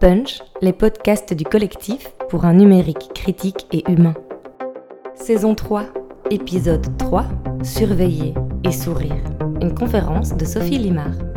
[0.00, 4.14] Punch, les podcasts du collectif pour un numérique critique et humain.
[5.16, 5.86] Saison 3,
[6.30, 7.24] épisode 3,
[7.64, 8.32] Surveiller
[8.62, 9.24] et sourire.
[9.60, 11.27] Une conférence de Sophie Limard.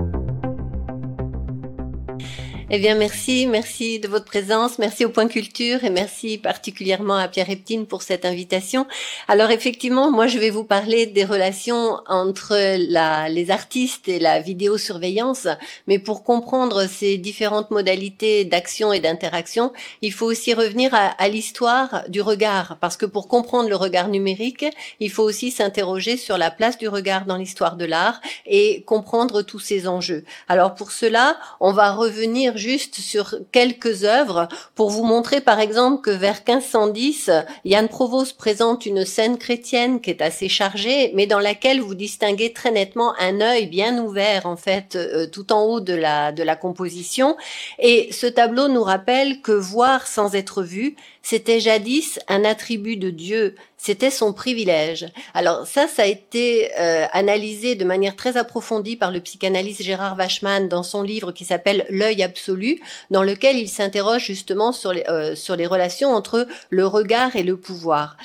[2.74, 7.28] Eh bien, merci, merci de votre présence, merci au Point Culture et merci particulièrement à
[7.28, 8.88] Pierre Eptine pour cette invitation.
[9.28, 12.56] Alors, effectivement, moi, je vais vous parler des relations entre
[12.90, 15.50] la, les artistes et la vidéosurveillance,
[15.86, 21.28] mais pour comprendre ces différentes modalités d'action et d'interaction, il faut aussi revenir à, à
[21.28, 24.66] l'histoire du regard, parce que pour comprendre le regard numérique,
[25.02, 29.42] il faut aussi s'interroger sur la place du regard dans l'histoire de l'art et comprendre
[29.42, 30.24] tous ces enjeux.
[30.48, 36.02] Alors, pour cela, on va revenir juste sur quelques œuvres pour vous montrer par exemple
[36.02, 37.32] que vers 1510,
[37.66, 42.54] Yann Provost présente une scène chrétienne qui est assez chargée, mais dans laquelle vous distinguez
[42.54, 46.44] très nettement un œil bien ouvert en fait euh, tout en haut de la de
[46.44, 47.36] la composition.
[47.80, 53.10] Et ce tableau nous rappelle que voir sans être vu, c'était jadis un attribut de
[53.10, 55.08] Dieu, c'était son privilège.
[55.34, 60.18] Alors ça, ça a été euh, analysé de manière très approfondie par le psychanalyste Gérard
[60.18, 65.04] Wachman dans son livre qui s'appelle L'œil absolu, dans lequel il s'interroge justement sur les,
[65.10, 68.18] euh, sur les relations entre le regard et le pouvoir.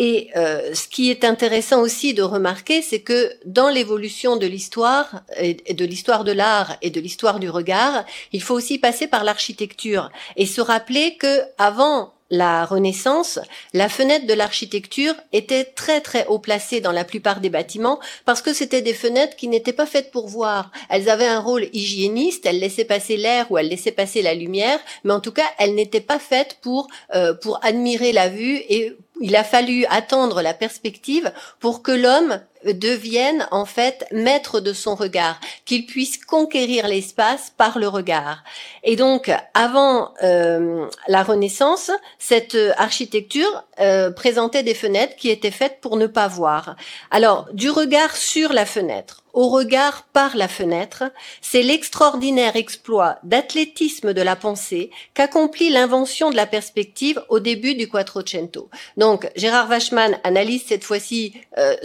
[0.00, 5.22] Et euh, ce qui est intéressant aussi de remarquer, c'est que dans l'évolution de l'histoire,
[5.36, 9.24] et de l'histoire de l'art et de l'histoire du regard, il faut aussi passer par
[9.24, 13.38] l'architecture et se rappeler que avant la Renaissance,
[13.72, 18.42] la fenêtre de l'architecture était très très haut placée dans la plupart des bâtiments parce
[18.42, 20.70] que c'était des fenêtres qui n'étaient pas faites pour voir.
[20.90, 24.78] Elles avaient un rôle hygiéniste, elles laissaient passer l'air ou elles laissaient passer la lumière,
[25.04, 28.94] mais en tout cas elles n'étaient pas faites pour euh, pour admirer la vue et
[29.20, 34.94] il a fallu attendre la perspective pour que l'homme devienne en fait maître de son
[34.94, 38.42] regard, qu'il puisse conquérir l'espace par le regard.
[38.82, 45.80] Et donc, avant euh, la Renaissance, cette architecture euh, présentait des fenêtres qui étaient faites
[45.80, 46.76] pour ne pas voir.
[47.10, 51.04] Alors, du regard sur la fenêtre au regard par la fenêtre,
[51.40, 57.88] c'est l'extraordinaire exploit d'athlétisme de la pensée qu'accomplit l'invention de la perspective au début du
[57.88, 58.68] Quattrocento.
[58.96, 61.76] Donc, Gérard Wachman analyse cette fois-ci euh,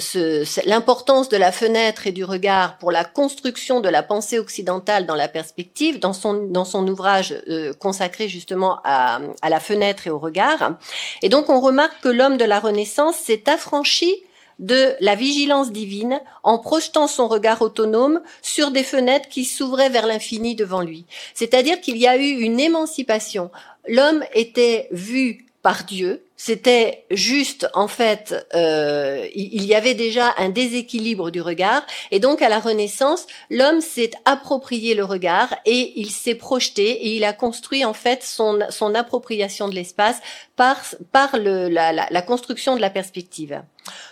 [0.66, 5.16] l'importance de la fenêtre et du regard pour la construction de la pensée occidentale dans
[5.16, 10.10] la perspective, dans son, dans son ouvrage euh, consacré justement à, à la fenêtre et
[10.10, 10.78] au regard.
[11.22, 14.24] Et donc, on remarque que l'homme de la Renaissance s'est affranchi
[14.60, 20.08] de la vigilance divine en projetant son regard autonome sur des fenêtres qui s'ouvraient vers
[20.08, 21.06] l'infini devant lui.
[21.34, 23.52] C'est-à-dire qu'il y a eu une émancipation.
[23.88, 26.23] L'homme était vu par Dieu.
[26.36, 32.42] C'était juste, en fait, euh, il y avait déjà un déséquilibre du regard, et donc
[32.42, 37.34] à la Renaissance, l'homme s'est approprié le regard et il s'est projeté et il a
[37.34, 40.20] construit en fait son, son appropriation de l'espace
[40.56, 43.62] par, par le, la, la, construction de la perspective.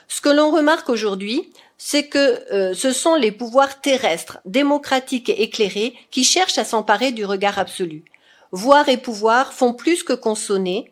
[0.08, 5.42] Ce que l'on remarque aujourd'hui, c'est que euh, ce sont les pouvoirs terrestres, démocratiques et
[5.42, 8.06] éclairés qui cherchent à s'emparer du regard absolu.
[8.52, 10.91] Voir et pouvoir font plus que consonner,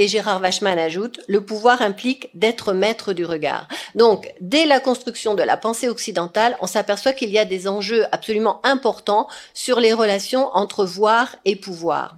[0.00, 3.68] et Gérard Wachman ajoute, le pouvoir implique d'être maître du regard.
[3.94, 8.06] Donc, dès la construction de la pensée occidentale, on s'aperçoit qu'il y a des enjeux
[8.10, 12.16] absolument importants sur les relations entre voir et pouvoir.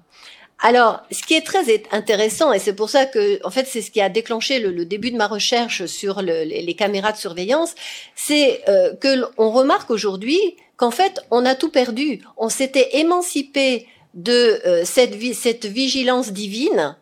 [0.61, 3.91] Alors, ce qui est très intéressant, et c'est pour ça que, en fait, c'est ce
[3.91, 7.75] qui a déclenché le, début de ma recherche sur le, les, caméras de surveillance,
[8.15, 10.39] c'est euh, que remarque aujourd'hui
[10.77, 12.21] qu'en fait, on a tout perdu.
[12.37, 16.97] On s'était émancipé de euh, cette vigilance divine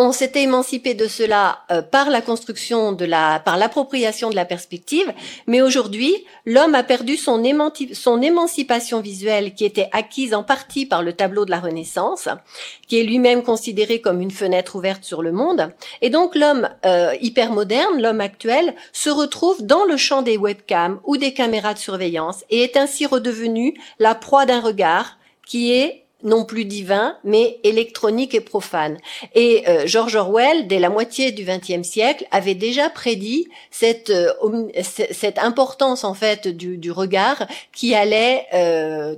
[0.00, 4.44] on s'était émancipé de cela euh, par la construction de la, par l'appropriation de la
[4.44, 5.12] perspective,
[5.48, 11.14] mais aujourd'hui, l'homme a perdu son, émancipation visuelle qui était acquise en partie par le
[11.14, 12.28] tableau de la Renaissance,
[12.86, 15.72] qui est lui-même considéré comme une fenêtre ouverte sur le monde.
[16.00, 21.00] Et donc l'homme euh, hyper moderne, l'homme actuel, se retrouve dans le champ des webcams
[21.06, 26.04] ou des caméras de surveillance et est ainsi redevenu la proie d'un regard qui est
[26.24, 28.98] non plus divin, mais électronique et profane.
[29.34, 34.32] Et euh, George Orwell, dès la moitié du XXe siècle, avait déjà prédit cette, euh,
[34.82, 39.14] cette importance en fait du, du regard qui allait euh,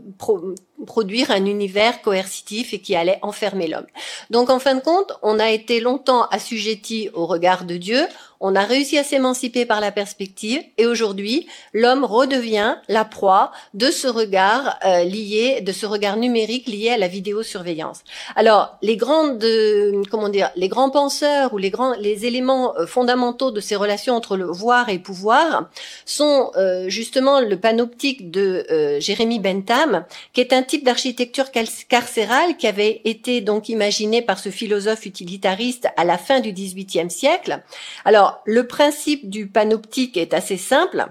[0.87, 3.87] produire un univers coercitif et qui allait enfermer l'homme.
[4.29, 8.07] Donc en fin de compte, on a été longtemps assujetti au regard de Dieu,
[8.41, 13.91] on a réussi à s'émanciper par la perspective et aujourd'hui, l'homme redevient la proie de
[13.91, 18.01] ce regard euh, lié, de ce regard numérique lié à la vidéosurveillance.
[18.37, 22.87] Alors, les grandes, euh, comment dire, les grands penseurs ou les grands, les éléments euh,
[22.87, 25.69] fondamentaux de ces relations entre le voir et pouvoir
[26.07, 26.51] sont
[26.87, 28.65] justement le panoptique de
[28.99, 31.47] Jérémy Bentham, qui est un type d'architecture
[31.89, 37.11] carcérale qui avait été donc imaginé par ce philosophe utilitariste à la fin du XVIIIe
[37.11, 37.63] siècle.
[38.05, 41.07] Alors, le principe du panoptique est assez simple.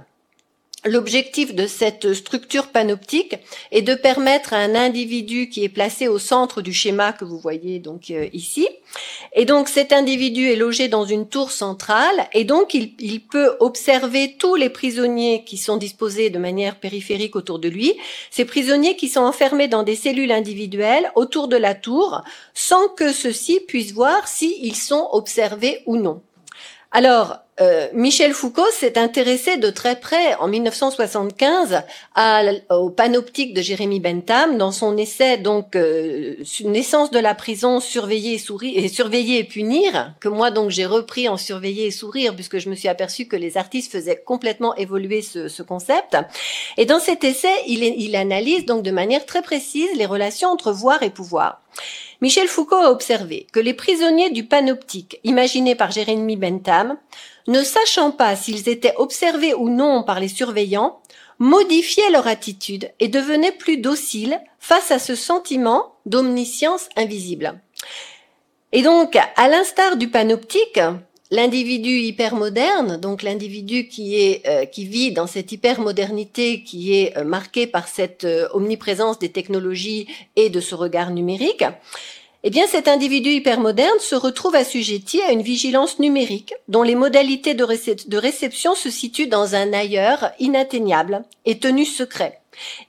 [0.86, 3.36] L'objectif de cette structure panoptique
[3.72, 7.38] est de permettre à un individu qui est placé au centre du schéma que vous
[7.38, 8.66] voyez donc euh, ici,
[9.34, 13.58] et donc cet individu est logé dans une tour centrale, et donc il, il, peut
[13.60, 17.94] observer tous les prisonniers qui sont disposés de manière périphérique autour de lui,
[18.32, 22.24] ces prisonniers qui sont enfermés dans des cellules individuelles autour de la tour,
[22.54, 26.22] sans que ceux-ci puissent voir s'ils sont observés ou non.
[26.92, 31.84] Alors, euh, Michel Foucault s'est intéressé de très près en 1975
[32.16, 32.42] à,
[32.72, 38.36] au panoptique de Jérémy Bentham dans son essai donc euh, naissance de la prison surveiller
[38.36, 42.34] et sourire et surveiller et punir que moi donc j'ai repris en surveiller et sourire
[42.34, 46.16] puisque je me suis aperçu que les artistes faisaient complètement évoluer ce, ce concept
[46.78, 50.72] et dans cet essai il, il analyse donc de manière très précise les relations entre
[50.72, 51.62] voir et pouvoir.
[52.22, 56.98] Michel Foucault a observé que les prisonniers du panoptique imaginés par Jérémy Bentham,
[57.48, 61.00] ne sachant pas s'ils étaient observés ou non par les surveillants,
[61.40, 67.62] modifiaient leur attitude et devenaient plus dociles face à ce sentiment d'omniscience invisible.
[68.74, 70.80] Et donc, à l'instar du panoptique,
[71.32, 77.24] l'individu hypermoderne, donc l'individu qui est euh, qui vit dans cette hypermodernité qui est euh,
[77.24, 81.64] marquée par cette euh, omniprésence des technologies et de ce regard numérique,
[82.44, 87.54] eh bien cet individu hypermoderne se retrouve assujetti à une vigilance numérique dont les modalités
[87.54, 92.40] de, de réception se situent dans un ailleurs inatteignable et tenu secret.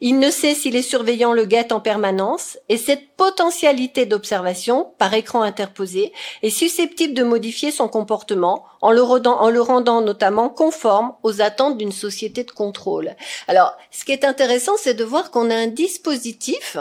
[0.00, 5.12] Il ne sait si les surveillants le guettent en permanence et cette potentialité d'observation par
[5.14, 6.12] écran interposé
[6.42, 12.44] est susceptible de modifier son comportement en le, rendant, notamment conforme aux attentes d'une société
[12.44, 13.14] de contrôle.
[13.48, 16.76] Alors, ce qui est intéressant, c'est de voir qu'on a un dispositif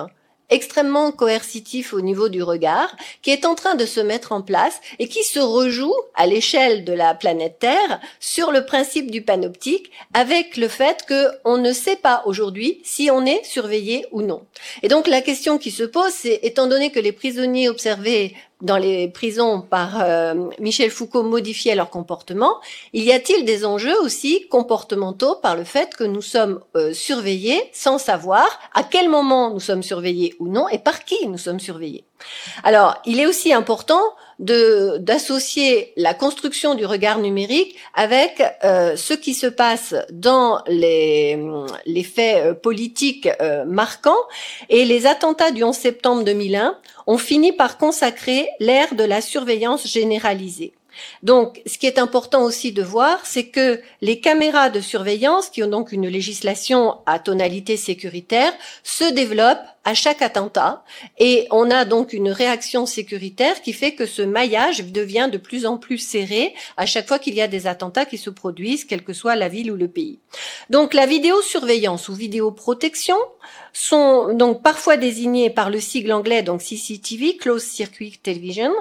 [0.49, 4.79] extrêmement coercitif au niveau du regard, qui est en train de se mettre en place
[4.99, 9.91] et qui se rejoue à l'échelle de la planète Terre sur le principe du panoptique,
[10.13, 14.43] avec le fait que on ne sait pas aujourd'hui si on est surveillé ou non.
[14.83, 18.77] Et donc la question qui se pose, c'est étant donné que les prisonniers observés dans
[18.77, 22.59] les prisons par euh, Michel Foucault modifiaient leur comportement,
[22.93, 27.61] il y a-t-il des enjeux aussi comportementaux par le fait que nous sommes euh, surveillés
[27.73, 31.59] sans savoir à quel moment nous sommes surveillés ou non et par qui nous sommes
[31.59, 32.03] surveillés?
[32.63, 34.01] Alors, il est aussi important
[34.39, 41.37] de d'associer la construction du regard numérique avec euh, ce qui se passe dans les,
[41.85, 43.29] les faits politiques
[43.67, 44.11] marquants
[44.69, 46.77] et les attentats du 11 septembre 2001
[47.07, 50.73] ont fini par consacrer l'ère de la surveillance généralisée.
[51.23, 55.63] Donc, ce qui est important aussi de voir, c'est que les caméras de surveillance, qui
[55.63, 58.53] ont donc une législation à tonalité sécuritaire,
[58.83, 60.83] se développent à chaque attentat
[61.17, 65.65] et on a donc une réaction sécuritaire qui fait que ce maillage devient de plus
[65.65, 69.03] en plus serré à chaque fois qu'il y a des attentats qui se produisent, quelle
[69.03, 70.19] que soit la ville ou le pays.
[70.69, 73.17] Donc la vidéosurveillance ou vidéoprotection
[73.73, 78.73] sont donc parfois désignées par le sigle anglais donc CCTV, Closed Circuit Television,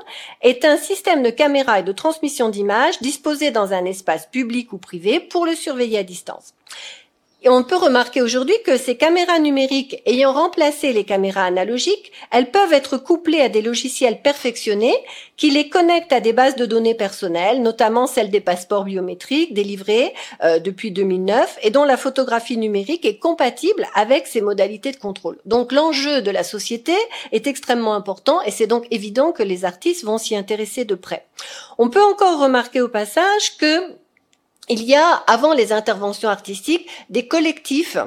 [0.43, 4.79] est un système de caméras et de transmission d'images disposé dans un espace public ou
[4.79, 6.55] privé pour le surveiller à distance.
[7.49, 12.51] Et on peut remarquer aujourd'hui que ces caméras numériques ayant remplacé les caméras analogiques, elles
[12.51, 14.95] peuvent être couplées à des logiciels perfectionnés
[15.39, 20.13] qui les connectent à des bases de données personnelles, notamment celles des passeports biométriques délivrés
[20.45, 25.39] euh, depuis 2009 et dont la photographie numérique est compatible avec ces modalités de contrôle.
[25.47, 26.93] Donc l'enjeu de la société
[27.33, 31.25] est extrêmement important et c'est donc évident que les artistes vont s'y intéresser de près.
[31.79, 33.97] On peut encore remarquer au passage que
[34.69, 37.99] il y a, avant les interventions artistiques, des collectifs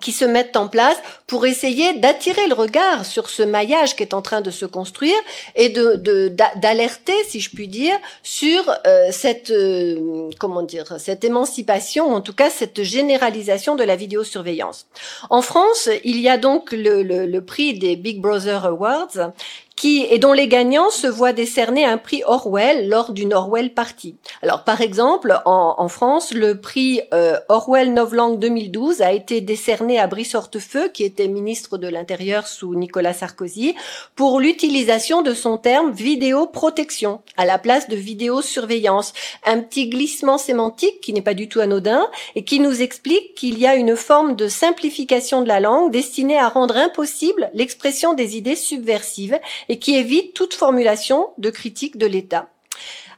[0.00, 4.14] qui se mettent en place pour essayer d'attirer le regard sur ce maillage qui est
[4.14, 5.16] en train de se construire
[5.54, 12.20] et d'alerter, si je puis dire, sur euh, cette euh, comment dire cette émancipation, en
[12.20, 14.86] tout cas cette généralisation de la vidéosurveillance.
[15.30, 19.32] En France, il y a donc le prix des Big Brother Awards
[19.76, 24.16] qui et dont les gagnants se voient décerner un prix Orwell lors d'une Orwell Party.
[24.42, 30.06] Alors par exemple, en, France, le prix euh, Orwell Novlangue 2012 a été décerné à
[30.06, 33.74] Brice Hortefeux, qui était ministre de l'Intérieur sous Nicolas Sarkozy,
[34.14, 39.12] pour l'utilisation de son terme vidéoprotection à la place de vidéosurveillance.
[39.44, 43.58] Un petit glissement sémantique qui n'est pas du tout anodin et qui nous explique qu'il
[43.58, 48.36] y a une forme de simplification de la langue destinée à rendre impossible l'expression des
[48.36, 49.38] idées subversives
[49.68, 52.48] et qui évite toute formulation de critique de l'État.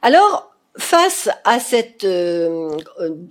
[0.01, 2.77] Alors, Face à cette, euh,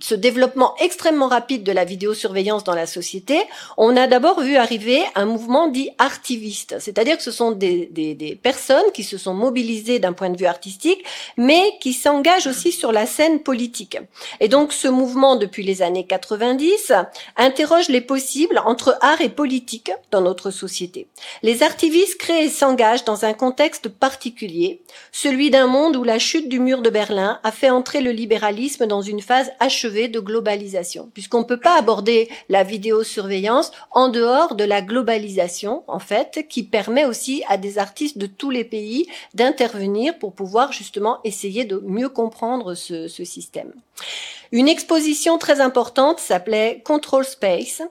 [0.01, 3.39] ce développement extrêmement rapide de la vidéosurveillance dans la société,
[3.77, 8.15] on a d'abord vu arriver un mouvement dit artiviste, c'est-à-dire que ce sont des, des,
[8.15, 11.05] des, personnes qui se sont mobilisées d'un point de vue artistique,
[11.37, 13.99] mais qui s'engagent aussi sur la scène politique.
[14.39, 16.93] Et donc ce mouvement, depuis les années 90,
[17.37, 21.07] interroge les possibles entre art et politique dans notre société.
[21.43, 26.49] Les artivistes créent et s'engagent dans un contexte particulier, celui d'un monde où la chute
[26.49, 31.09] du mur de Berlin a fait entrer le libéralisme dans une phase achevée de globalisation,
[31.13, 36.63] puisqu'on ne peut pas aborder la vidéosurveillance en dehors de la globalisation, en fait, qui
[36.63, 41.81] permet aussi à des artistes de tous les pays d'intervenir pour pouvoir justement essayer de
[41.85, 43.73] mieux comprendre ce, ce système.
[44.51, 47.81] Une exposition très importante s'appelait Control Space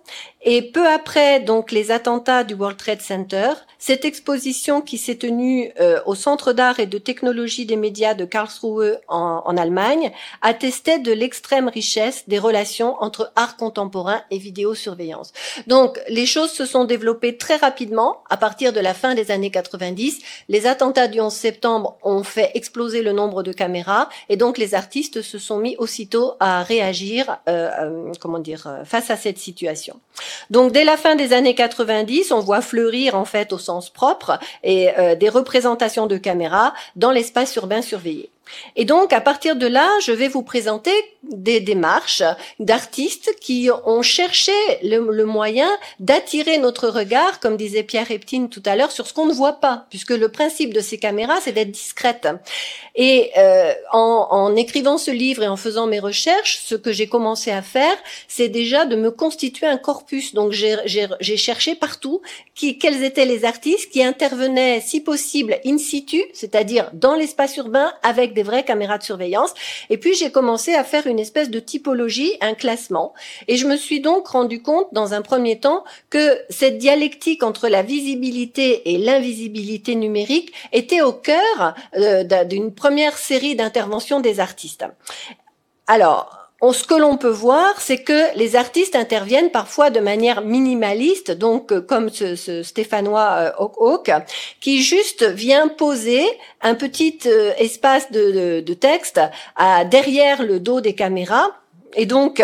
[0.47, 5.73] et peu après donc les attentats du World Trade Center, cette exposition qui s'est tenue
[5.81, 10.99] euh, au Centre d'art et de technologie des médias de Karlsruhe en, en Allemagne attestait
[10.99, 15.33] de l'extrême richesse des relations entre art contemporain et vidéosurveillance.
[15.67, 19.51] Donc les choses se sont développées très rapidement à partir de la fin des années
[19.51, 20.21] 90.
[20.49, 24.75] Les attentats du 11 septembre ont fait exploser le nombre de caméras et donc les
[24.75, 29.39] artistes se sont mis aussitôt à réagir, euh, euh, comment dire, euh, face à cette
[29.39, 30.01] situation.
[30.51, 34.41] Donc dès la fin des années 90, on voit fleurir en fait au sens propre
[34.65, 38.31] et des représentations de caméras dans l'espace urbain surveillé.
[38.77, 42.23] Et donc, à partir de là, je vais vous présenter des démarches
[42.61, 45.69] d'artistes qui ont cherché le, moyen
[46.01, 49.55] d'attirer notre regard, comme disait Pierre Reptine tout à l'heure, sur ce qu'on ne voit
[49.61, 52.29] pas, puisque le principe de ces caméras, c'est d'être discrète.
[52.95, 57.07] Et euh, en, en, écrivant ce livre et en faisant mes recherches, ce que j'ai
[57.07, 57.97] commencé à faire,
[58.29, 60.35] c'est déjà de me constituer un corpus.
[60.35, 62.21] Donc, j'ai cherché partout
[62.55, 67.93] qui, quels étaient les artistes qui intervenaient, si possible, in situ, c'est-à-dire dans l'espace urbain,
[68.03, 69.55] avec des vraies caméras de surveillance.
[69.91, 73.15] Et puis j'ai commencé à faire une espèce de typologie, un classement.
[73.49, 77.69] Et je me suis donc rendu compte, dans un premier temps, que cette dialectique entre
[77.69, 84.85] la visibilité et l'invisibilité numérique était au cœur euh, d'une première série d'interventions des artistes.
[85.87, 91.31] Alors, ce que l'on peut voir, c'est que les artistes interviennent parfois de manière minimaliste,
[91.31, 94.11] donc euh, comme ce, ce Stéphanois euh, Hawk,
[94.61, 96.25] qui juste vient poser
[96.63, 99.21] un petit euh, espace de, de, texte
[99.57, 101.51] à, derrière le dos des caméras,
[101.95, 102.43] et donc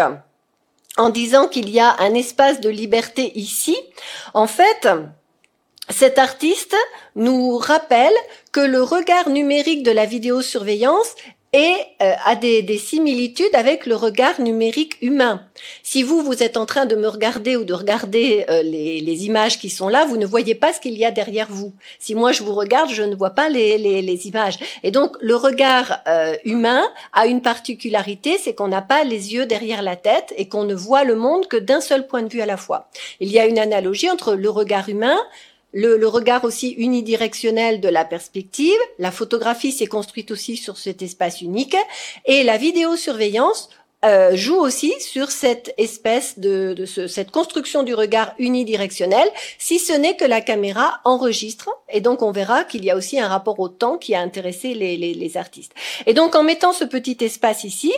[0.96, 3.76] en disant qu'il y a un espace de liberté ici,
[4.34, 4.88] en fait,
[5.88, 6.76] cet artiste
[7.16, 8.14] nous rappelle
[8.52, 11.14] que le regard numérique de la vidéosurveillance
[11.52, 15.42] et euh, a des, des, similitudes avec le regard numérique humain.
[15.82, 19.26] Si vous, vous êtes en train de me regarder ou de regarder euh, les, les,
[19.26, 21.72] images qui sont là, vous ne voyez pas ce qu'il y a derrière vous.
[21.98, 24.58] Si moi je vous regarde, je ne vois pas les, les, les images.
[24.84, 29.46] Et donc le regard euh, humain a une particularité, c'est qu'on n'a pas les yeux
[29.46, 32.42] derrière la tête et qu'on ne voit le monde que d'un seul point de vue
[32.42, 32.88] à la fois.
[33.18, 35.18] Il y a une analogie entre le regard humain,
[35.72, 38.78] le, regard aussi unidirectionnel de la perspective.
[38.98, 41.76] La photographie s'est construite aussi sur cet espace unique.
[42.26, 43.70] Et la vidéosurveillance
[44.04, 49.28] euh, joue aussi sur cette espèce de, de ce, cette construction du regard unidirectionnel,
[49.58, 51.70] si ce n'est que la caméra enregistre.
[51.90, 54.74] Et donc on verra qu'il y a aussi un rapport au temps qui a intéressé
[54.74, 55.72] les, les, les artistes.
[56.06, 57.92] Et donc en mettant ce petit espace ici,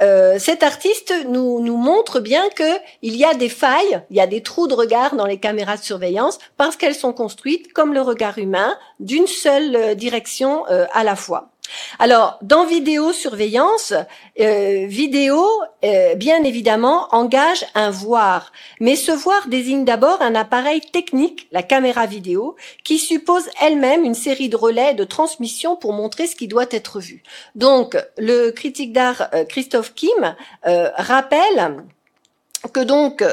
[0.00, 4.20] euh, cet artiste nous, nous montre bien que il y a des failles, il y
[4.20, 7.92] a des trous de regard dans les caméras de surveillance parce qu'elles sont construites comme
[7.92, 11.51] le regard humain d'une seule euh, direction euh, à la fois.
[11.98, 13.92] Alors, dans vidéosurveillance,
[14.40, 15.46] euh, vidéo,
[15.84, 18.52] euh, bien évidemment, engage un voir.
[18.80, 24.14] Mais ce voir désigne d'abord un appareil technique, la caméra vidéo, qui suppose elle-même une
[24.14, 27.22] série de relais de transmission pour montrer ce qui doit être vu.
[27.54, 30.34] Donc, le critique d'art euh, Christophe Kim
[30.66, 31.84] euh, rappelle
[32.72, 33.24] que donc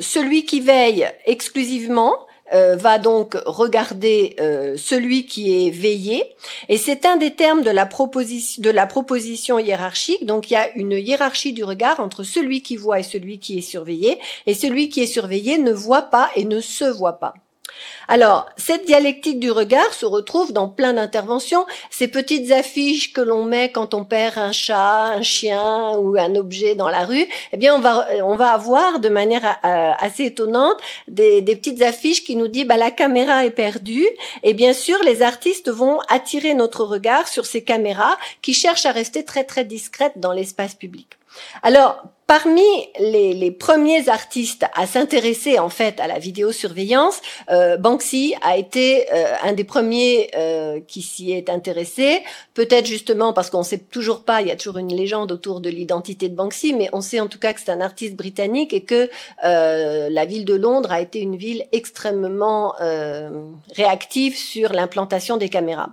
[0.00, 2.14] celui qui veille exclusivement
[2.54, 6.24] euh, va donc regarder euh, celui qui est veillé.
[6.68, 10.26] Et c'est un des termes de la, proposition, de la proposition hiérarchique.
[10.26, 13.58] Donc il y a une hiérarchie du regard entre celui qui voit et celui qui
[13.58, 14.18] est surveillé.
[14.46, 17.34] Et celui qui est surveillé ne voit pas et ne se voit pas.
[18.08, 21.66] Alors, cette dialectique du regard se retrouve dans plein d'interventions.
[21.90, 26.34] Ces petites affiches que l'on met quand on perd un chat, un chien ou un
[26.34, 30.26] objet dans la rue, eh bien, on va, on va avoir de manière euh, assez
[30.26, 34.08] étonnante des, des, petites affiches qui nous disent bah, la caméra est perdue.
[34.42, 38.92] Et bien sûr, les artistes vont attirer notre regard sur ces caméras qui cherchent à
[38.92, 41.08] rester très très discrètes dans l'espace public.
[41.62, 42.62] Alors, Parmi
[42.98, 47.20] les, les, premiers artistes à s'intéresser en fait à la vidéosurveillance,
[47.50, 52.22] euh, Banksy a été euh, un des premiers euh, qui s'y est intéressé.
[52.54, 55.68] Peut-être justement parce qu'on sait toujours pas, il y a toujours une légende autour de
[55.68, 58.80] l'identité de Banksy, mais on sait en tout cas que c'est un artiste britannique et
[58.82, 59.10] que
[59.44, 63.28] euh, la ville de Londres a été une ville extrêmement euh,
[63.76, 65.90] réactive sur l'implantation des caméras.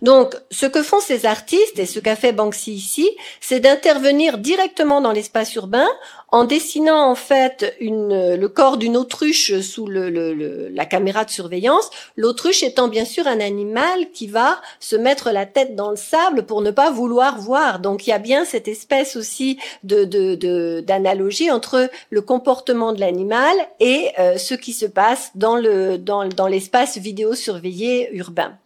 [0.00, 3.10] Donc, ce que font ces artistes et ce qu'a fait Banksy ici,
[3.42, 5.81] c'est d'intervenir directement dans l'espace urbain
[6.28, 11.90] en dessinant en fait une, le corps d'une autruche sous le, la caméra de surveillance,
[12.16, 16.44] l'autruche étant bien sûr un animal qui va se mettre la tête dans le sable
[16.44, 17.80] pour ne pas vouloir voir.
[17.80, 23.54] Donc il y a bien cette espèce aussi de, d'analogie entre le comportement de l'animal
[23.80, 28.56] et euh, ce qui se passe dans le dans, dans l'espace vidéo surveillé urbain.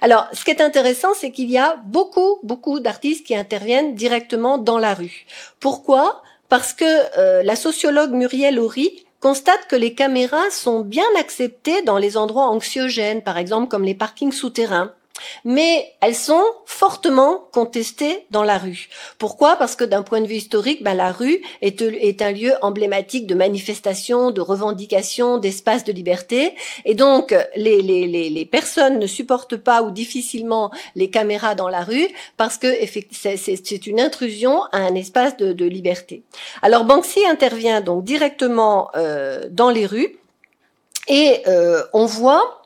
[0.00, 4.58] Alors, ce qui est intéressant, c'est qu'il y a beaucoup, beaucoup d'artistes qui interviennent directement
[4.58, 5.26] dans la rue.
[5.60, 6.22] Pourquoi?
[6.48, 6.84] Parce que
[7.18, 12.48] euh, la sociologue Muriel Horry constate que les caméras sont bien acceptées dans les endroits
[12.48, 14.92] anxiogènes, par exemple comme les parkings souterrains
[15.44, 18.88] mais elles sont fortement contestées dans la rue.
[19.18, 19.56] Pourquoi?
[19.56, 23.34] Parce que d'un point de vue historique, ben, la rue est, un lieu emblématique de
[23.34, 29.56] manifestation, de revendication, d'espace de liberté, et donc les, les, les, les, personnes ne supportent
[29.56, 32.68] pas ou difficilement les caméras dans la rue parce que
[33.12, 36.22] c'est une intrusion à un espace de, de, liberté.
[36.62, 40.18] Alors Banksy intervient donc directement euh, dans les rues
[41.08, 42.57] et euh, on voit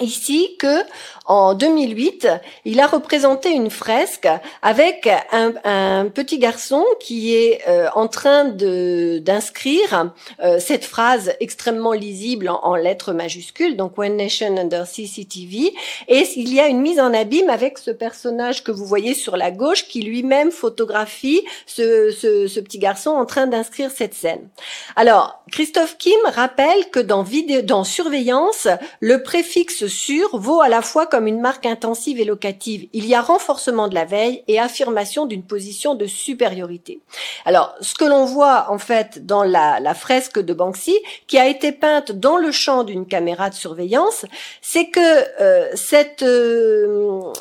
[0.00, 0.82] ici que
[1.26, 2.26] en 2008,
[2.64, 4.28] il a représenté une fresque
[4.62, 12.48] avec un, petit garçon qui est euh, en train d'inscrire euh, cette phrase extrêmement lisible
[12.48, 15.72] en, lettres majuscules, donc One Nation Under CCTV,
[16.08, 19.36] et il y a une mise en abîme avec ce personnage que vous voyez sur
[19.36, 24.48] la gauche qui lui-même photographie ce, petit garçon en train d'inscrire cette scène.
[24.96, 28.68] Alors, Christophe Kim rappelle que dans surveillance,
[29.00, 32.88] le préfixe sur vaut à la fois comme une marque intensive et locative.
[32.94, 37.00] Il y a renforcement de la veille et affirmation d'une position de supériorité.
[37.44, 41.46] Alors, ce que l'on voit en fait dans la, la, fresque de Banksy, qui a
[41.46, 44.24] été peinte dans le champ d'une caméra de surveillance,
[44.62, 47.32] c'est que euh, cette euh,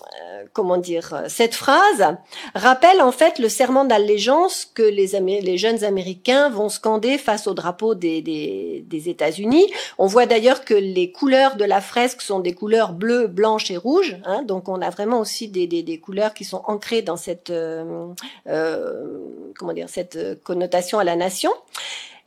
[0.54, 2.16] comment dire cette phrase
[2.56, 7.96] rappelle en fait le serment d'allégeance que les, jeunes Américains vont scander face au drapeau
[7.96, 9.66] des, États-Unis.
[9.98, 13.78] On voit d'ailleurs que les couleurs de la fresque sont des couleurs bleues, blanches et
[13.78, 14.18] rouges.
[14.26, 17.50] Hein, donc on a vraiment aussi des, des, des, couleurs qui sont ancrées dans cette
[17.50, 18.08] euh,
[18.48, 19.20] euh,
[19.58, 21.52] comment dire cette connotation à la nation.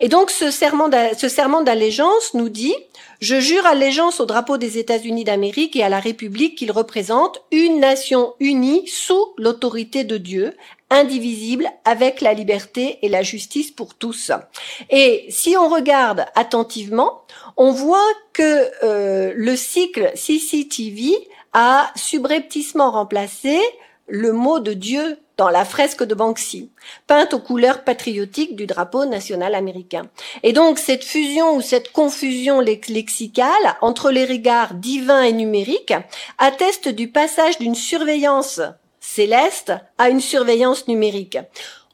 [0.03, 2.75] Et donc ce serment ce serment d'allégeance nous dit
[3.21, 7.79] je jure allégeance au drapeau des États-Unis d'Amérique et à la République qu'il représente, une
[7.79, 10.57] nation unie sous l'autorité de Dieu,
[10.91, 14.33] indivisible avec la liberté et la justice pour tous.
[14.91, 17.23] Et si on regarde attentivement,
[17.57, 18.01] on voit
[18.33, 21.13] que euh, le cycle CCTV
[21.53, 23.57] a subrepticement remplacé
[24.09, 26.71] le mot de Dieu dans la fresque de Banksy,
[27.07, 30.09] peinte aux couleurs patriotiques du drapeau national américain.
[30.43, 35.95] Et donc cette fusion ou cette confusion lexicale entre les regards divins et numériques
[36.39, 38.61] atteste du passage d'une surveillance
[39.01, 41.39] céleste à une surveillance numérique.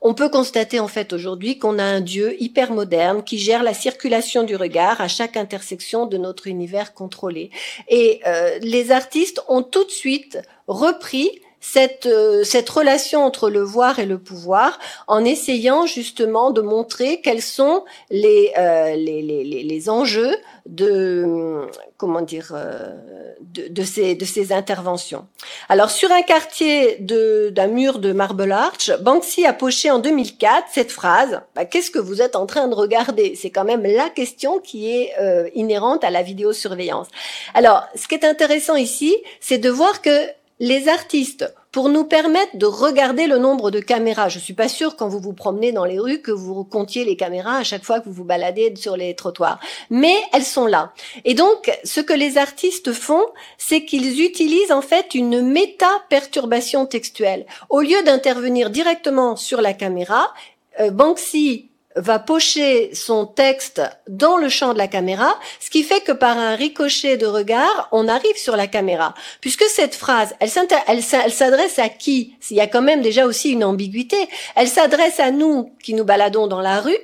[0.01, 3.75] On peut constater en fait aujourd'hui qu'on a un Dieu hyper moderne qui gère la
[3.75, 7.51] circulation du regard à chaque intersection de notre univers contrôlé.
[7.89, 13.63] Et euh, les artistes ont tout de suite repris cette, euh, cette relation entre le
[13.63, 19.45] voir et le pouvoir en essayant justement de montrer quels sont les, euh, les, les,
[19.45, 21.67] les, enjeux de
[21.97, 22.93] comment dire euh,
[23.41, 25.27] de, de, ces, de ces interventions.
[25.69, 30.93] Alors sur un quartier d'un mur de Marble Arch, Banksy a poché en 2004 cette
[30.93, 33.35] phrase bah, Qu'est-ce que vous êtes en train de regarder?
[33.35, 35.13] C'est quand même la question qui est
[35.55, 37.09] inhérente à la vidéosurveillance.
[37.55, 40.29] Alors ce qui est intéressant ici, c'est de voir que
[40.61, 44.29] les artistes, pour nous permettre de regarder le nombre de caméras.
[44.29, 47.17] Je suis pas sûre quand vous vous promenez dans les rues que vous comptiez les
[47.17, 49.61] caméras à chaque fois que vous vous baladez sur les trottoirs.
[49.91, 50.93] Mais elles sont là.
[51.25, 53.25] Et donc, ce que les artistes font,
[53.59, 57.47] c'est qu'ils utilisent en fait une méta-perturbation textuelle.
[57.69, 60.33] Au lieu d'intervenir directement sur la caméra,
[60.81, 61.68] euh, Banksy
[61.99, 66.39] va pocher son texte dans le champ de la caméra, ce qui fait que par
[66.39, 69.15] un ricochet de regard, on arrive sur la caméra.
[69.41, 72.35] Puisque cette phrase, elle s'adresse à qui?
[72.51, 74.29] Il y a quand même déjà aussi une ambiguïté.
[74.57, 76.99] Elle s'adresse à nous qui nous baladons dans la rue,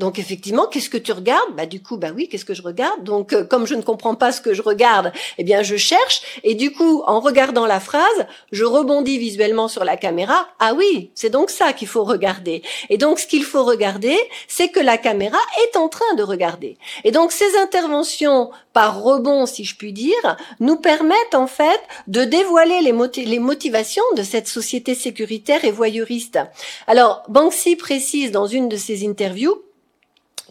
[0.00, 1.54] donc effectivement, qu'est-ce que tu regardes?
[1.54, 3.04] Bah du coup, bah oui, qu'est-ce que je regarde?
[3.04, 6.22] Donc euh, comme je ne comprends pas ce que je regarde, eh bien je cherche
[6.42, 10.48] et du coup, en regardant la phrase, je rebondis visuellement sur la caméra.
[10.58, 12.62] Ah oui, c'est donc ça qu'il faut regarder.
[12.88, 14.16] Et donc ce qu'il faut regarder,
[14.48, 16.78] c'est que la caméra est en train de regarder.
[17.04, 22.24] Et donc ces interventions par rebond, si je puis dire, nous permettent en fait de
[22.24, 22.94] dévoiler les,
[23.26, 26.38] les motivations de cette société sécuritaire et voyeuriste.
[26.86, 29.62] Alors Banksy précise dans une de ses interviews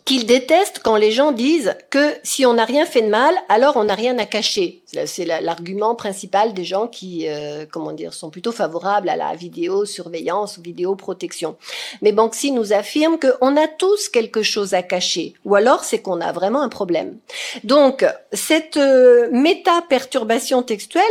[0.10, 3.78] qu'il déteste quand les gens disent que si on n'a rien fait de mal, alors
[3.78, 4.82] on n'a rien à cacher.
[5.06, 10.58] C'est l'argument principal des gens qui, euh, comment dire, sont plutôt favorables à la vidéosurveillance
[10.58, 11.58] ou vidéoprotection.
[12.02, 16.22] Mais Banksy nous affirme qu'on a tous quelque chose à cacher, ou alors c'est qu'on
[16.22, 17.20] a vraiment un problème.
[17.64, 21.04] Donc cette euh, méta-perturbation textuelle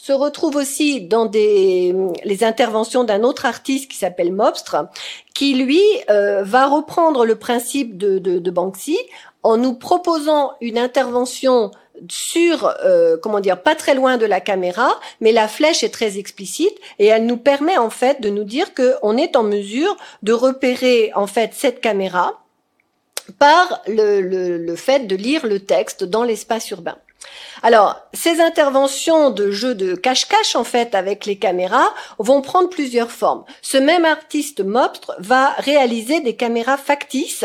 [0.00, 4.86] se retrouve aussi dans des, les interventions d'un autre artiste qui s'appelle Mobstre,
[5.34, 8.98] qui lui euh, va reprendre le principe de, de, de, Banksy
[9.42, 11.70] en nous proposant une intervention
[12.08, 16.16] sur, euh, comment dire, pas très loin de la caméra, mais la flèche est très
[16.16, 20.32] explicite et elle nous permet en fait de nous dire qu'on est en mesure de
[20.32, 22.42] repérer en fait cette caméra
[23.38, 26.96] par le, le, le fait de lire le texte dans l'espace urbain.
[27.62, 33.10] Alors, ces interventions de jeu de cache-cache, en fait, avec les caméras, vont prendre plusieurs
[33.10, 33.44] formes.
[33.62, 37.44] Ce même artiste Mobstre va réaliser des caméras factices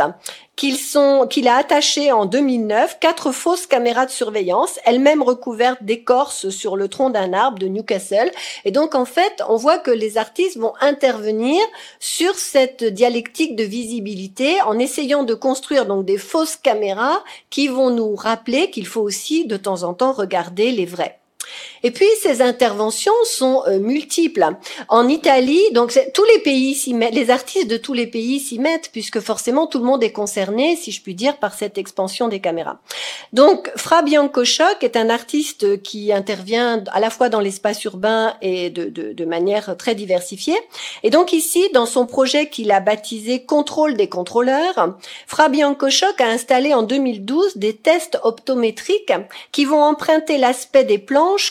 [0.55, 6.87] qu'il a attaché en 2009 quatre fausses caméras de surveillance, elles-mêmes recouvertes d'écorce sur le
[6.87, 8.31] tronc d'un arbre de Newcastle.
[8.63, 11.61] Et donc, en fait, on voit que les artistes vont intervenir
[11.99, 17.89] sur cette dialectique de visibilité en essayant de construire donc des fausses caméras qui vont
[17.89, 21.19] nous rappeler qu'il faut aussi de temps en temps regarder les vrais.
[21.83, 24.47] Et puis ces interventions sont euh, multiples.
[24.89, 28.59] En Italie, donc tous les pays s'y mettent, les artistes de tous les pays s'y
[28.59, 32.27] mettent puisque forcément tout le monde est concerné, si je puis dire, par cette expansion
[32.27, 32.79] des caméras.
[33.33, 38.35] Donc Fra Bianco Choc est un artiste qui intervient à la fois dans l'espace urbain
[38.41, 40.57] et de, de, de, manière très diversifiée.
[41.03, 44.95] Et donc ici, dans son projet qu'il a baptisé Contrôle des contrôleurs,
[45.27, 49.13] Fra Bianco Choc a installé en 2012 des tests optométriques
[49.51, 50.97] qui vont emprunter l'aspect des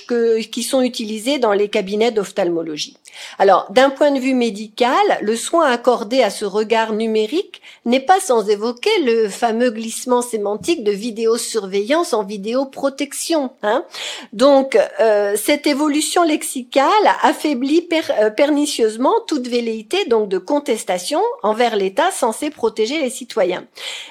[0.07, 2.97] que qui sont utilisés dans les cabinets d'ophtalmologie.
[3.39, 8.21] Alors, d'un point de vue médical, le soin accordé à ce regard numérique n'est pas
[8.21, 13.51] sans évoquer le fameux glissement sémantique de vidéosurveillance en vidéoprotection.
[13.63, 13.85] Hein
[14.33, 16.85] Donc, euh, cette évolution lexicale
[17.23, 23.65] affaiblit euh, pernicieusement toute velléité donc de contestation envers l'État censé protéger les citoyens.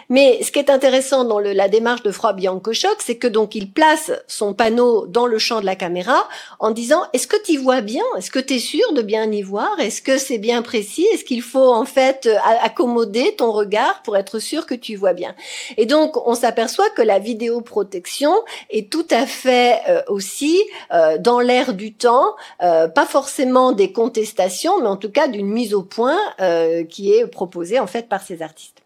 [0.09, 3.55] Mais ce qui est intéressant dans le, la démarche de Fra Biancochoc, c'est que donc
[3.55, 6.27] il place son panneau dans le champ de la caméra
[6.59, 8.03] en disant est-ce que tu vois bien?
[8.17, 9.79] Est-ce que tu es sûr de bien y voir.
[9.79, 11.05] Est-ce que c'est bien précis?
[11.13, 15.13] Est-ce qu'il faut en fait euh, accommoder ton regard pour être sûr que tu vois
[15.13, 15.35] bien?
[15.77, 18.33] Et donc on s'aperçoit que la vidéoprotection
[18.69, 20.61] est tout à fait euh, aussi
[20.93, 25.73] euh, dans l'air du temps, pas forcément des contestations, mais en tout cas d'une mise
[25.73, 26.17] au point
[26.89, 28.81] qui est proposée en fait par ces artistes.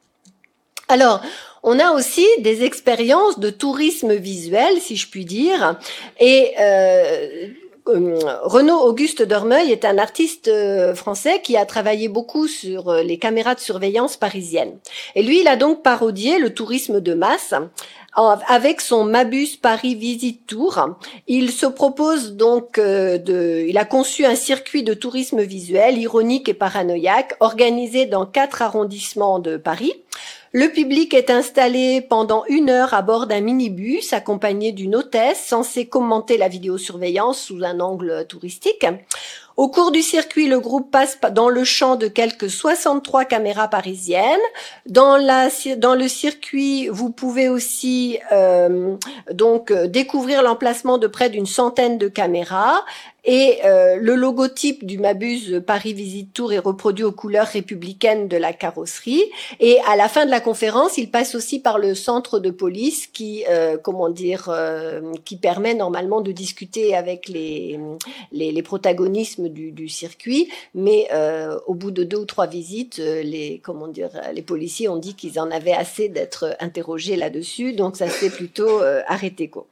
[0.87, 1.21] Alors,
[1.63, 5.77] on a aussi des expériences de tourisme visuel, si je puis dire,
[6.19, 6.53] et
[7.89, 12.89] euh, euh, Renaud Auguste Dormeuil est un artiste euh, français qui a travaillé beaucoup sur
[12.89, 14.77] euh, les caméras de surveillance parisiennes.
[15.15, 17.53] Et lui, il a donc parodié le tourisme de masse
[18.47, 20.97] avec son Mabus Paris Visit Tour.
[21.27, 26.55] Il se propose donc de, il a conçu un circuit de tourisme visuel ironique et
[26.55, 29.93] paranoïaque organisé dans quatre arrondissements de Paris.
[30.53, 35.87] Le public est installé pendant une heure à bord d'un minibus accompagné d'une hôtesse censée
[35.87, 38.85] commenter la vidéosurveillance sous un angle touristique.
[39.57, 44.37] Au cours du circuit, le groupe passe dans le champ de quelques 63 caméras parisiennes.
[44.85, 48.95] Dans, le circuit, vous pouvez aussi euh,
[49.33, 52.85] donc euh, découvrir l'emplacement de près d'une centaine de caméras.
[53.27, 58.37] Et euh, le logotype du Mabuse Paris Visite Tour est reproduit aux couleurs républicaines de
[58.37, 59.23] la carrosserie.
[59.59, 63.07] Et à la fin de la conférence, il passe aussi par le centre de police
[63.07, 63.45] qui,
[63.83, 64.51] comment dire,
[65.25, 67.79] qui permet normalement de discuter avec les,
[68.31, 72.99] les, les protagonistes rythme du, circuit, mais euh, au bout de deux ou trois visites,
[72.99, 77.73] euh, les comment dire, les policiers ont dit qu'ils en avaient assez d'être interrogés là-dessus,
[77.73, 79.65] donc ça s'est plutôt arrêté quoi.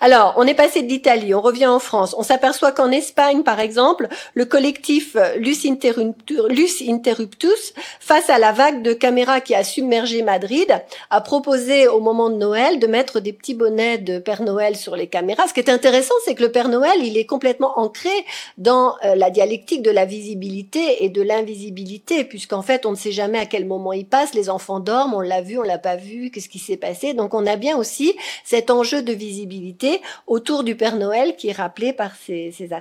[0.00, 2.14] Alors, on est passé de l'Italie, on revient en France.
[2.18, 8.92] On s'aperçoit qu'en Espagne, par exemple, le collectif Lus, Interruptus, face à la vague de
[8.92, 13.54] caméras qui a submergé Madrid, a proposé au moment de Noël de mettre des petits
[13.54, 15.48] bonnets de Père Noël sur les caméras.
[15.48, 18.10] Ce qui est intéressant, c'est que le Père Noël, il est complètement ancré
[18.58, 23.12] dans euh, la dialectique de la visibilité et de l'invisibilité, puisqu'en fait, on ne sait
[23.12, 24.34] jamais à quel moment il passe.
[24.34, 27.14] Les enfants dorment, on l'a vu, on l'a pas vu, qu'est-ce qui s'est passé?
[27.14, 31.52] Donc, on a bien aussi cet enjeu de visibilité autour du Père Noël qui est
[31.52, 32.72] rappelé par ces,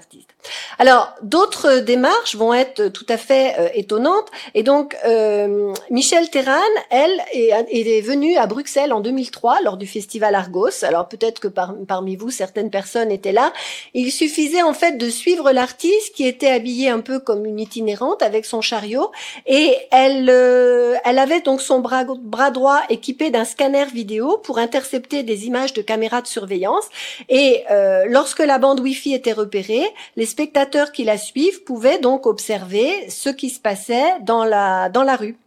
[0.78, 4.28] Alors, d'autres démarches vont être tout à fait euh, étonnantes.
[4.54, 6.56] Et donc, euh, Michel Terran,
[6.90, 10.84] elle, est, est, venue à Bruxelles en 2003 lors du festival Argos.
[10.84, 13.52] Alors, peut-être que parmi vous, certaines personnes étaient là.
[13.94, 18.22] Il suffisait en fait de suivre l'artiste qui était habillée un peu comme une itinérante
[18.22, 19.12] avec son chariot.
[19.46, 24.58] Et elle, euh, elle avait donc son bras, bras droit équipé d'un scanner vidéo pour
[24.58, 26.86] intercepter des images de caméras de surveillance
[27.28, 32.26] et euh, lorsque la bande Wi-Fi était repérée, les spectateurs qui la suivent pouvaient donc
[32.26, 35.38] observer ce qui se passait dans la dans la rue.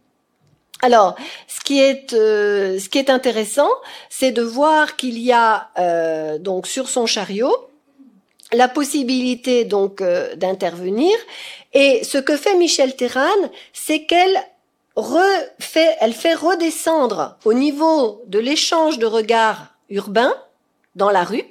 [0.81, 1.15] Alors,
[1.47, 3.69] ce qui est euh, ce qui est intéressant,
[4.09, 7.55] c'est de voir qu'il y a euh, donc sur son chariot
[8.51, 10.03] la possibilité donc
[10.35, 11.15] d'intervenir.
[11.73, 14.37] Et ce que fait Michel Terran, c'est qu'elle
[14.95, 20.35] refait, elle fait redescendre au niveau de l'échange de regards urbains
[20.95, 21.45] dans la rue,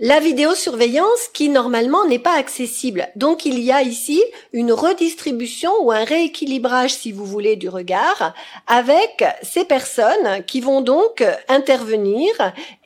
[0.00, 3.08] la vidéosurveillance qui normalement n'est pas accessible.
[3.16, 8.34] Donc il y a ici une redistribution ou un rééquilibrage, si vous voulez, du regard
[8.66, 12.28] avec ces personnes qui vont donc intervenir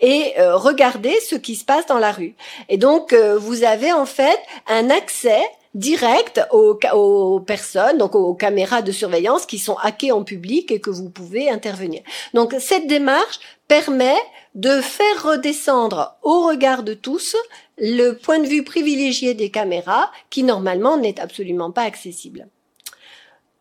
[0.01, 2.35] et euh, regarder ce qui se passe dans la rue.
[2.69, 5.43] Et donc euh, vous avez en fait un accès
[5.75, 10.81] direct aux, aux, personnes, donc aux caméras de surveillance qui sont hackées en public et
[10.81, 12.03] que vous pouvez intervenir.
[12.35, 14.17] Donc cette démarche permet
[14.55, 17.37] de faire redescendre au regard de tous
[17.79, 22.49] le point de vue privilégié des caméras qui normalement n'est absolument pas accessible.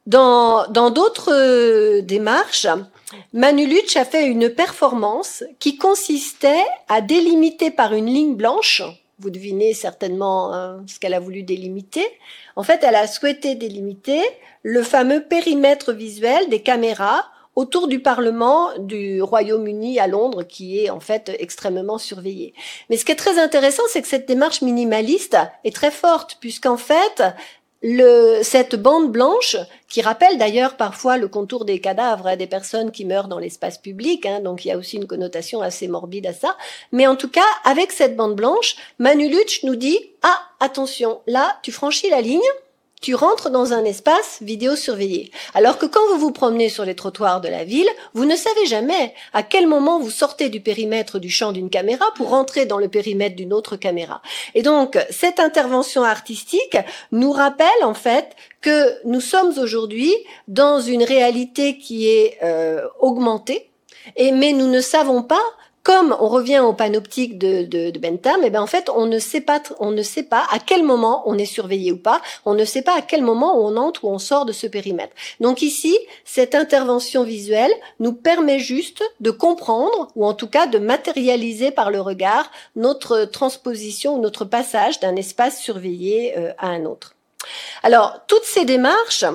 [0.07, 2.67] Dans d'autres euh, démarches,
[3.33, 8.81] Manu a fait une performance qui consistait à délimiter par une ligne blanche,
[9.21, 12.05] vous devinez certainement euh, ce qu'elle a voulu délimiter,
[12.55, 14.21] en fait elle a souhaité délimiter
[14.63, 20.89] le fameux périmètre visuel des caméras autour du Parlement du Royaume-Uni à Londres, qui est
[20.89, 22.53] en fait extrêmement surveillé.
[22.89, 26.77] Mais ce qui est très intéressant, c'est que cette démarche minimaliste est très forte, puisqu'en
[26.77, 27.23] fait,
[27.81, 29.57] le, cette bande blanche,
[29.89, 33.77] qui rappelle d'ailleurs parfois le contour des cadavres hein, des personnes qui meurent dans l'espace
[33.77, 36.57] public, hein, donc il y a aussi une connotation assez morbide à ça,
[36.91, 41.57] mais en tout cas, avec cette bande blanche, Manu Luch nous dit, ah, attention, là,
[41.63, 42.39] tu franchis la ligne,
[43.01, 45.31] tu rentres dans un espace vidéo surveillé.
[45.55, 48.65] Alors que quand vous vous promenez sur les trottoirs de la ville, vous ne savez
[48.67, 52.77] jamais à quel moment vous sortez du périmètre du champ d'une caméra pour rentrer dans
[52.77, 54.21] le périmètre d'une autre caméra.
[54.53, 56.77] Et donc, cette intervention artistique
[57.11, 60.13] nous rappelle en fait que nous sommes aujourd'hui
[60.47, 63.71] dans une réalité qui est euh, augmentée,
[64.15, 65.41] et mais nous ne savons pas
[65.83, 69.41] comme on revient au panoptique de, Bentham, et eh ben en fait on ne sait
[69.41, 72.65] pas, on ne sait pas à quel moment on est surveillé ou pas, on ne
[72.65, 75.13] sait pas à quel moment on entre ou on sort de ce périmètre.
[75.39, 80.77] Donc ici, cette intervention visuelle nous permet juste de comprendre ou en tout cas de
[80.77, 86.85] matérialiser par le regard notre transposition ou notre passage d'un espace surveillé euh, à un
[86.85, 87.15] autre.
[87.83, 89.25] Alors toutes ces démarches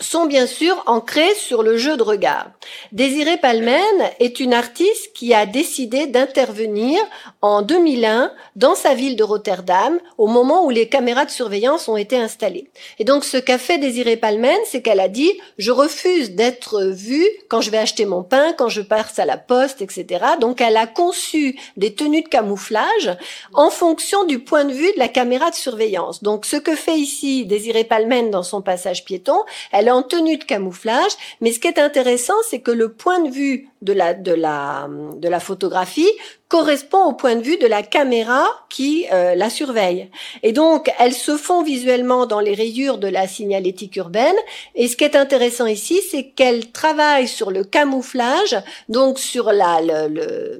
[0.00, 2.50] sont bien sûr ancrés sur le jeu de regard.
[2.92, 6.98] Désirée Palmen est une artiste qui a décidé d'intervenir
[7.42, 11.96] en 2001 dans sa ville de Rotterdam au moment où les caméras de surveillance ont
[11.96, 12.70] été installées.
[12.98, 17.28] Et donc ce qu'a fait Désirée Palmen, c'est qu'elle a dit je refuse d'être vue
[17.48, 20.24] quand je vais acheter mon pain, quand je passe à la poste, etc.
[20.40, 23.16] Donc elle a conçu des tenues de camouflage
[23.52, 26.22] en fonction du point de vue de la caméra de surveillance.
[26.22, 30.44] Donc ce que fait ici Désirée Palmen dans son passage piéton, elle en tenue de
[30.44, 34.32] camouflage, mais ce qui est intéressant, c'est que le point de vue de la, de
[34.32, 36.10] la, de la photographie
[36.50, 40.10] correspond au point de vue de la caméra qui euh, la surveille.
[40.42, 44.34] Et donc, elles se font visuellement dans les rayures de la signalétique urbaine.
[44.74, 48.56] Et ce qui est intéressant ici, c'est qu'elles travaillent sur le camouflage,
[48.88, 49.52] donc sur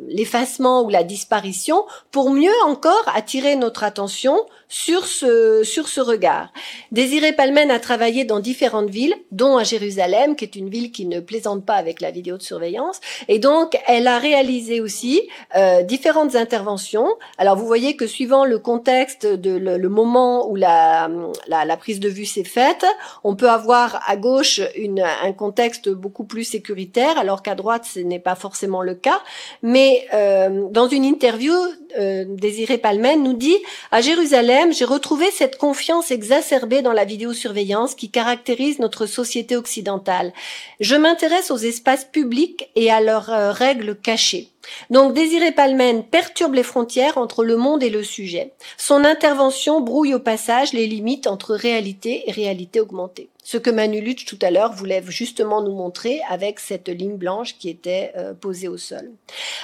[0.08, 4.36] l'effacement ou la disparition, pour mieux encore attirer notre attention
[4.68, 6.52] sur ce, sur ce regard.
[6.92, 11.06] Désiré Palmen a travaillé dans différentes villes, dont à Jérusalem, qui est une ville qui
[11.06, 13.00] ne plaisante pas avec la vidéo de surveillance.
[13.28, 17.08] Et donc, elle a réalisé aussi euh, différentes interventions.
[17.38, 21.08] Alors, vous voyez que suivant le contexte de le, moment où la,
[21.48, 22.84] la, la, prise de vue s'est faite,
[23.24, 28.00] on peut avoir à gauche une, un contexte beaucoup plus sécuritaire, alors qu'à droite, ce
[28.00, 29.20] n'est pas forcément le cas.
[29.62, 31.54] Mais euh, dans une interview,
[31.98, 33.56] euh, Désiré Palmen nous dit
[33.90, 40.32] à Jérusalem, j'ai retrouvé cette confiance exacerbée dans la vidéosurveillance qui caractérise notre société occidentale.
[40.80, 44.48] Je m'intéresse aux espaces publics et à leurs euh, règles cachées.
[44.90, 48.52] Donc Désiré Palmen perturbe les frontières entre le monde et le sujet.
[48.76, 53.30] Son intervention brouille au passage les limites entre réalité et réalité augmentée.
[53.42, 57.56] Ce que Manu Lutsch tout à l'heure voulait justement nous montrer avec cette ligne blanche
[57.58, 59.10] qui était euh, posée au sol.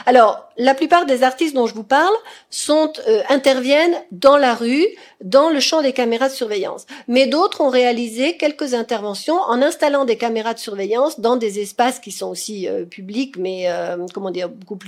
[0.06, 2.14] Alors, la plupart des artistes dont je vous parle
[2.48, 4.87] sont euh, interviennent dans la rue,
[5.22, 6.87] dans le champ des caméras de surveillance.
[7.06, 12.00] Mais d'autres ont réalisé quelques interventions en installant des caméras de surveillance dans des espaces
[12.00, 13.68] qui sont aussi euh, publics, mais
[14.14, 14.86] comment dire beaucoup plus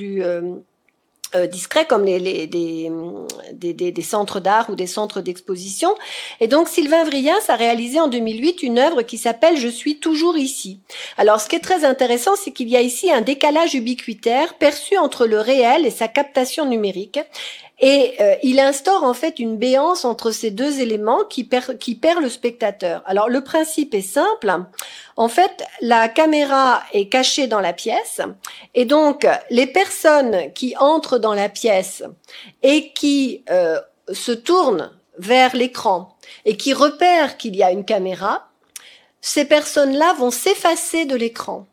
[1.34, 2.90] euh, discrets comme les, des,
[3.52, 5.94] des, centres d'art ou des centres d'exposition.
[6.40, 10.38] Et donc Sylvain Vrias a réalisé en 2008 une œuvre qui s'appelle Je suis toujours
[10.38, 10.80] ici.
[11.18, 14.96] Alors ce qui est très intéressant, c'est qu'il y a ici un décalage ubiquitaire perçu
[14.96, 17.20] entre le réel et sa captation numérique.
[17.80, 21.94] Et euh, il instaure en fait une béance entre ces deux éléments qui, perd, qui
[21.94, 23.02] perd le spectateur.
[23.06, 24.52] Alors le principe est simple.
[25.16, 28.20] En fait, la caméra est cachée dans la pièce
[28.74, 32.02] et donc les personnes qui entrent dans la pièce
[32.62, 33.78] et qui euh,
[34.12, 38.48] se tournent vers l'écran et qui repèrent qu'il y a une caméra,
[39.20, 41.66] ces personnes-là vont s'effacer de l'écran.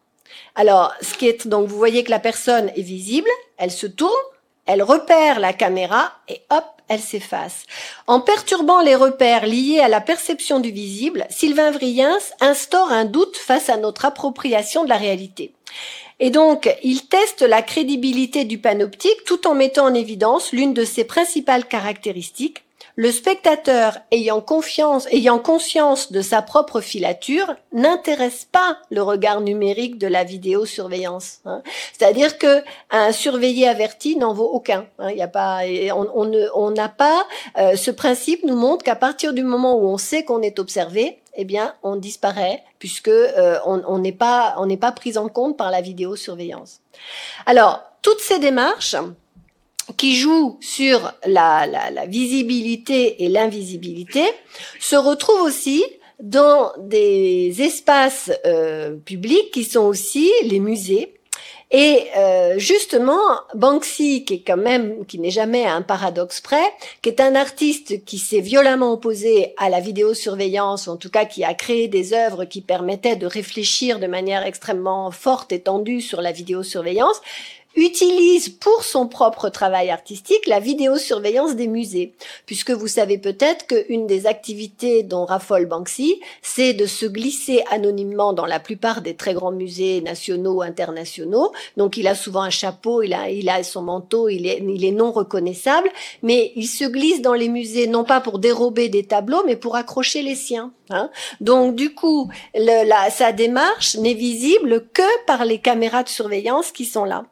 [0.56, 4.13] Alors, ce qui est donc vous voyez que la personne est visible, elle se tourne,
[4.65, 7.63] elle repère la caméra et hop, elle s'efface.
[8.08, 13.38] En perturbant les repères liés à la perception du visible, Sylvain Vriens instaure un doute
[13.38, 15.54] face à notre appropriation de la réalité.
[16.19, 20.86] Et donc, il teste la crédibilité du panoptique tout en mettant en évidence l'une de
[20.86, 22.64] ses principales caractéristiques,
[22.95, 29.97] le spectateur ayant confiance, ayant conscience de sa propre filature, n'intéresse pas le regard numérique
[29.97, 31.39] de la vidéosurveillance.
[31.45, 31.62] Hein.
[31.93, 34.86] C'est-à-dire que un surveillé averti n'en vaut aucun.
[34.99, 35.10] Hein.
[35.12, 35.62] Il y a pas,
[35.93, 37.25] on n'a pas
[37.58, 41.19] euh, ce principe nous montre qu'à partir du moment où on sait qu'on est observé,
[41.36, 45.58] eh bien, on disparaît puisque euh, on n'est pas on n'est pas pris en compte
[45.58, 46.79] par la vidéosurveillance.
[47.45, 48.95] Alors, toutes ces démarches
[49.98, 54.24] qui joue sur la, la, la visibilité et l'invisibilité,
[54.80, 55.84] se retrouve aussi
[56.19, 61.12] dans des espaces euh, publics qui sont aussi les musées.
[61.71, 63.19] Et euh, justement,
[63.56, 66.63] Banksy, qui est quand même, qui n'est jamais un paradoxe près,
[67.02, 71.43] qui est un artiste qui s'est violemment opposé à la vidéosurveillance, en tout cas qui
[71.43, 76.21] a créé des œuvres qui permettaient de réfléchir de manière extrêmement forte et tendue sur
[76.21, 77.19] la vidéosurveillance,
[77.76, 82.14] utilise pour son propre travail artistique la vidéosurveillance des musées,
[82.46, 88.34] puisque vous savez peut-être qu'une des activités dont raffole Banksy, c'est de se glisser anonymement
[88.34, 91.52] dans la plupart des très grands musées nationaux ou internationaux.
[91.78, 94.86] Donc il a souvent un chapeau, il a, il a son manteau, il est, il
[94.86, 95.90] est non reconnaissable,
[96.24, 99.76] mais il se glisse dans les musées non pas pour dérober des tableaux, mais pour
[99.76, 100.72] accrocher les siens.
[100.90, 101.10] Hein.
[101.42, 106.72] Donc du coup, le, la, sa démarche n'est visible que par les caméras de surveillance
[106.72, 107.26] qui sont là.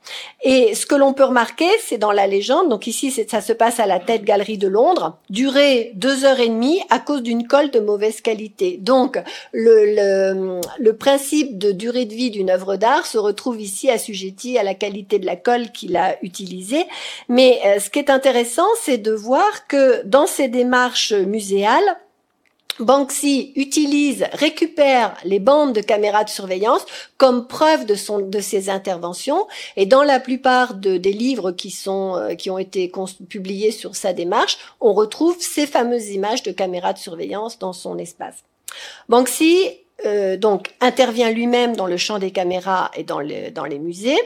[0.46, 3.80] Et ce que l'on peut remarquer, c'est dans la légende, donc ici ça se passe
[3.80, 7.72] à la tête galerie de Londres, durée deux heures et demie à cause d'une colle
[7.72, 8.78] de mauvaise qualité.
[8.82, 9.18] Donc
[9.54, 14.58] le, le, le principe de durée de vie d'une œuvre d'art se retrouve ici assujetti
[14.58, 16.86] à la qualité de la colle qu'il a utilisée.
[17.30, 21.98] Mais euh, ce qui est intéressant, c'est de voir que dans ces démarches muséales,
[22.80, 26.86] Banksy utilise, récupère les bandes de caméras de surveillance
[27.18, 29.48] comme preuve de, son, de ses interventions.
[29.76, 32.92] Et dans la plupart de, des livres qui, sont, euh, qui ont été
[33.30, 37.98] publiés sur sa démarche, on retrouve ces fameuses images de caméras de surveillance dans son
[37.98, 38.44] espace.
[39.08, 39.70] Banksy
[40.06, 43.22] euh, donc intervient lui-même dans le champ des caméras et dans,
[43.54, 44.18] dans les musées.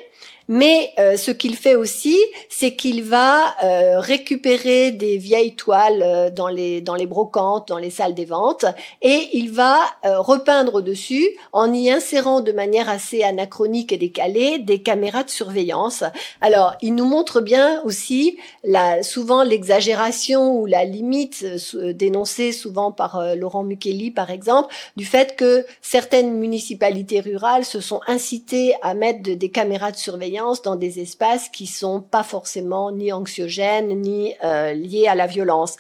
[0.48, 2.18] Mais euh, ce qu'il fait aussi,
[2.50, 7.78] c'est qu'il va euh, récupérer des vieilles toiles euh, dans les dans les brocantes, dans
[7.78, 8.66] les salles des ventes,
[9.02, 14.82] et il va repeindre dessus en y insérant de manière assez anachronique et décalée des
[14.82, 16.04] caméras de surveillance.
[16.42, 23.36] Alors, il nous montre bien aussi la, souvent l'exagération ou la limite dénoncée souvent par
[23.36, 29.22] Laurent Mukeli, par exemple, du fait que certaines municipalités rurales se sont incitées à mettre
[29.22, 34.74] des caméras de surveillance dans des espaces qui sont pas forcément ni anxiogènes ni euh,
[34.74, 35.76] liés à la violence.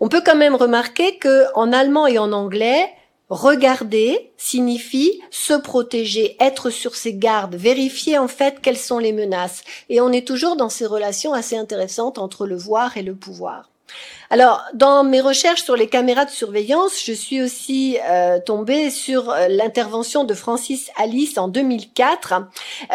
[0.00, 2.88] On peut quand même remarquer que en allemand et en anglais,
[3.28, 9.64] Regarder signifie se protéger, être sur ses gardes, vérifier en fait quelles sont les menaces.
[9.90, 13.68] Et on est toujours dans ces relations assez intéressantes entre le voir et le pouvoir.
[14.30, 19.30] Alors, dans mes recherches sur les caméras de surveillance, je suis aussi euh, tombée sur
[19.30, 22.34] euh, l'intervention de Francis Alice en 2004,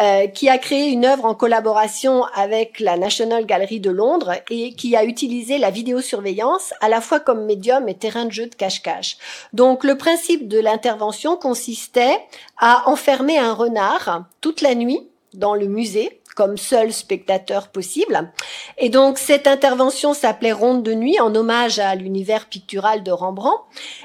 [0.00, 4.74] euh, qui a créé une œuvre en collaboration avec la National Gallery de Londres et
[4.74, 8.54] qui a utilisé la vidéosurveillance à la fois comme médium et terrain de jeu de
[8.54, 9.16] cache-cache.
[9.52, 12.16] Donc, le principe de l'intervention consistait
[12.58, 18.30] à enfermer un renard toute la nuit dans le musée comme seul spectateur possible.
[18.78, 23.62] Et donc cette intervention s'appelait Ronde de nuit en hommage à l'univers pictural de Rembrandt.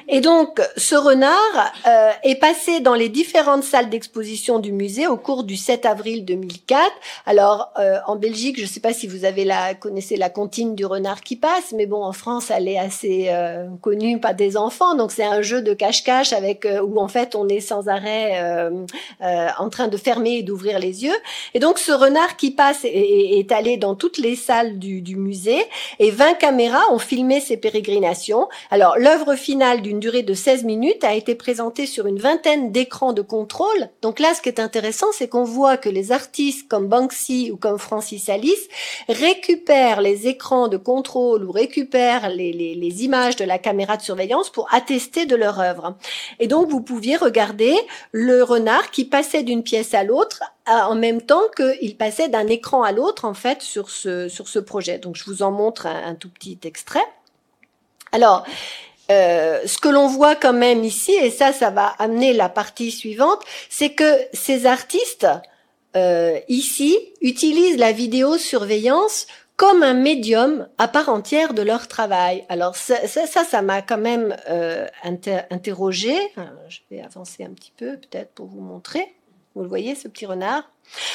[0.07, 5.17] Et donc ce renard euh, est passé dans les différentes salles d'exposition du musée au
[5.17, 6.91] cours du 7 avril 2004.
[7.25, 10.75] Alors euh, en Belgique, je ne sais pas si vous avez la connaissez la comptine
[10.75, 14.57] du renard qui passe, mais bon en France elle est assez euh, connue pas des
[14.57, 18.39] enfants, donc c'est un jeu de cache-cache avec où en fait on est sans arrêt
[19.21, 21.15] en train de fermer et d'ouvrir les yeux.
[21.53, 25.63] Et donc ce renard qui passe est, allé dans toutes les salles du, musée
[25.99, 28.47] et 20 caméras ont filmé ces pérégrinations.
[28.69, 33.13] Alors, l'œuvre finale d'une durée de 16 minutes a été présentée sur une vingtaine d'écrans
[33.13, 33.89] de contrôle.
[34.01, 37.57] Donc là, ce qui est intéressant, c'est qu'on voit que les artistes comme Banksy ou
[37.57, 38.67] comme Francis Alice
[39.07, 44.49] récupèrent les écrans de contrôle ou récupèrent les, les images de la caméra de surveillance
[44.49, 45.95] pour attester de leur œuvre.
[46.39, 47.75] Et donc, vous pouviez regarder
[48.11, 52.83] le renard qui passait d'une pièce à l'autre en même temps qu'il passait d'un écran
[52.83, 54.97] à l'autre en fait sur ce sur ce projet.
[54.99, 57.05] Donc je vous en montre un, tout petit extrait.
[58.11, 58.45] Alors
[59.11, 62.91] euh, ce que l'on voit quand même ici, et ça, ça va amener la partie
[62.91, 65.27] suivante, c'est que ces artistes
[65.95, 72.45] euh, ici utilisent la vidéosurveillance comme un médium à part entière de leur travail.
[72.47, 76.15] Alors ça, ça, ça m'a quand même euh, interrogé.
[76.69, 79.05] Je vais avancer un petit peu peut-être pour vous montrer.
[79.59, 80.63] Vous le voyez, ce petit renard?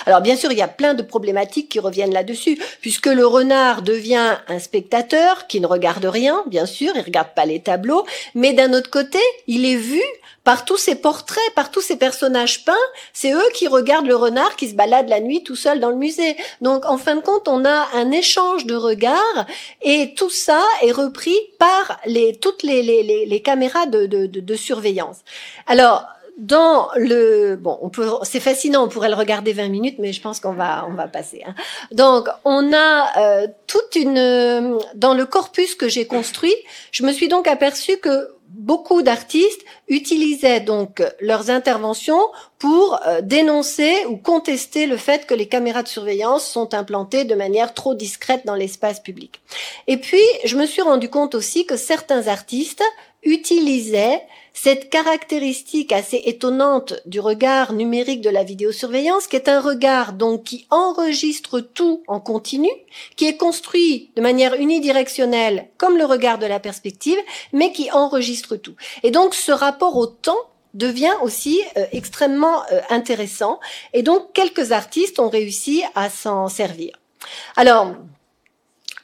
[0.05, 3.81] Alors bien sûr, il y a plein de problématiques qui reviennent là-dessus, puisque le renard
[3.81, 8.53] devient un spectateur qui ne regarde rien, bien sûr, il regarde pas les tableaux, mais
[8.53, 10.03] d'un autre côté, il est vu
[10.45, 12.75] par tous ces portraits, par tous ces personnages peints,
[13.15, 15.97] c'est eux qui regardent le renard qui se balade la nuit tout seul dans le
[15.97, 16.37] musée.
[16.61, 19.47] Donc en fin de compte, on a un échange de regards
[19.81, 24.55] et tout ça est repris par les, toutes les, les, les, caméras de, de, de
[24.55, 25.21] surveillance.
[25.67, 26.07] Alors,
[26.37, 30.21] dans le bon, on peut, c'est fascinant, on pourrait le regarder 20 minutes, mais je
[30.21, 31.43] pense qu'on va, on va passer.
[31.47, 31.55] Hein.
[31.93, 36.55] Donc, on a euh, toute une dans le corpus que j'ai construit.
[36.91, 42.21] Je me suis donc aperçu que beaucoup d'artistes utilisaient donc leurs interventions
[42.59, 47.35] pour euh, dénoncer ou contester le fait que les caméras de surveillance sont implantées de
[47.35, 49.41] manière trop discrète dans l'espace public.
[49.87, 52.83] Et puis, je me suis rendu compte aussi que certains artistes
[53.23, 54.23] utilisaient
[54.55, 60.45] cette caractéristique assez étonnante du regard numérique de la vidéosurveillance, qui est un regard donc
[60.45, 62.71] qui enregistre tout en continu,
[63.17, 67.19] qui est construit de manière unidirectionnelle comme le regard de la perspective,
[67.53, 68.77] mais qui enregistre tout.
[69.03, 70.39] Et donc ce rapport au temps
[70.73, 73.59] devient aussi euh, extrêmement euh, intéressant.
[73.93, 76.93] Et donc quelques artistes ont réussi à s'en servir.
[77.57, 77.93] Alors,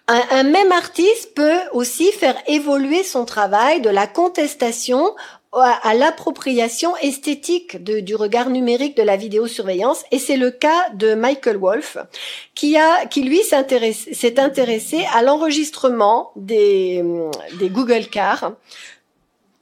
[0.08, 5.14] un, même artiste peut aussi faire évoluer son travail de la contestation
[5.52, 10.04] à, l'appropriation esthétique du regard numérique de la vidéosurveillance.
[10.10, 11.98] Et c'est le cas de Michael Wolff
[12.54, 17.04] qui a qui lui s'est intéressé à l'enregistrement des,
[17.58, 18.52] des Google Cars.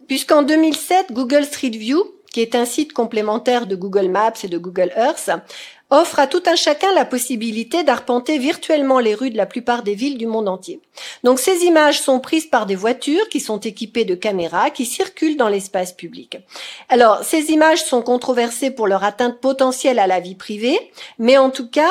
[0.07, 4.59] Puisqu'en 2007 Google Street View qui est un site complémentaire de Google Maps et de
[4.59, 5.31] Google Earth
[5.91, 9.95] offre à tout un chacun la possibilité d'arpenter virtuellement les rues de la plupart des
[9.95, 10.81] villes du monde entier.
[11.25, 15.37] Donc ces images sont prises par des voitures qui sont équipées de caméras qui circulent
[15.37, 16.39] dans l'espace public.
[16.89, 20.79] Alors ces images sont controversées pour leur atteinte potentielle à la vie privée,
[21.19, 21.91] mais en tout cas,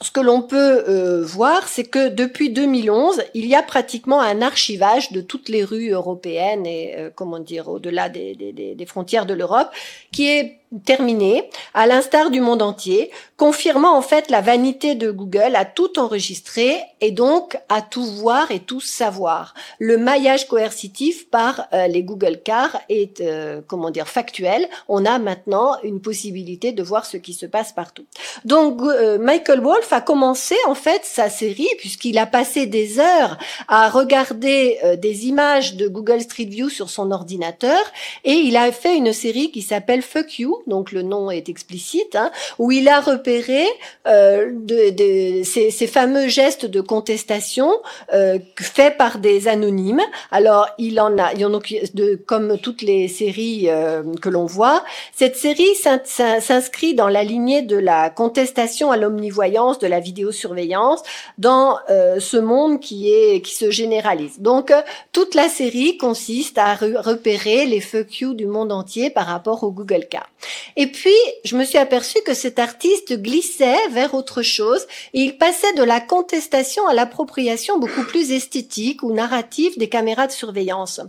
[0.00, 4.42] ce que l'on peut euh, voir, c'est que depuis 2011, il y a pratiquement un
[4.42, 9.24] archivage de toutes les rues européennes et, euh, comment dire, au-delà des, des, des, frontières
[9.24, 9.68] de l'Europe,
[10.12, 15.52] qui est terminé, à l'instar du monde entier, confirmant en fait la vanité de Google
[15.54, 19.54] à tout enregistrer et donc à tout voir et tout savoir.
[19.78, 24.68] Le maillage coercitif par euh, les Google Cars est, euh, comment dire, factuel.
[24.88, 28.04] On a maintenant une possibilité de voir ce qui se passe partout.
[28.44, 33.38] Donc euh, Michael Wolff a commencé en fait sa série puisqu'il a passé des heures
[33.68, 37.78] à regarder des images de Google Street View sur son ordinateur
[38.24, 42.16] et il a fait une série qui s'appelle Fuck You donc le nom est explicite,
[42.16, 43.64] hein, où il a repéré
[44.06, 47.70] euh, de, de, ces, ces, fameux gestes de contestation
[48.12, 50.02] euh, faits par des anonymes.
[50.30, 51.60] Alors il en a, il y en a
[51.94, 54.84] de, comme toutes les séries euh, que l'on voit,
[55.14, 61.02] cette série s'inscrit dans la lignée de la contestation à l'omnivoyance, de la vidéosurveillance,
[61.38, 64.40] dans euh, ce monde qui est qui se généralise.
[64.40, 64.72] Donc
[65.12, 69.70] toute la série consiste à repérer les fuck you du monde entier par rapport au
[69.70, 70.28] Google Car.
[70.76, 71.14] Et puis,
[71.44, 75.82] je me suis aperçu que cet artiste glissait vers autre chose et il passait de
[75.82, 81.00] la contestation à l'appropriation beaucoup plus esthétique ou narrative des caméras de surveillance.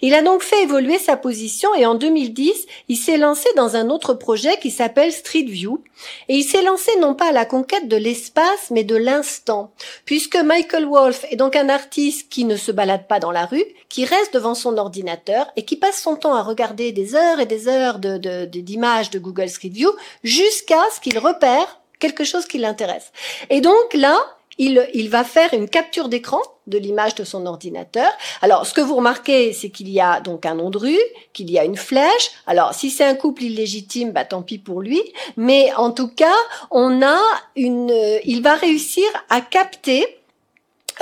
[0.00, 3.90] Il a donc fait évoluer sa position et en 2010, il s'est lancé dans un
[3.90, 5.82] autre projet qui s'appelle Street View
[6.28, 9.72] et il s'est lancé non pas à la conquête de l'espace mais de l'instant
[10.04, 13.64] puisque Michael Wolff est donc un artiste qui ne se balade pas dans la rue,
[13.88, 17.46] qui reste devant son ordinateur et qui passe son temps à regarder des heures et
[17.46, 18.16] des heures de,
[18.46, 18.81] d'images de,
[19.14, 19.90] Google Street View
[20.22, 23.12] jusqu'à ce qu'il repère quelque chose qui l'intéresse.
[23.48, 24.18] Et donc là,
[24.58, 28.10] il, il, va faire une capture d'écran de l'image de son ordinateur.
[28.42, 31.00] Alors, ce que vous remarquez, c'est qu'il y a donc un nom de rue,
[31.32, 32.30] qu'il y a une flèche.
[32.46, 35.00] Alors, si c'est un couple illégitime, bah tant pis pour lui.
[35.36, 36.34] Mais en tout cas,
[36.70, 37.18] on a
[37.56, 37.92] une,
[38.24, 40.21] il va réussir à capter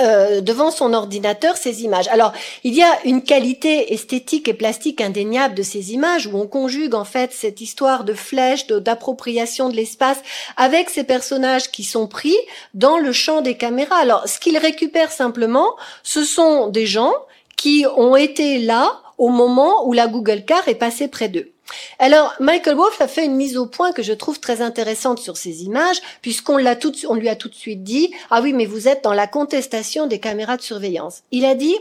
[0.01, 2.07] euh, devant son ordinateur ces images.
[2.07, 2.33] Alors,
[2.63, 6.95] il y a une qualité esthétique et plastique indéniable de ces images où on conjugue
[6.95, 10.17] en fait cette histoire de flèche, d'appropriation de, l'espace
[10.57, 12.35] avec ces personnages qui sont pris
[12.73, 13.97] dans le champ des caméras.
[13.97, 17.13] Alors, ce qu'ils récupèrent simplement, ce sont des gens
[17.55, 21.51] qui ont été là au moment où la Google Car est passée près d'eux.
[21.99, 25.37] Alors, Michael Wolff a fait une mise au point que je trouve très intéressante sur
[25.37, 29.13] ces images, puisqu'on lui a tout de suite dit, ah oui, mais vous êtes dans
[29.13, 31.23] la contestation des caméras de surveillance.
[31.31, 31.77] Il a dit,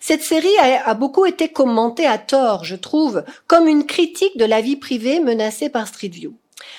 [0.00, 4.60] cette série a beaucoup été commentée à tort, je trouve, comme une critique de la
[4.60, 6.34] vie privée menacée par Street View.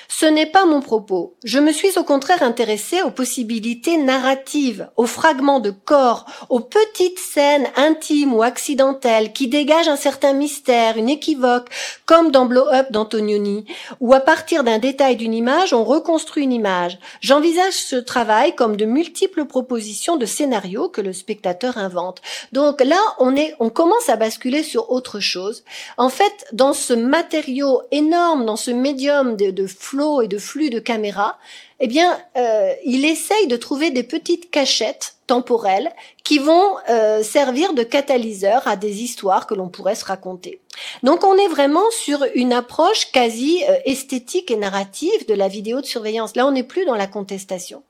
[0.08, 1.36] Ce n'est pas mon propos.
[1.44, 7.20] Je me suis au contraire intéressée aux possibilités narratives, aux fragments de corps, aux petites
[7.20, 11.70] scènes intimes ou accidentelles qui dégagent un certain mystère, une équivoque,
[12.06, 13.66] comme dans Blow Up d'Antonioni,
[14.00, 17.00] où à partir d'un détail d'une image, on reconstruit une image.
[17.22, 22.22] J'envisage ce travail comme de multiples propositions de scénarios que le spectateur invente.
[22.52, 25.64] Donc là, on est, on commence à basculer sur autre chose.
[25.98, 30.70] En fait, dans ce matériau énorme, dans ce médium de, de flot et de flux
[30.70, 31.38] de caméras,
[31.80, 35.92] eh bien, euh, il essaye de trouver des petites cachettes temporelles
[36.24, 40.60] qui vont euh, servir de catalyseur à des histoires que l'on pourrait se raconter.
[41.04, 45.80] Donc, on est vraiment sur une approche quasi euh, esthétique et narrative de la vidéo
[45.80, 46.36] de surveillance.
[46.36, 47.84] Là, on n'est plus dans la contestation.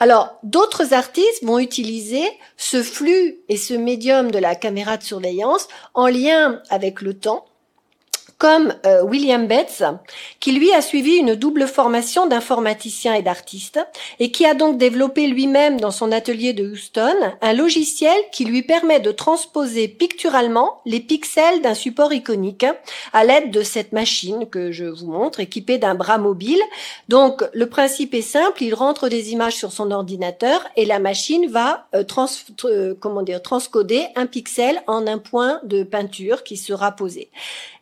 [0.00, 2.24] Alors, d'autres artistes vont utiliser
[2.56, 7.46] ce flux et ce médium de la caméra de surveillance en lien avec le temps
[8.42, 9.84] comme euh, William Betts,
[10.40, 13.78] qui lui a suivi une double formation d'informaticien et d'artiste,
[14.18, 18.64] et qui a donc développé lui-même dans son atelier de Houston un logiciel qui lui
[18.64, 22.66] permet de transposer picturalement les pixels d'un support iconique
[23.12, 26.60] à l'aide de cette machine que je vous montre, équipée d'un bras mobile.
[27.08, 31.46] Donc le principe est simple, il rentre des images sur son ordinateur et la machine
[31.48, 32.26] va euh, trans,
[32.64, 37.30] euh, comment dire, transcoder un pixel en un point de peinture qui sera posé.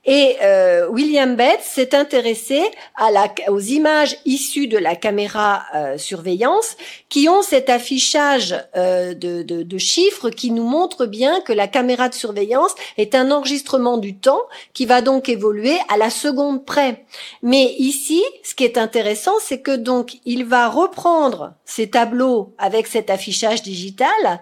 [0.06, 2.62] Et euh, William Betts s'est intéressé
[2.96, 6.78] à la, aux images issues de la caméra euh, surveillance
[7.10, 11.68] qui ont cet affichage euh, de, de, de, chiffres qui nous montre bien que la
[11.68, 14.40] caméra de surveillance est un enregistrement du temps
[14.72, 17.04] qui va donc évoluer à la seconde près.
[17.42, 22.86] Mais ici, ce qui est intéressant, c'est que donc il va reprendre ces tableaux avec
[22.86, 24.40] cet affichage digital,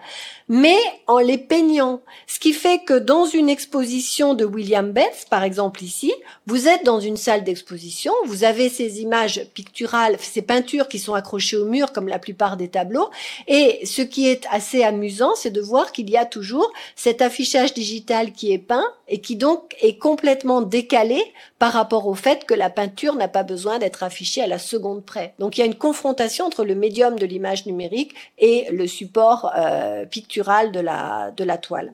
[0.49, 2.01] mais en les peignant.
[2.27, 6.11] Ce qui fait que dans une exposition de William Betts, par exemple ici,
[6.47, 11.13] vous êtes dans une salle d'exposition, vous avez ces images picturales, ces peintures qui sont
[11.13, 13.09] accrochées au mur comme la plupart des tableaux,
[13.47, 17.75] et ce qui est assez amusant, c'est de voir qu'il y a toujours cet affichage
[17.75, 21.21] digital qui est peint et qui donc est complètement décalé
[21.59, 25.05] par rapport au fait que la peinture n'a pas besoin d'être affichée à la seconde
[25.05, 25.33] près.
[25.39, 29.51] Donc il y a une confrontation entre le médium de l'image numérique et le support
[29.57, 31.93] euh, pictural de la, de la toile.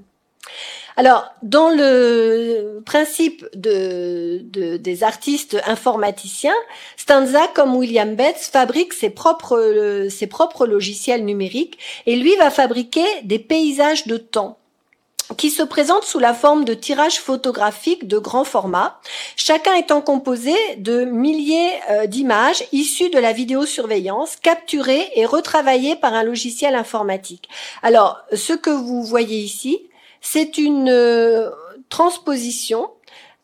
[0.97, 6.55] Alors, dans le principe de, de, des artistes informaticiens,
[6.95, 13.05] Stanza, comme William Betts, fabrique ses propres, ses propres logiciels numériques et lui va fabriquer
[13.23, 14.57] des paysages de temps
[15.37, 18.99] qui se présentent sous la forme de tirages photographiques de grand format,
[19.35, 26.13] chacun étant composé de milliers euh, d'images issues de la vidéosurveillance, capturées et retravaillées par
[26.13, 27.49] un logiciel informatique.
[27.81, 29.79] Alors, ce que vous voyez ici,
[30.21, 31.49] c'est une euh,
[31.89, 32.89] transposition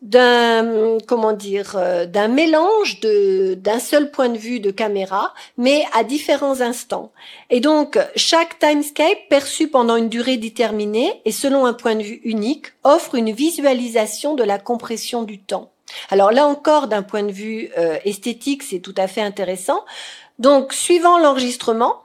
[0.02, 5.86] d'un comment dire euh, d'un mélange de d'un seul point de vue de caméra mais
[5.94, 7.12] à différents instants.
[7.52, 12.22] Et donc chaque timescape perçu pendant une durée déterminée et selon un point de vue
[12.24, 15.72] unique offre une visualisation de la compression du temps.
[16.10, 19.86] Alors là encore d'un point de vue euh, esthétique c'est tout à fait intéressant.
[20.40, 22.02] Donc suivant l'enregistrement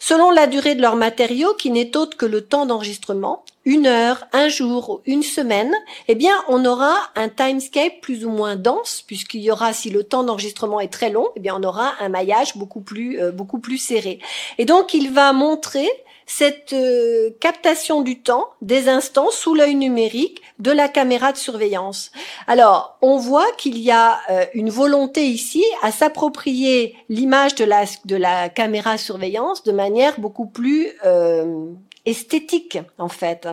[0.00, 4.26] selon la durée de leur matériau qui n'est autre que le temps d'enregistrement, une heure,
[4.32, 5.72] un jour ou une semaine,
[6.08, 10.02] eh bien, on aura un timescape plus ou moins dense, puisqu'il y aura, si le
[10.02, 13.60] temps d'enregistrement est très long, eh bien, on aura un maillage beaucoup plus, euh, beaucoup
[13.60, 14.18] plus serré.
[14.58, 15.88] Et donc, il va montrer
[16.30, 22.12] cette euh, captation du temps des instants sous l'œil numérique de la caméra de surveillance.
[22.46, 27.84] Alors, on voit qu'il y a euh, une volonté ici à s'approprier l'image de la,
[28.04, 31.66] de la caméra surveillance de manière beaucoup plus euh,
[32.06, 33.48] esthétique, en fait.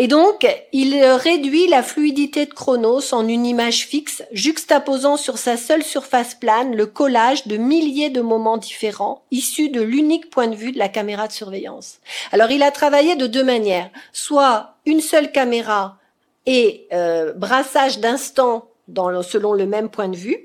[0.00, 5.56] Et donc, il réduit la fluidité de Chronos en une image fixe, juxtaposant sur sa
[5.56, 10.54] seule surface plane le collage de milliers de moments différents, issus de l'unique point de
[10.54, 11.98] vue de la caméra de surveillance.
[12.30, 13.90] Alors, il a travaillé de deux manières.
[14.12, 15.96] Soit une seule caméra
[16.46, 18.66] et euh, brassage d'instants
[19.22, 20.44] selon le même point de vue,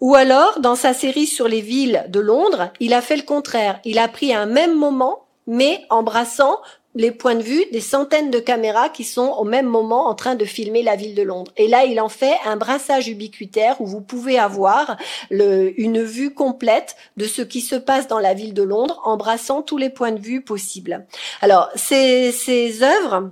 [0.00, 3.78] ou alors, dans sa série sur les villes de Londres, il a fait le contraire.
[3.84, 6.58] Il a pris un même moment, mais embrassant
[6.94, 10.34] les points de vue des centaines de caméras qui sont au même moment en train
[10.34, 11.52] de filmer la ville de Londres.
[11.56, 14.96] Et là, il en fait un brassage ubiquitaire où vous pouvez avoir
[15.30, 19.78] une vue complète de ce qui se passe dans la ville de Londres, embrassant tous
[19.78, 21.06] les points de vue possibles.
[21.40, 23.30] Alors, ces, ces œuvres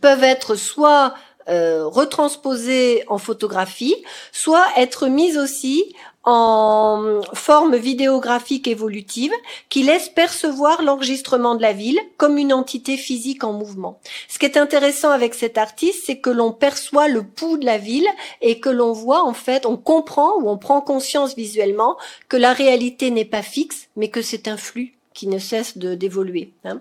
[0.00, 1.14] peuvent être soit
[1.48, 3.96] euh, retransposées en photographie,
[4.30, 5.94] soit être mises aussi
[6.24, 9.32] en forme vidéographique évolutive
[9.68, 13.98] qui laisse percevoir l'enregistrement de la ville comme une entité physique en mouvement.
[14.28, 17.78] Ce qui est intéressant avec cet artiste, c'est que l'on perçoit le pouls de la
[17.78, 18.08] ville
[18.40, 21.96] et que l'on voit en fait, on comprend ou on prend conscience visuellement
[22.28, 25.94] que la réalité n'est pas fixe, mais que c'est un flux qui ne cesse de
[25.94, 26.52] d'évoluer.
[26.64, 26.80] Hein.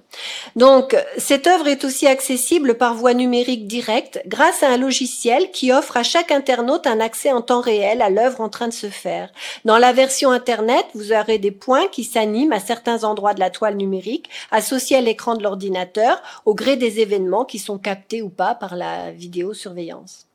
[0.55, 5.71] Donc, cette œuvre est aussi accessible par voie numérique directe grâce à un logiciel qui
[5.71, 8.89] offre à chaque internaute un accès en temps réel à l'œuvre en train de se
[8.89, 9.31] faire.
[9.65, 13.49] Dans la version Internet, vous aurez des points qui s'animent à certains endroits de la
[13.49, 18.29] toile numérique, associés à l'écran de l'ordinateur, au gré des événements qui sont captés ou
[18.29, 20.30] pas par la vidéosurveillance.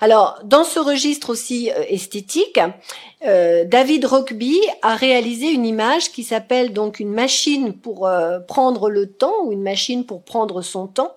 [0.00, 2.60] Alors, dans ce registre aussi euh, esthétique,
[3.26, 8.90] euh, David Rockby a réalisé une image qui s'appelle donc une machine pour euh, prendre
[8.90, 11.14] le temps ou une machine pour prendre son temps.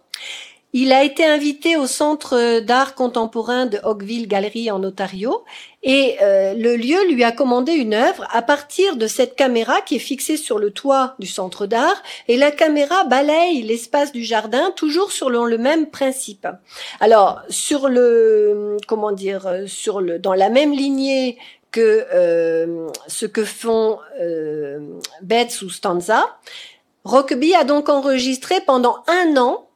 [0.79, 5.43] Il a été invité au Centre d'art contemporain de Oakville Gallery en Ontario
[5.81, 9.95] et euh, le lieu lui a commandé une œuvre à partir de cette caméra qui
[9.95, 14.69] est fixée sur le toit du centre d'art et la caméra balaye l'espace du jardin
[14.75, 16.47] toujours sur le, même principe.
[16.99, 21.39] Alors sur le comment dire sur le dans la même lignée
[21.71, 24.77] que euh, ce que font euh,
[25.23, 26.37] Betts ou Stanza,
[27.03, 29.66] Rockby a donc enregistré pendant un an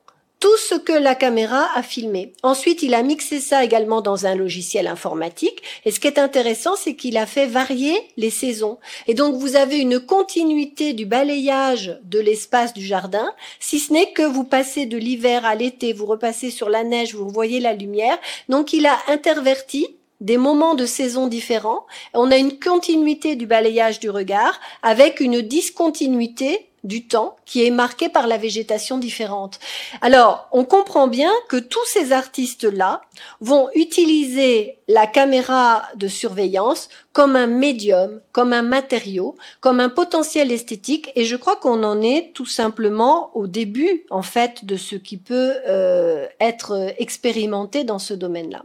[0.41, 2.33] tout ce que la caméra a filmé.
[2.41, 5.61] Ensuite, il a mixé ça également dans un logiciel informatique.
[5.85, 8.79] Et ce qui est intéressant, c'est qu'il a fait varier les saisons.
[9.07, 14.13] Et donc, vous avez une continuité du balayage de l'espace du jardin, si ce n'est
[14.13, 17.73] que vous passez de l'hiver à l'été, vous repassez sur la neige, vous voyez la
[17.73, 18.17] lumière.
[18.49, 21.85] Donc, il a interverti des moments de saison différents.
[22.15, 27.71] On a une continuité du balayage du regard avec une discontinuité du temps qui est
[27.71, 29.59] marqué par la végétation différente.
[30.01, 33.01] Alors, on comprend bien que tous ces artistes-là
[33.39, 40.51] vont utiliser la caméra de surveillance comme un médium, comme un matériau, comme un potentiel
[40.51, 44.95] esthétique, et je crois qu'on en est tout simplement au début, en fait, de ce
[44.95, 48.63] qui peut euh, être expérimenté dans ce domaine-là.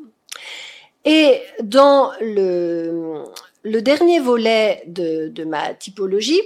[1.05, 3.23] Et dans le,
[3.63, 6.41] le dernier volet de, de ma typologie,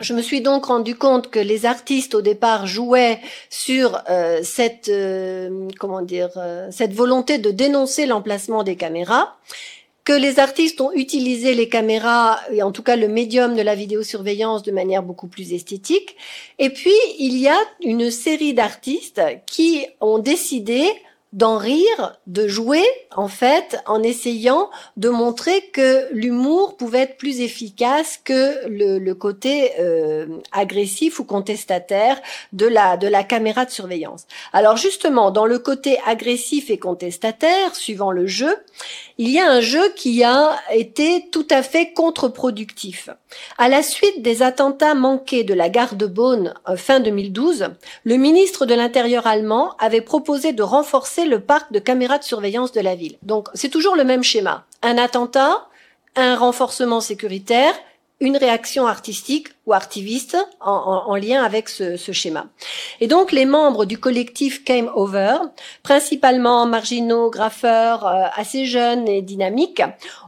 [0.00, 3.20] je me suis donc rendu compte que les artistes au départ jouaient
[3.50, 9.36] sur euh, cette euh, comment dire euh, cette volonté de dénoncer l'emplacement des caméras
[10.04, 13.74] que les artistes ont utilisé les caméras et en tout cas le médium de la
[13.74, 16.16] vidéosurveillance de manière beaucoup plus esthétique.
[16.58, 20.84] Et puis il y a une série d'artistes qui ont décidé
[21.34, 27.40] d'en rire, de jouer, en fait, en essayant de montrer que l'humour pouvait être plus
[27.40, 32.20] efficace que le, côté euh, agressif ou contestataire
[32.52, 34.26] de la, de la caméra de surveillance.
[34.52, 38.54] Alors justement, dans le côté agressif et contestataire, suivant le jeu,
[39.18, 43.10] il y a un jeu qui a été tout à fait contre-productif.
[43.58, 47.68] À la suite des attentats manqués de la gare de Beaune euh, fin 2012,
[48.04, 52.72] le ministre de l'Intérieur allemand avait proposé de renforcer le parc de caméras de surveillance
[52.72, 53.16] de la ville.
[53.22, 54.64] Donc c'est toujours le même schéma.
[54.82, 55.68] Un attentat,
[56.16, 57.74] un renforcement sécuritaire,
[58.20, 62.46] une réaction artistique ou artiviste en, lien avec ce, schéma.
[63.00, 65.36] Et donc les membres du collectif Came Over,
[65.82, 69.82] principalement marginaux, graffeurs, euh, assez jeunes et dynamiques,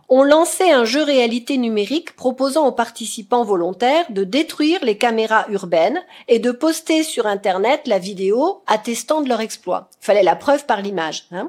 [0.08, 6.02] ont lancé un jeu réalité numérique proposant aux participants volontaires de détruire les caméras urbaines
[6.28, 9.90] et de poster sur Internet la vidéo attestant de leur exploit.
[10.00, 11.26] Fallait la preuve par l'image.
[11.32, 11.48] Hein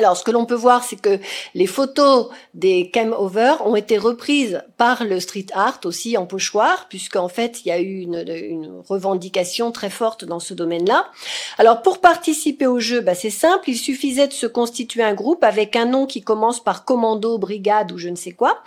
[0.00, 1.18] alors, ce que l'on peut voir, c'est que
[1.54, 6.86] les photos des cam over ont été reprises par le street art aussi en pochoir,
[6.88, 11.06] puisqu'en fait, il y a eu une, revendication très forte dans ce domaine-là.
[11.58, 15.44] Alors, pour participer au jeu, bah, c'est simple, il suffisait de se constituer un groupe
[15.44, 18.62] avec un nom qui commence par commando, brigade ou je ne sais quoi.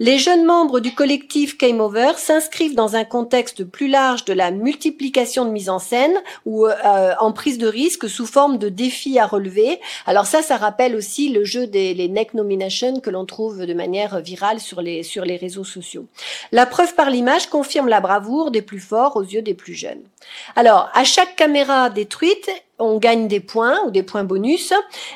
[0.00, 4.50] Les jeunes membres du collectif Came Over s'inscrivent dans un contexte plus large de la
[4.50, 6.14] multiplication de mise en scène
[6.44, 9.80] ou euh, en prise de risque sous forme de défis à relever.
[10.04, 14.20] Alors ça, ça rappelle aussi le jeu des neck nominations que l'on trouve de manière
[14.20, 16.06] virale sur les sur les réseaux sociaux.
[16.52, 20.02] La preuve par l'image confirme la bravoure des plus forts aux yeux des plus jeunes.
[20.56, 24.72] Alors, à chaque caméra détruite, on gagne des points ou des points bonus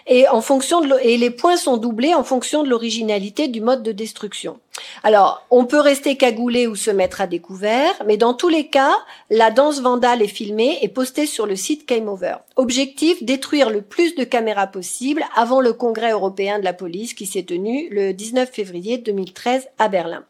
[0.06, 3.82] et en fonction de et les points sont doublés en fonction de l'originalité du mode
[3.82, 4.58] de destruction.
[5.02, 8.94] Alors, on peut rester cagoulé ou se mettre à découvert, mais dans tous les cas,
[9.30, 12.36] la danse vandale est filmée et postée sur le site Game Over.
[12.56, 17.26] Objectif détruire le plus de caméras possible avant le congrès européen de la police qui
[17.26, 20.24] s'est tenu le 19 février 2013 à Berlin.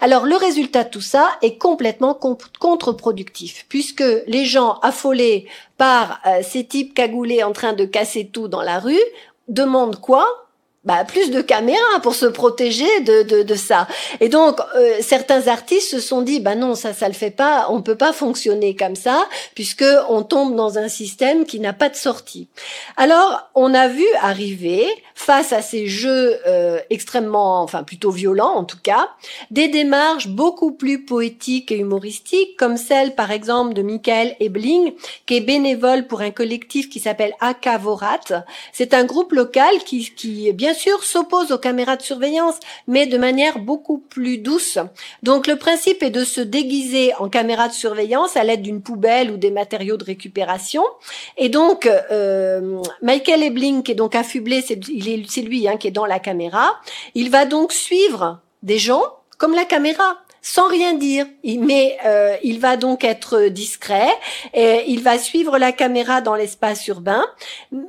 [0.00, 5.46] Alors, le résultat de tout ça est complètement contre-productif puisque les gens affolés
[5.76, 9.00] par euh, ces types cagoulés en train de casser tout dans la rue
[9.48, 10.43] demandent quoi?
[10.84, 13.88] Bah, plus de caméras pour se protéger de, de, de ça.
[14.20, 17.66] Et donc, euh, certains artistes se sont dit, bah non, ça, ça le fait pas,
[17.70, 21.88] on peut pas fonctionner comme ça, puisque on tombe dans un système qui n'a pas
[21.88, 22.48] de sortie.
[22.96, 28.64] Alors, on a vu arriver, face à ces jeux euh, extrêmement, enfin plutôt violents en
[28.64, 29.08] tout cas,
[29.50, 34.92] des démarches beaucoup plus poétiques et humoristiques, comme celle par exemple de Michael Ebling,
[35.26, 38.44] qui est bénévole pour un collectif qui s'appelle Akavorat.
[38.72, 42.56] C'est un groupe local qui, qui bien sûr, s'oppose aux caméras de surveillance,
[42.86, 44.78] mais de manière beaucoup plus douce.
[45.22, 49.30] Donc le principe est de se déguiser en caméra de surveillance à l'aide d'une poubelle
[49.30, 50.84] ou des matériaux de récupération.
[51.36, 56.06] Et donc, euh, Michael Ebling, qui est donc affublé, c'est lui hein, qui est dans
[56.06, 56.80] la caméra,
[57.14, 59.02] il va donc suivre des gens
[59.38, 61.26] comme la caméra sans rien dire.
[61.42, 64.10] Mais euh, il va donc être discret,
[64.52, 67.24] et il va suivre la caméra dans l'espace urbain.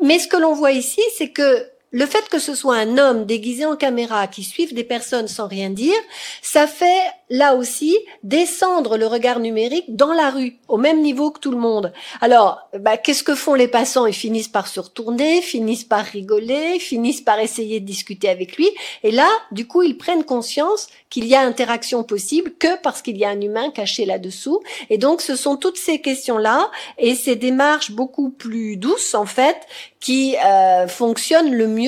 [0.01, 3.25] Mais ce que l'on voit ici, c'est que le fait que ce soit un homme
[3.25, 5.95] déguisé en caméra qui suive des personnes sans rien dire,
[6.41, 11.39] ça fait là aussi descendre le regard numérique dans la rue, au même niveau que
[11.39, 11.91] tout le monde.
[12.21, 14.05] Alors, bah, qu'est-ce que font les passants?
[14.05, 18.69] Ils finissent par se retourner, finissent par rigoler, finissent par essayer de discuter avec lui.
[19.03, 23.17] Et là, du coup, ils prennent conscience qu'il y a interaction possible que parce qu'il
[23.17, 24.61] y a un humain caché là-dessous.
[24.89, 29.57] Et donc, ce sont toutes ces questions-là et ces démarches beaucoup plus douces, en fait,
[29.99, 31.84] qui euh, fonctionnent le mieux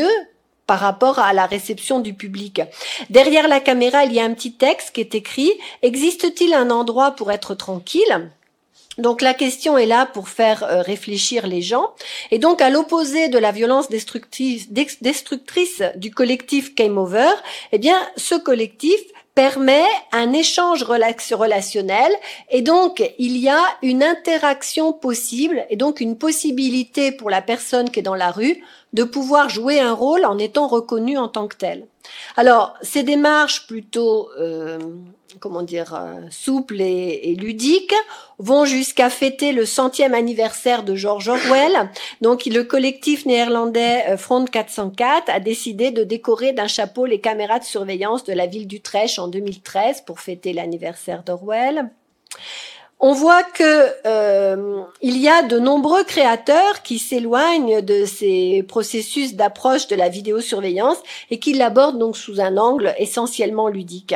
[0.67, 2.61] par rapport à la réception du public.
[3.09, 7.11] Derrière la caméra, il y a un petit texte qui est écrit Existe-t-il un endroit
[7.11, 8.29] pour être tranquille?
[8.97, 11.93] Donc la question est là pour faire euh, réfléchir les gens.
[12.31, 17.29] Et donc à l'opposé de la violence destructrice, destructrice du collectif Came Over,
[17.71, 18.99] eh bien ce collectif
[19.37, 22.11] permet un échange relationnel
[22.49, 27.91] et donc il y a une interaction possible et donc une possibilité pour la personne
[27.91, 28.63] qui est dans la rue
[28.93, 31.85] de pouvoir jouer un rôle en étant reconnu en tant que tel.
[32.35, 34.79] Alors, ces démarches plutôt, euh,
[35.39, 37.93] comment dire, euh, souples et, ludiques
[38.39, 41.89] vont jusqu'à fêter le centième anniversaire de George Orwell.
[42.21, 47.59] Donc, le collectif néerlandais euh, Front 404 a décidé de décorer d'un chapeau les caméras
[47.59, 51.89] de surveillance de la ville d'Utrecht en 2013 pour fêter l'anniversaire d'Orwell
[52.99, 59.35] on voit que euh, il y a de nombreux créateurs qui s'éloignent de ces processus
[59.35, 60.97] d'approche de la vidéosurveillance
[61.29, 64.15] et qui l'abordent donc sous un angle essentiellement ludique.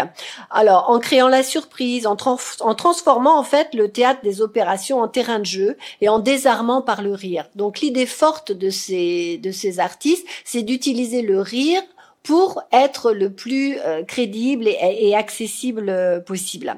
[0.50, 5.40] Alors, en créant la surprise, en, transformant en fait le théâtre des opérations en terrain
[5.40, 7.46] de jeu et en désarmant par le rire.
[7.56, 11.82] Donc, l'idée forte de ces de ces artistes, c'est d'utiliser le rire
[12.24, 16.76] pour être le plus euh, crédible et, et accessible euh, possible.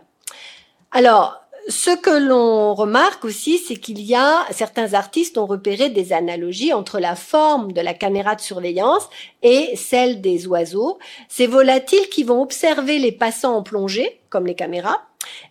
[0.91, 6.11] Alors, ce que l'on remarque aussi, c'est qu'il y a certains artistes ont repéré des
[6.11, 9.09] analogies entre la forme de la caméra de surveillance
[9.43, 10.99] et celle des oiseaux.
[11.30, 15.01] Ces volatiles qui vont observer les passants en plongée, comme les caméras,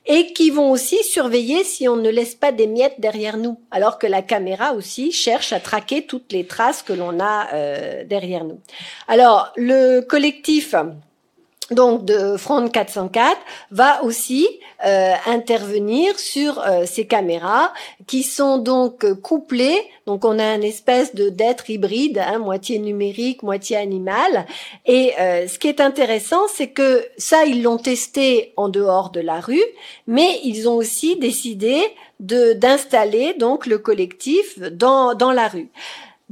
[0.06, 3.98] et qui vont aussi surveiller si on ne laisse pas des miettes derrière nous, alors
[3.98, 8.44] que la caméra aussi cherche à traquer toutes les traces que l'on a euh, derrière
[8.44, 8.60] nous.
[9.08, 10.74] Alors, le collectif
[11.72, 13.38] donc de Front 404
[13.70, 14.46] va aussi
[14.84, 17.72] euh, intervenir sur euh, ces caméras
[18.06, 19.80] qui sont donc couplées.
[20.06, 24.46] Donc on a une espèce de d'être hybride, hein, moitié numérique, moitié animal.
[24.86, 29.20] Et euh, ce qui est intéressant, c'est que ça ils l'ont testé en dehors de
[29.20, 29.64] la rue,
[30.06, 31.80] mais ils ont aussi décidé
[32.20, 35.70] de d'installer donc le collectif dans dans la rue.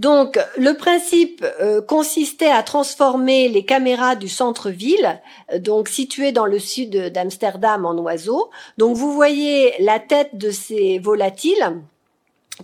[0.01, 5.21] Donc, le principe euh, consistait à transformer les caméras du centre-ville,
[5.53, 8.49] euh, donc situées dans le sud d'Amsterdam, en oiseaux.
[8.79, 11.83] Donc, vous voyez la tête de ces volatiles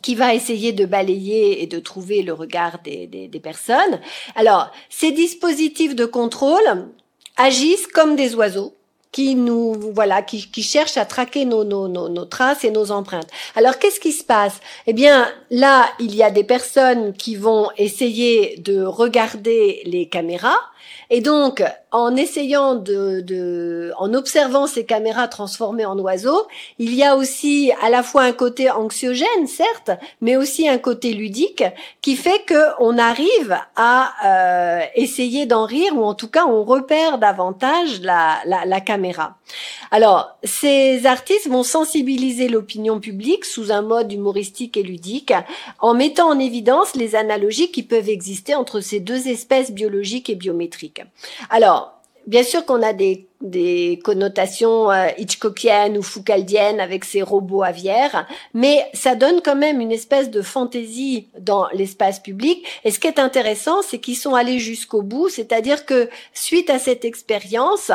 [0.01, 4.01] qui va essayer de balayer et de trouver le regard des, des personnes.
[4.35, 6.89] Alors, ces dispositifs de contrôle
[7.37, 8.76] agissent comme des oiseaux
[9.17, 12.91] qui nous voilà qui, qui cherchent à traquer nos, nos, nos, nos, traces et nos
[12.91, 13.31] empreintes.
[13.55, 14.61] Alors qu'est-ce qui se passe?
[14.87, 20.59] Eh bien là, il y a des personnes qui vont essayer de regarder les caméras
[21.11, 21.63] et donc
[21.93, 26.47] en essayant de, de, en observant ces caméras transformées en oiseaux,
[26.79, 31.13] il y a aussi à la fois un côté anxiogène, certes, mais aussi un côté
[31.13, 31.65] ludique
[32.03, 36.65] qui fait que on arrive à euh, essayer d'en rire ou en tout cas on
[36.65, 39.39] repère davantage la, la, la caméra.
[39.91, 45.33] Alors, ces artistes vont sensibiliser l'opinion publique sous un mode humoristique et ludique
[45.79, 50.35] en mettant en évidence les analogies qui peuvent exister entre ces deux espèces biologiques et
[50.35, 50.76] biométriques.
[51.51, 51.97] Alors,
[52.27, 53.29] bien sûr qu'on a des,
[54.03, 59.93] connotations euh, Hitchcockiennes ou Foucaldiennes avec ces robots aviaires, mais ça donne quand même une
[59.93, 62.67] espèce de fantaisie dans l'espace public.
[62.85, 66.79] Et ce qui est intéressant, c'est qu'ils sont allés jusqu'au bout, c'est-à-dire que suite à
[66.79, 67.93] cette expérience,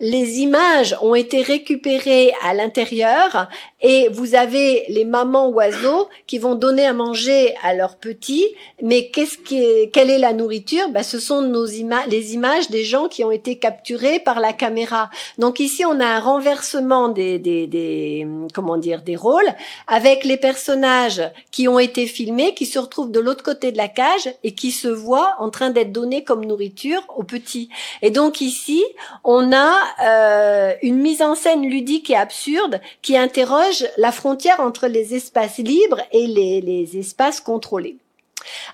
[0.00, 3.48] les images ont été récupérées à l'intérieur
[3.80, 8.46] et vous avez les mamans oiseaux qui vont donner à manger à leurs petits.
[8.82, 10.88] Mais qu'est-ce qui est, quelle est la nourriture?
[10.90, 15.10] Ben, ce sont nos les images des gens qui ont été capturés par la caméra.
[15.36, 19.48] Donc ici, on a un renversement des, des, des comment dire des rôles
[19.86, 23.88] avec les personnages qui ont été filmés, qui se retrouvent de l'autre côté de la
[23.88, 27.68] cage et qui se voient en train d'être donnés comme nourriture aux petits.
[28.02, 28.82] Et donc ici,
[29.24, 34.86] on a euh, une mise en scène ludique et absurde qui interroge la frontière entre
[34.86, 37.96] les espaces libres et les, espaces contrôlés.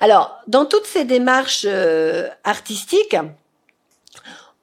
[0.01, 3.17] Alors, dans toutes ces démarches euh, artistiques,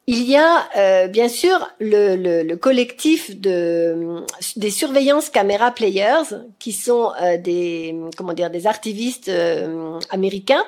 [0.08, 4.24] il y a euh, bien sûr le, le, le, collectif de
[4.56, 10.66] des surveillances caméra players qui sont euh, des comment dire des artivistes euh, américains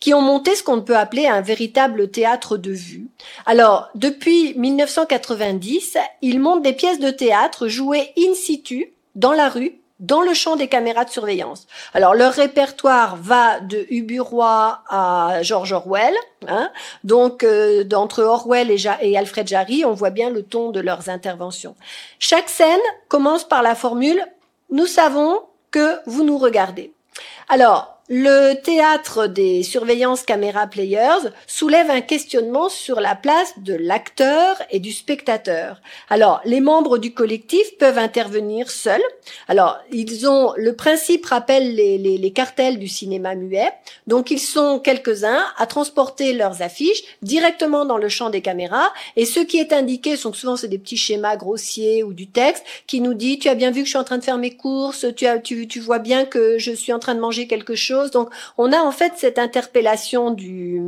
[0.00, 3.06] qui ont monté ce qu'on peut appeler un véritable théâtre de vue.
[3.46, 9.81] Alors depuis 1990, ils montent des pièces de théâtre jouées in situ dans la rue
[10.02, 11.66] dans le champ des caméras de surveillance.
[11.94, 16.14] Alors leur répertoire va de Uburoy à George Orwell.
[16.48, 16.70] Hein.
[17.04, 21.08] Donc euh, d'entre Orwell et, et, Alfred Jarry, on voit bien le ton de leurs
[21.08, 21.76] interventions.
[22.18, 24.18] Chaque scène commence par la formule⁇
[24.70, 25.40] Nous savons
[25.70, 26.92] que vous nous regardez⁇
[27.48, 34.60] Alors le théâtre des surveillances caméra players soulève un questionnement sur la place de l'acteur
[34.70, 35.80] et du spectateur.
[36.10, 39.02] Alors, les membres du collectif peuvent intervenir seuls.
[39.46, 43.70] Alors, ils ont le principe rappelle les, cartels du cinéma muet.
[44.08, 48.92] Donc, ils sont quelques-uns à transporter leurs affiches directement dans le champ des caméras.
[49.16, 52.64] Et ce qui est indiqué sont souvent c'est des petits schémas grossiers ou du texte
[52.86, 54.56] qui nous dit tu as bien vu que je suis en train de faire mes
[54.56, 58.72] courses, tu vois bien que je suis en train de manger quelque chose donc, on
[58.72, 60.80] a en fait cette interpellation du,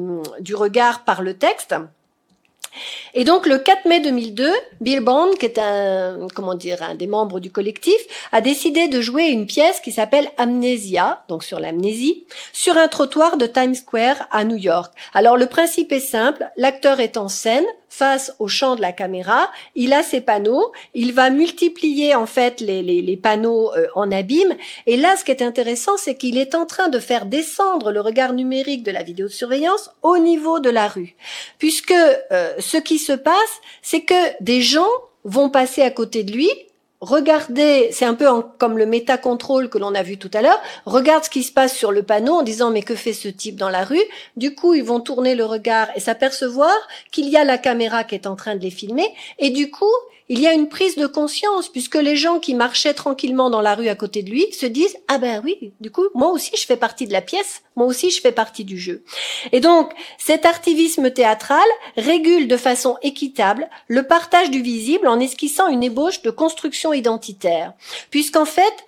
[0.54, 1.74] regard par le texte.
[3.14, 4.50] Et donc le 4 mai 2002,
[4.80, 7.94] Bill Bond, qui est un comment dire un des membres du collectif,
[8.32, 13.36] a décidé de jouer une pièce qui s'appelle Amnesia, donc sur l'amnésie, sur un trottoir
[13.36, 14.92] de Times Square à New York.
[15.12, 17.66] Alors le principe est simple, l'acteur est en scène,
[17.96, 22.60] face au champ de la caméra, il a ses panneaux, il va multiplier en fait
[22.60, 24.56] les, panneaux euh, en abîme.
[24.86, 28.00] Et là, ce qui est intéressant, c'est qu'il est en train de faire descendre le
[28.00, 31.14] regard numérique de la vidéosurveillance au niveau de la rue,
[31.58, 34.90] puisque euh, ce qui se passe, c'est que des gens
[35.22, 36.50] vont passer à côté de lui
[37.04, 38.26] regardez, c'est un peu
[38.58, 41.74] comme le méta-contrôle que l'on a vu tout à l'heure, regarde ce qui se passe
[41.74, 44.02] sur le panneau en disant mais que fait ce type dans la rue?
[44.36, 46.74] Du coup, ils vont tourner le regard et s'apercevoir
[47.10, 49.06] qu'il y a la caméra qui est en train de les filmer.
[49.38, 49.84] Et du coup,
[50.28, 53.74] il y a une prise de conscience puisque les gens qui marchaient tranquillement dans la
[53.74, 56.66] rue à côté de lui se disent ah ben oui, du coup moi aussi je
[56.66, 59.04] fais partie de la pièce, moi aussi je fais partie du jeu.
[59.52, 61.58] Et donc cet activisme théâtral
[61.96, 67.74] régule de façon équitable le partage du visible en esquissant une ébauche de construction identitaire,
[68.10, 68.84] puisqu'en fait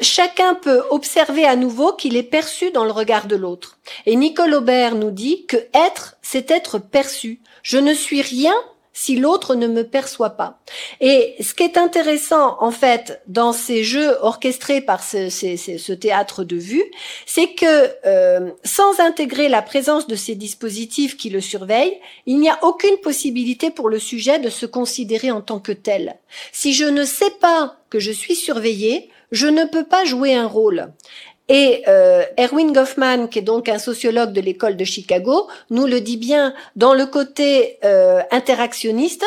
[0.00, 3.78] chacun peut observer à nouveau qu'il est perçu dans le regard de l'autre.
[4.06, 7.40] Et Nicole Aubert nous dit que être, c'est être perçu.
[7.62, 8.54] Je ne suis rien
[8.92, 10.60] si l'autre ne me perçoit pas.
[11.00, 16.56] Et ce qui est intéressant, en fait, dans ces jeux orchestrés par ce, théâtre de
[16.56, 16.84] vue,
[17.26, 22.50] c'est que euh, sans intégrer la présence de ces dispositifs qui le surveillent, il n'y
[22.50, 26.16] a aucune possibilité pour le sujet de se considérer en tant que tel.
[26.52, 30.46] Si je ne sais pas que je suis surveillé, je ne peux pas jouer un
[30.46, 30.92] rôle.
[31.52, 36.00] Et euh, Erwin Goffman, qui est donc un sociologue de l'école de Chicago, nous le
[36.00, 39.22] dit bien dans le côté euh, interactionniste.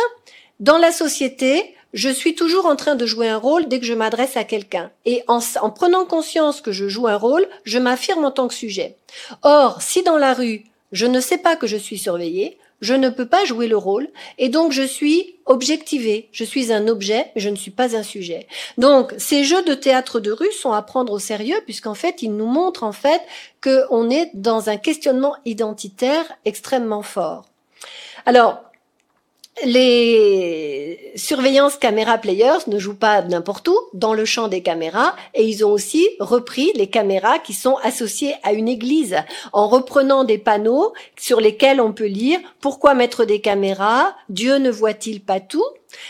[0.59, 3.93] Dans la société, je suis toujours en train de jouer un rôle dès que je
[3.93, 4.89] m'adresse à quelqu'un.
[5.05, 8.55] Et en, en, prenant conscience que je joue un rôle, je m'affirme en tant que
[8.55, 8.95] sujet.
[9.43, 13.09] Or, si dans la rue, je ne sais pas que je suis surveillé, je ne
[13.09, 14.07] peux pas jouer le rôle
[14.37, 16.29] et donc je suis objectivé.
[16.31, 18.47] Je suis un objet, mais je ne suis pas un sujet.
[18.77, 22.35] Donc ces jeux de théâtre de rue sont à prendre au sérieux puisqu'en fait ils
[22.35, 23.21] nous montrent en fait
[23.63, 27.45] qu'on est dans un questionnement identitaire extrêmement fort.
[28.25, 28.61] Alors
[29.63, 35.45] les surveillances caméra players ne jouent pas n'importe où, dans le champ des caméras, et
[35.45, 39.17] ils ont aussi repris les caméras qui sont associées à une église,
[39.53, 44.15] en reprenant des panneaux sur lesquels on peut lire Pourquoi mettre des caméras?
[44.29, 45.65] Dieu ne voit-il pas tout?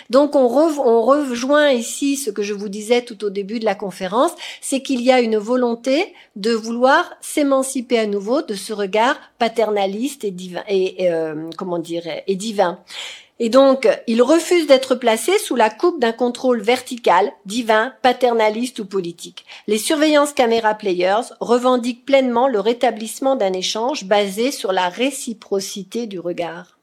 [0.09, 3.75] Donc on, on, rejoint ici ce que je vous disais tout au début de la
[3.75, 4.31] conférence,
[4.61, 10.23] c'est qu'il y a une volonté de vouloir s'émanciper à nouveau de ce regard paternaliste
[10.23, 12.79] et divin et, euh, comment dire et divin.
[13.37, 18.85] Et donc, il refuse d'être placé sous la coupe d'un contrôle vertical, divin, paternaliste ou
[18.85, 19.45] politique.
[19.67, 26.17] Les surveillances caméra players revendiquent pleinement le rétablissement d'un échange basé sur la réciprocité du
[26.17, 26.77] regard.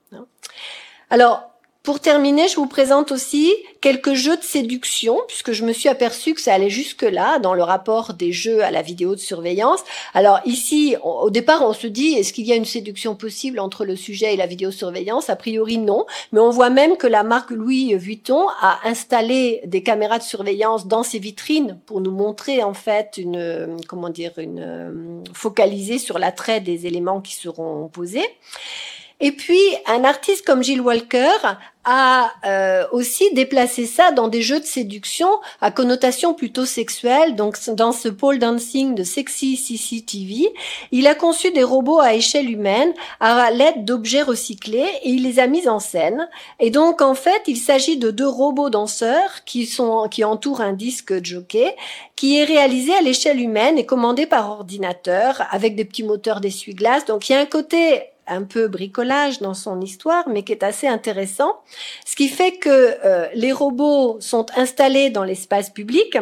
[1.08, 1.51] Alors,
[1.82, 6.32] pour terminer, je vous présente aussi quelques jeux de séduction, puisque je me suis aperçue
[6.32, 9.80] que ça allait jusque-là dans le rapport des jeux à la vidéo de surveillance.
[10.14, 13.84] Alors ici, au départ, on se dit, est-ce qu'il y a une séduction possible entre
[13.84, 16.06] le sujet et la vidéosurveillance A priori, non.
[16.30, 20.86] Mais on voit même que la marque Louis Vuitton a installé des caméras de surveillance
[20.86, 26.20] dans ses vitrines pour nous montrer en fait une, comment dire, une euh, focaliser sur
[26.20, 28.28] l'attrait des éléments qui seront posés.
[29.24, 31.30] Et puis, un artiste comme Jill Walker
[31.84, 35.28] a euh, aussi déplacé ça dans des jeux de séduction
[35.60, 37.36] à connotation plutôt sexuelle.
[37.36, 40.52] Donc, dans ce pole dancing de Sexy CCTV,
[40.90, 45.38] il a conçu des robots à échelle humaine à l'aide d'objets recyclés et il les
[45.38, 46.28] a mis en scène.
[46.58, 50.72] Et donc, en fait, il s'agit de deux robots danseurs qui sont qui entourent un
[50.72, 51.76] disque jockey
[52.16, 57.04] qui est réalisé à l'échelle humaine et commandé par ordinateur avec des petits moteurs d'essuie-glace.
[57.04, 60.62] Donc, il y a un côté un peu bricolage dans son histoire, mais qui est
[60.62, 61.60] assez intéressant.
[62.04, 66.16] Ce qui fait que euh, les robots sont installés dans l'espace public,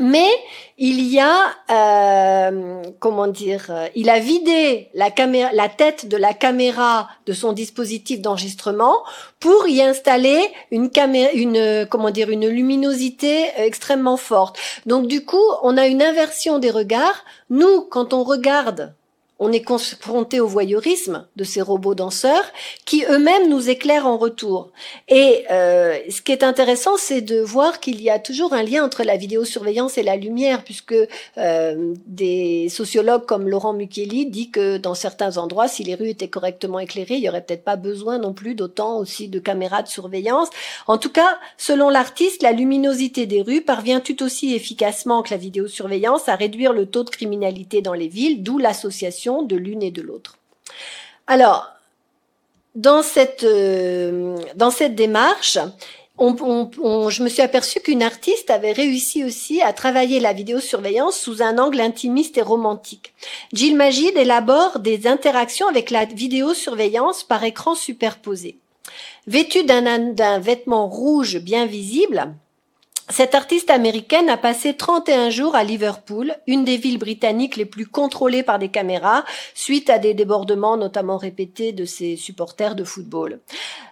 [0.00, 0.28] mais
[0.76, 6.16] il y a, euh, comment dire, euh, il a vidé la caméra, la tête de
[6.16, 8.98] la caméra de son dispositif d'enregistrement
[9.40, 10.40] pour y installer
[10.70, 14.58] une caméra, une, comment dire, une luminosité extrêmement forte.
[14.86, 17.24] Donc du coup, on a une inversion des regards.
[17.50, 18.94] Nous, quand on regarde
[19.38, 22.44] on est confronté au voyeurisme de ces robots danseurs
[22.84, 24.70] qui eux-mêmes nous éclairent en retour.
[25.08, 28.84] Et euh, ce qui est intéressant, c'est de voir qu'il y a toujours un lien
[28.84, 30.94] entre la vidéosurveillance et la lumière, puisque
[31.36, 36.28] euh, des sociologues comme Laurent Muchelli dit que dans certains endroits, si les rues étaient
[36.28, 39.88] correctement éclairées, il y aurait peut-être pas besoin non plus d'autant aussi de caméras de
[39.88, 40.48] surveillance.
[40.88, 45.36] En tout cas, selon l'artiste, la luminosité des rues parvient tout aussi efficacement que la
[45.36, 49.90] vidéosurveillance à réduire le taux de criminalité dans les villes, d'où l'association de l'une et
[49.90, 50.38] de l'autre.
[51.26, 51.70] Alors,
[52.74, 55.58] dans cette, euh, dans cette démarche,
[56.18, 61.58] je me suis aperçue qu'une artiste avait réussi aussi à travailler la vidéosurveillance sous un
[61.58, 63.14] angle intimiste et romantique.
[63.52, 68.58] Jill Magid élabore des interactions avec la vidéosurveillance par écran superposé.
[69.26, 72.32] Vêtue d'un vêtement rouge bien visible,
[73.10, 77.86] cette artiste américaine a passé 31 jours à Liverpool, une des villes britanniques les plus
[77.86, 83.40] contrôlées par des caméras, suite à des débordements notamment répétés de ses supporters de football.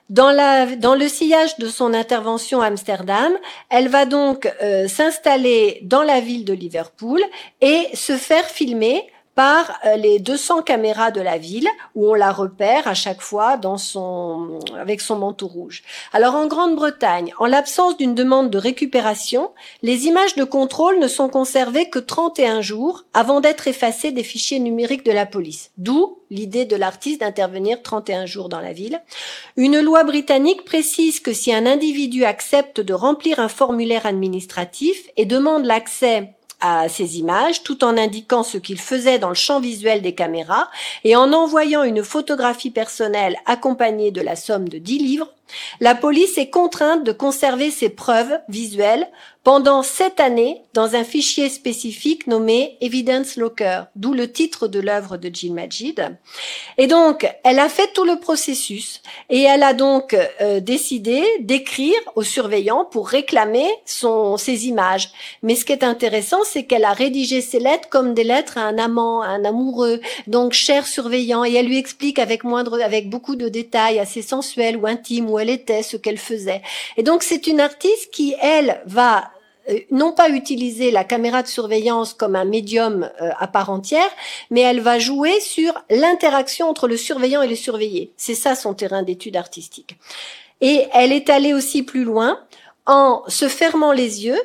[0.09, 3.33] Dans, le sillage de son intervention à Amsterdam,
[3.71, 7.21] elle va donc euh, s'installer dans la ville de Liverpool
[7.61, 9.03] et se faire filmer
[9.37, 13.61] par euh, les 200 caméras de la ville où on la repère à chaque fois
[14.81, 15.85] avec son manteau rouge.
[16.13, 21.29] Alors en Grande-Bretagne, en l'absence d'une demande de récupération, les images de contrôle ne sont
[21.29, 25.71] conservées que 31 jours avant d'être effacées des fichiers numériques de la police.
[25.77, 29.01] D'où l'idée de l'artiste d'intervenir 31 jours dans la ville.
[29.57, 35.25] Une loi britannique précise que si un individu accepte de remplir un formulaire administratif et
[35.25, 40.03] demande l'accès à ces images tout en indiquant ce qu'il faisait dans le champ visuel
[40.03, 40.71] des caméras
[41.05, 45.33] et en envoyant une photographie personnelle accompagnée de la somme de 10 livres,
[45.81, 49.09] la police est contrainte de conserver ces preuves visuelles
[49.47, 55.19] pendant sept années dans un fichier spécifique nommé Evidence Locker, d'où le titre de l'œuvre
[55.19, 56.19] de Jill Majid.
[56.79, 61.95] Et donc, elle a fait tout le processus et elle a donc euh, décidé d'écrire
[62.17, 65.13] aux surveillants pour réclamer son, ses images.
[65.45, 68.63] Mais ce qui est intéressant, c'est qu'elle a rédigé ces lettres comme des lettres à
[68.63, 73.09] un amant, à un amoureux, donc cher surveillant, et elle lui explique avec moindre, avec
[73.09, 76.63] beaucoup de détails assez sensuels ou intimes elle était, ce qu'elle faisait.
[76.97, 79.31] Et donc, c'est une artiste qui, elle, va
[79.69, 84.11] euh, non pas utiliser la caméra de surveillance comme un médium euh, à part entière,
[84.51, 88.13] mais elle va jouer sur l'interaction entre le surveillant et le surveillé.
[88.17, 89.97] C'est ça son terrain d'étude artistique.
[90.61, 92.41] Et elle est allée aussi plus loin
[92.87, 94.41] en se fermant les yeux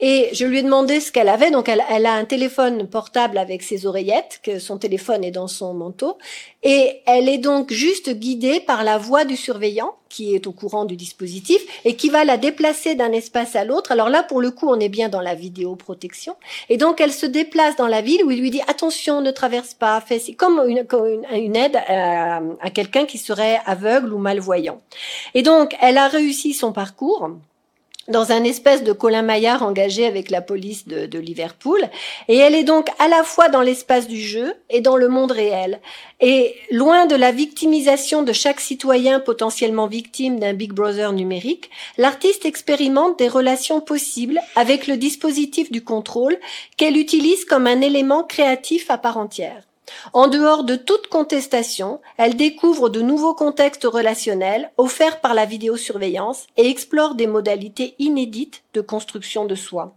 [0.00, 1.50] et je lui ai demandé ce qu'elle avait.
[1.50, 5.46] Donc, elle, elle, a un téléphone portable avec ses oreillettes, que son téléphone est dans
[5.46, 6.18] son manteau.
[6.62, 10.84] Et elle est donc juste guidée par la voix du surveillant, qui est au courant
[10.84, 13.92] du dispositif, et qui va la déplacer d'un espace à l'autre.
[13.92, 16.34] Alors là, pour le coup, on est bien dans la vidéoprotection.
[16.68, 19.74] Et donc, elle se déplace dans la ville où il lui dit, attention, ne traverse
[19.74, 20.84] pas, fais comme une,
[21.32, 24.80] une, aide à quelqu'un qui serait aveugle ou malvoyant.
[25.34, 27.30] Et donc, elle a réussi son parcours
[28.08, 31.80] dans un espèce de Colin Maillard engagé avec la police de, Liverpool.
[32.28, 35.32] Et elle est donc à la fois dans l'espace du jeu et dans le monde
[35.32, 35.80] réel.
[36.20, 42.44] Et loin de la victimisation de chaque citoyen potentiellement victime d'un Big Brother numérique, l'artiste
[42.44, 46.36] expérimente des relations possibles avec le dispositif du contrôle
[46.76, 49.62] qu'elle utilise comme un élément créatif à part entière.
[50.12, 56.46] En dehors de toute contestation, elle découvre de nouveaux contextes relationnels offerts par la vidéosurveillance
[56.56, 59.94] et explore des modalités inédites de construction de soi.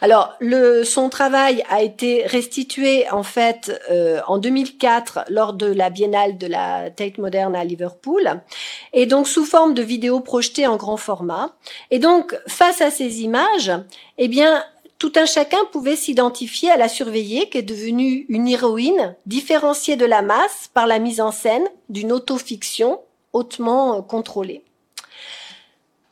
[0.00, 5.90] Alors, le, son travail a été restitué en fait euh, en 2004 lors de la
[5.90, 8.40] biennale de la Tate Moderne à Liverpool,
[8.92, 11.54] et donc sous forme de vidéos projetées en grand format.
[11.90, 13.72] Et donc, face à ces images,
[14.18, 14.62] eh bien,
[15.02, 20.04] tout un chacun pouvait s'identifier à la surveillée qui est devenue une héroïne différenciée de
[20.04, 23.00] la masse par la mise en scène d'une autofiction
[23.32, 24.62] hautement euh, contrôlée.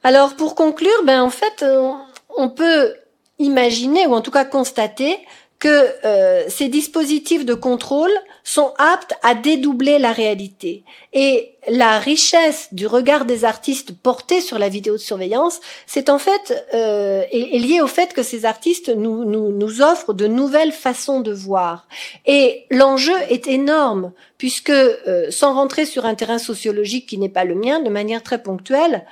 [0.03, 1.93] Alors pour conclure, ben en fait, euh,
[2.37, 2.97] on peut
[3.39, 5.21] imaginer ou en tout cas constater
[5.61, 8.11] que euh, ces dispositifs de contrôle
[8.45, 10.85] sont aptes à dédoubler la réalité.
[11.13, 16.19] Et la richesse du regard des artistes porté sur la vidéo de surveillance, c'est en
[16.19, 20.73] fait euh, est, lié au fait que ces artistes nous, nous, nous offrent de nouvelles
[20.73, 21.87] façons de voir.
[22.25, 27.45] Et l'enjeu est énorme, puisque euh, sans rentrer sur un terrain sociologique qui n'est pas
[27.45, 29.05] le mien, de manière très ponctuelle,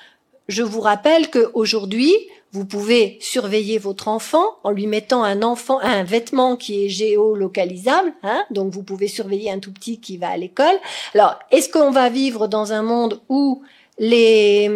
[0.49, 2.12] je vous rappelle qu'aujourd'hui,
[2.53, 8.12] vous pouvez surveiller votre enfant en lui mettant un enfant, un vêtement qui est géolocalisable.
[8.22, 10.76] Hein donc vous pouvez surveiller un tout petit qui va à l'école.
[11.14, 13.62] Alors, est-ce qu'on va vivre dans un monde où
[13.99, 14.70] les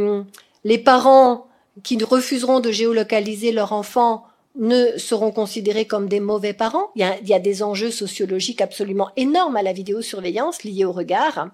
[0.64, 1.46] les parents
[1.82, 6.90] qui refuseront de géolocaliser leur enfant ne seront considérés comme des mauvais parents?
[6.94, 10.84] Il y, a, il y, a, des enjeux sociologiques absolument énormes à la vidéosurveillance liés
[10.84, 11.48] au regard.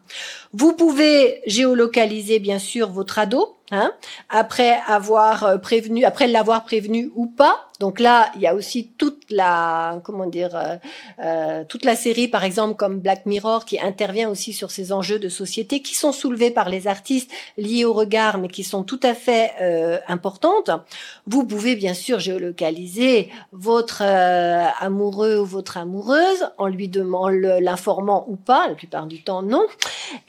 [0.52, 3.92] Vous pouvez géolocaliser bien sûr votre ado, hein,
[4.28, 7.68] après avoir euh, prévenu, après l'avoir prévenu ou pas.
[7.80, 10.76] Donc là, il y a aussi toute la, comment dire, euh,
[11.20, 15.20] euh, toute la série, par exemple, comme Black Mirror, qui intervient aussi sur ces enjeux
[15.20, 18.98] de société qui sont soulevés par les artistes liés au regard, mais qui sont tout
[19.04, 20.70] à fait euh, importantes.
[21.28, 27.28] Vous pouvez bien sûr géolocaliser votre euh, amoureux ou votre amoureuse en lui demandant
[27.60, 29.66] l'informant ou pas, la plupart du temps non.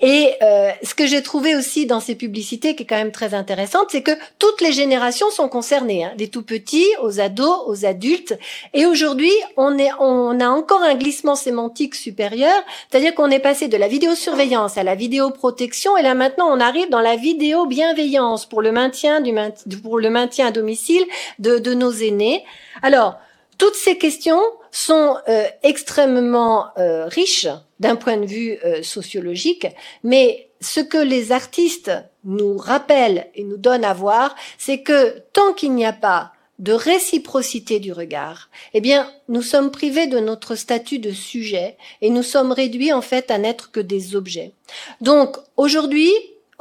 [0.02, 3.29] Et euh, ce que j'ai trouvé aussi dans ces publicités, qui est quand même très
[3.34, 7.86] intéressante, c'est que toutes les générations sont concernées, hein, des tout petits aux ados aux
[7.86, 8.38] adultes.
[8.74, 12.56] Et aujourd'hui, on, est, on a encore un glissement sémantique supérieur,
[12.90, 16.90] c'est-à-dire qu'on est passé de la vidéosurveillance à la vidéoprotection, et là maintenant on arrive
[16.90, 19.34] dans la vidéo-bienveillance pour le maintien du
[19.82, 21.06] pour le maintien à domicile
[21.40, 22.44] de, de nos aînés.
[22.82, 23.16] Alors,
[23.58, 27.48] toutes ces questions sont euh, extrêmement euh, riches
[27.80, 29.68] d'un point de vue euh, sociologique,
[30.04, 31.92] mais ce que les artistes
[32.24, 36.74] nous rappellent et nous donnent à voir, c'est que tant qu'il n'y a pas de
[36.74, 42.24] réciprocité du regard, eh bien, nous sommes privés de notre statut de sujet et nous
[42.24, 44.52] sommes réduits en fait à n'être que des objets.
[45.00, 46.12] Donc, aujourd'hui,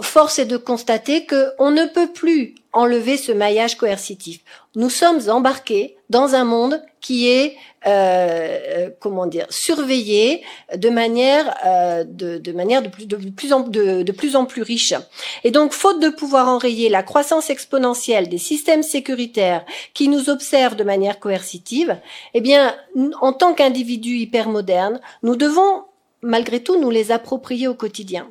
[0.00, 4.40] force est de constater qu'on ne peut plus enlever ce maillage coercitif.
[4.78, 7.56] Nous sommes embarqués dans un monde qui est
[7.88, 13.60] euh, comment dire surveillé de manière euh, de, de, manière de plus, de, plus en,
[13.60, 14.94] de, de plus en plus riche.
[15.42, 19.64] Et donc, faute de pouvoir enrayer la croissance exponentielle des systèmes sécuritaires
[19.94, 21.98] qui nous observent de manière coercitive,
[22.34, 22.72] eh bien,
[23.20, 25.82] en tant qu'individus hyper modernes, nous devons
[26.22, 28.28] malgré tout nous les approprier au quotidien.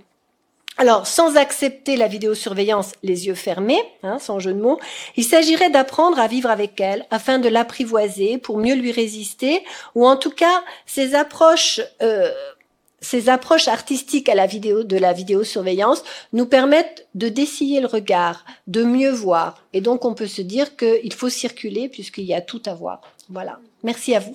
[0.78, 4.80] Alors, sans accepter la vidéosurveillance les yeux fermés, hein, sans jeu de mots,
[5.16, 9.64] il s'agirait d'apprendre à vivre avec elle afin de l'apprivoiser pour mieux lui résister,
[9.96, 12.32] ou en tout cas, ces approches, euh,
[13.02, 18.46] ces approches artistiques à la vidéo de la vidéosurveillance nous permettent de dessiller le regard,
[18.68, 22.42] de mieux voir, et donc on peut se dire qu'il faut circuler puisqu'il y a
[22.42, 23.02] tout à voir.
[23.30, 23.60] Voilà.
[23.84, 24.34] Merci à vous.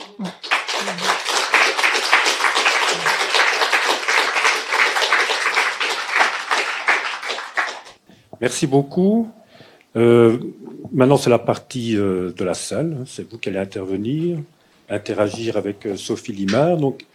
[8.42, 9.30] Merci beaucoup.
[9.94, 10.36] Euh,
[10.92, 13.04] maintenant, c'est la partie euh, de la salle.
[13.06, 14.40] C'est vous qui allez intervenir,
[14.90, 16.76] interagir avec euh, Sophie Limard.
[16.76, 17.06] Donc,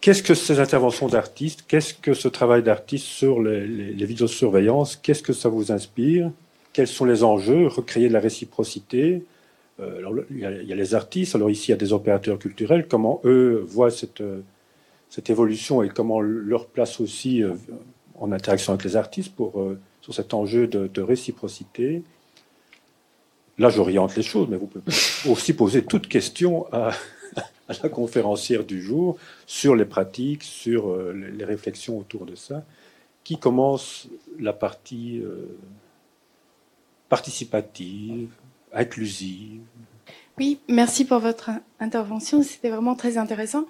[0.00, 5.22] qu'est-ce que ces interventions d'artistes Qu'est-ce que ce travail d'artiste sur les, les, vidéosurveillances Qu'est-ce
[5.22, 6.32] que ça vous inspire
[6.72, 9.22] Quels sont les enjeux Recréer de la réciprocité?
[9.78, 11.36] Alors, il, y a, il, y a, les artistes.
[11.36, 12.88] Alors ici, il y a des opérateurs culturels.
[12.88, 14.24] Comment eux voient cette,
[15.08, 17.42] cette évolution et comment leur place aussi
[18.18, 19.72] en interaction avec les artistes pour
[20.14, 22.02] cet enjeu de, réciprocité.
[23.58, 24.84] Là, j'oriente les choses, mais vous pouvez
[25.30, 26.92] aussi poser toute question à,
[27.82, 29.16] la conférencière du jour
[29.46, 32.64] sur les pratiques, sur euh, les réflexions autour de ça.
[33.22, 34.08] Qui commence
[34.40, 35.56] la partie euh,
[37.08, 38.30] participative,
[38.72, 39.60] inclusive?
[40.38, 42.42] Oui, merci pour votre intervention.
[42.42, 43.66] C'était vraiment très intéressant.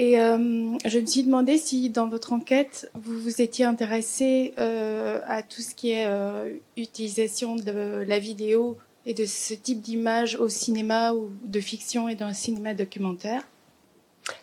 [0.00, 5.18] Et euh, je me suis demandé si dans votre enquête, vous vous étiez intéressé euh,
[5.26, 10.36] à tout ce qui est euh, utilisation de la vidéo et de ce type d'image
[10.36, 13.42] au cinéma ou de fiction et dans le cinéma documentaire.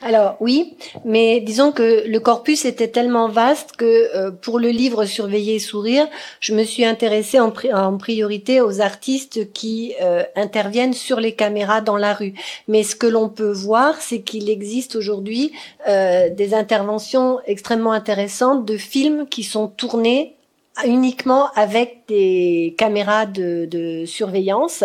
[0.01, 5.05] Alors oui, mais disons que le corpus était tellement vaste que euh, pour le livre
[5.05, 6.07] Surveiller et sourire,
[6.39, 7.51] je me suis intéressée en,
[7.97, 12.33] priorité aux artistes qui euh, interviennent sur les caméras dans la rue.
[12.67, 15.51] Mais ce que l'on peut voir, c'est qu'il existe aujourd'hui
[15.87, 20.35] euh, des interventions extrêmement intéressantes de films qui sont tournés
[20.85, 24.83] uniquement avec des caméras de, de, surveillance.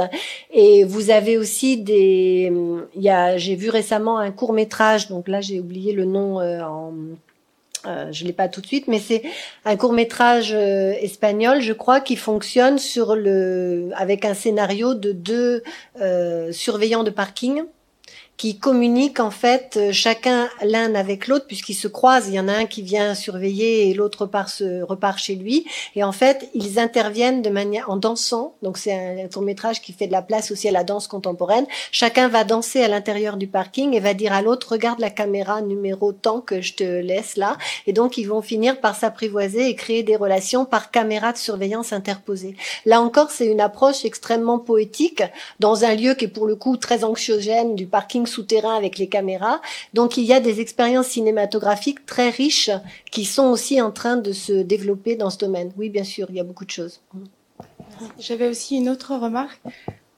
[0.52, 2.52] Et vous avez aussi des
[2.94, 6.40] il y a j'ai vu récemment un court métrage donc là j'ai oublié le nom
[6.40, 6.92] euh, en
[7.86, 9.22] euh, je l'ai pas tout de suite, mais c'est
[9.64, 15.12] un court métrage euh, espagnol, je crois, qui fonctionne sur le avec un scénario de
[15.12, 15.62] deux
[16.00, 17.64] euh, surveillants de parking
[18.40, 22.28] qui communiquent en fait euh, chacun l'un avec l'autre puisqu'ils se croisent.
[22.28, 25.66] Il y en a un qui vient surveiller et l'autre repart, se, repart chez lui.
[25.94, 28.54] Et en fait, ils interviennent de manière en dansant.
[28.62, 31.66] Donc c'est un court métrage qui fait de la place aussi à la danse contemporaine.
[31.92, 35.60] Chacun va danser à l'intérieur du parking et va dire à l'autre regarde la caméra
[35.60, 37.58] numéro tant que je te laisse là.
[37.86, 41.92] Et donc ils vont finir par s'apprivoiser et créer des relations par caméra de surveillance
[41.92, 42.56] interposée.
[42.86, 45.22] Là encore, c'est une approche extrêmement poétique
[45.58, 49.08] dans un lieu qui est pour le coup très anxiogène du parking souterrain avec les
[49.08, 49.60] caméras.
[49.92, 52.70] Donc il y a des expériences cinématographiques très riches
[53.10, 55.70] qui sont aussi en train de se développer dans ce domaine.
[55.76, 57.00] Oui, bien sûr, il y a beaucoup de choses.
[58.18, 59.60] J'avais aussi une autre remarque.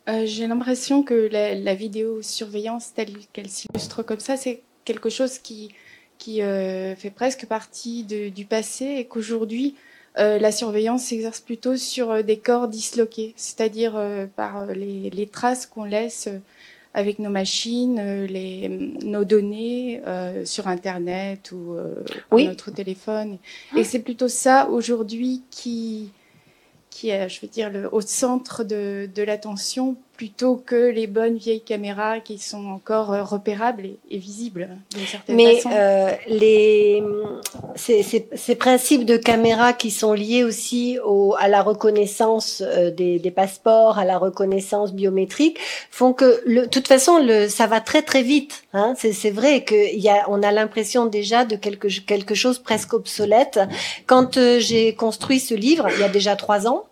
[0.09, 5.39] Euh, J'ai l'impression que la, la vidéosurveillance telle qu'elle s'illustre comme ça, c'est quelque chose
[5.39, 5.71] qui,
[6.19, 9.75] qui euh, fait presque partie du passé et qu'aujourd'hui,
[10.19, 13.95] euh, la surveillance s'exerce plutôt sur des corps disloqués, c'est-à-dire
[14.37, 16.29] par les traces qu'on laisse
[16.95, 22.47] avec nos machines, euh, les, nos données euh, sur Internet ou euh, oui.
[22.47, 23.39] notre téléphone.
[23.77, 26.11] Et c'est plutôt ça aujourd'hui qui,
[26.91, 31.37] qui est, je veux dire, le, au centre de, de l'attention plutôt que les bonnes
[31.37, 35.71] vieilles caméras qui sont encore euh, repérables et, et visibles d'une certaine Mais façon.
[35.73, 37.03] euh, les,
[37.75, 42.91] ces, ces, ces, principes de caméra qui sont liés aussi au, à la reconnaissance euh,
[42.91, 45.59] des, des, passeports, à la reconnaissance biométrique,
[45.91, 48.65] font que, de toute façon, le, ça va très très vite.
[48.75, 48.95] Hein.
[48.97, 53.61] C'est vrai qu'on a, a l'impression déjà de quelque, quelque chose presque obsolète.
[54.07, 56.85] Quand euh, j'ai construit ce livre, il y a déjà trois ans,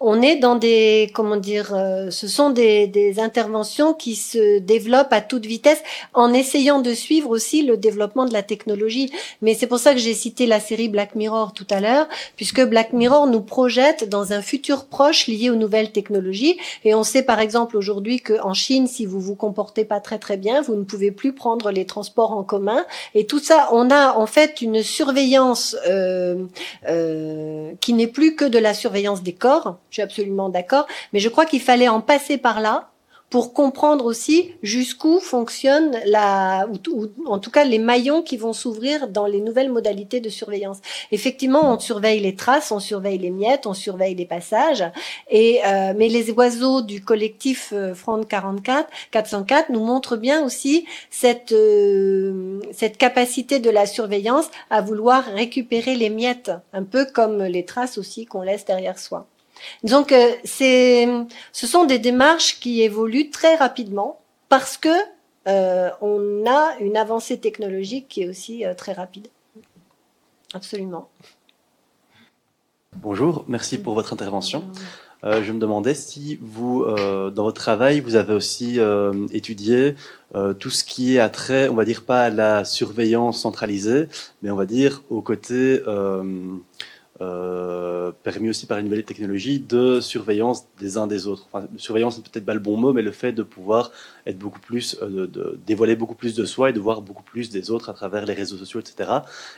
[0.00, 5.12] On est dans des, comment dire, euh, ce sont des, des, interventions qui se développent
[5.12, 5.82] à toute vitesse
[6.14, 9.12] en essayant de suivre aussi le développement de la technologie.
[9.42, 12.62] Mais c'est pour ça que j'ai cité la série Black Mirror tout à l'heure, puisque
[12.64, 16.58] Black Mirror nous projette dans un futur proche lié aux nouvelles technologies.
[16.84, 20.36] Et on sait par exemple aujourd'hui qu'en Chine, si vous vous comportez pas très très
[20.36, 22.84] bien, vous ne pouvez plus prendre les transports en commun.
[23.14, 26.44] Et tout ça, on a en fait une surveillance euh,
[26.88, 31.18] euh, qui n'est plus que de la surveillance des corps, je suis absolument d'accord, mais
[31.18, 32.90] je crois qu'il fallait en passer par là
[33.30, 39.08] pour comprendre aussi jusqu'où fonctionne la, ou, en tout cas les maillons qui vont s'ouvrir
[39.08, 40.78] dans les nouvelles modalités de surveillance.
[41.12, 44.84] Effectivement, on surveille les traces, on surveille les miettes, on surveille les passages,
[45.30, 50.84] et euh, mais les oiseaux du collectif euh, Front 44, 404 nous montrent bien aussi
[51.10, 57.44] cette euh, cette capacité de la surveillance à vouloir récupérer les miettes, un peu comme
[57.44, 59.26] les traces aussi qu'on laisse derrière soi.
[59.84, 61.08] Donc, euh, c'est,
[61.52, 64.88] ce sont des démarches qui évoluent très rapidement parce que
[65.48, 69.28] euh, on a une avancée technologique qui est aussi euh, très rapide.
[70.52, 71.08] Absolument.
[72.96, 74.64] Bonjour, merci pour votre intervention.
[75.22, 78.80] je me demandais si vous, dans votre travail, vous avez aussi
[79.30, 79.94] étudié
[80.58, 84.08] tout ce qui est à trait, on va dire pas à la surveillance centralisée,
[84.42, 85.80] mais on va dire au côté
[87.22, 91.48] euh, permis aussi par une nouvelle technologie de surveillance des uns des autres.
[91.76, 93.92] Surveillance n'est peut-être pas le bon mot, mais le fait de pouvoir
[94.26, 97.50] être beaucoup plus, euh, de, dévoiler beaucoup plus de soi et de voir beaucoup plus
[97.50, 99.10] des autres à travers les réseaux sociaux, etc.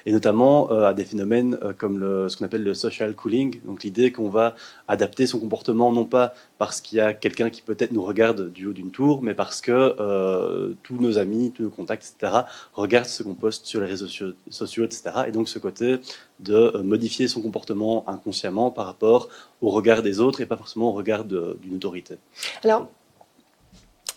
[0.07, 3.85] Et notamment euh, à des phénomènes comme le, ce qu'on appelle le social cooling, donc
[3.85, 4.57] l'idée qu'on va
[4.89, 8.67] adapter son comportement non pas parce qu'il y a quelqu'un qui peut-être nous regarde du
[8.67, 12.43] haut d'une tour, mais parce que tous nos amis, tous nos contacts, etc.
[12.73, 14.07] regardent ce qu'on poste sur les réseaux
[14.49, 15.03] sociaux, etc.
[15.27, 15.99] Et donc ce côté
[16.39, 19.29] de modifier son comportement inconsciemment par rapport
[19.61, 22.19] au regard des autres et pas forcément au regard d'une autorité.
[22.63, 22.89] Alors,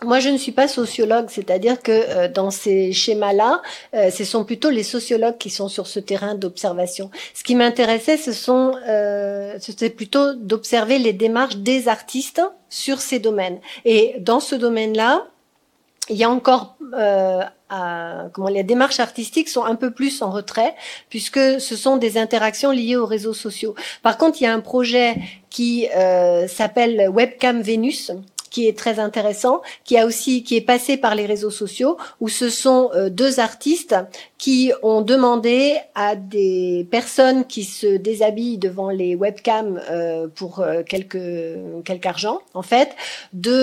[0.03, 3.61] moi, je ne suis pas sociologue, c'est-à-dire que euh, dans ces schémas-là,
[3.93, 7.09] euh, ce sont plutôt les sociologues qui sont sur ce terrain d'observation.
[7.34, 13.19] Ce qui m'intéressait, ce sont, euh, c'était plutôt d'observer les démarches des artistes sur ces
[13.19, 13.59] domaines.
[13.85, 15.26] Et dans ce domaine-là,
[16.09, 20.30] il y a encore euh, à, comment les démarches artistiques sont un peu plus en
[20.30, 20.76] retrait
[21.09, 23.76] puisque ce sont des interactions liées aux réseaux sociaux.
[24.03, 25.15] Par contre, il y a un projet
[25.49, 28.11] qui euh, s'appelle Webcam Vénus
[28.56, 32.30] qui est très intéressant, qui a aussi qui est passé par les réseaux sociaux où
[32.30, 33.98] ce sont euh, deux artistes
[34.38, 40.84] qui ont demandé à des personnes qui se déshabillent devant les webcams euh, pour euh,
[40.84, 41.27] quelques
[41.84, 42.91] quelque argent en fait
[43.34, 43.56] de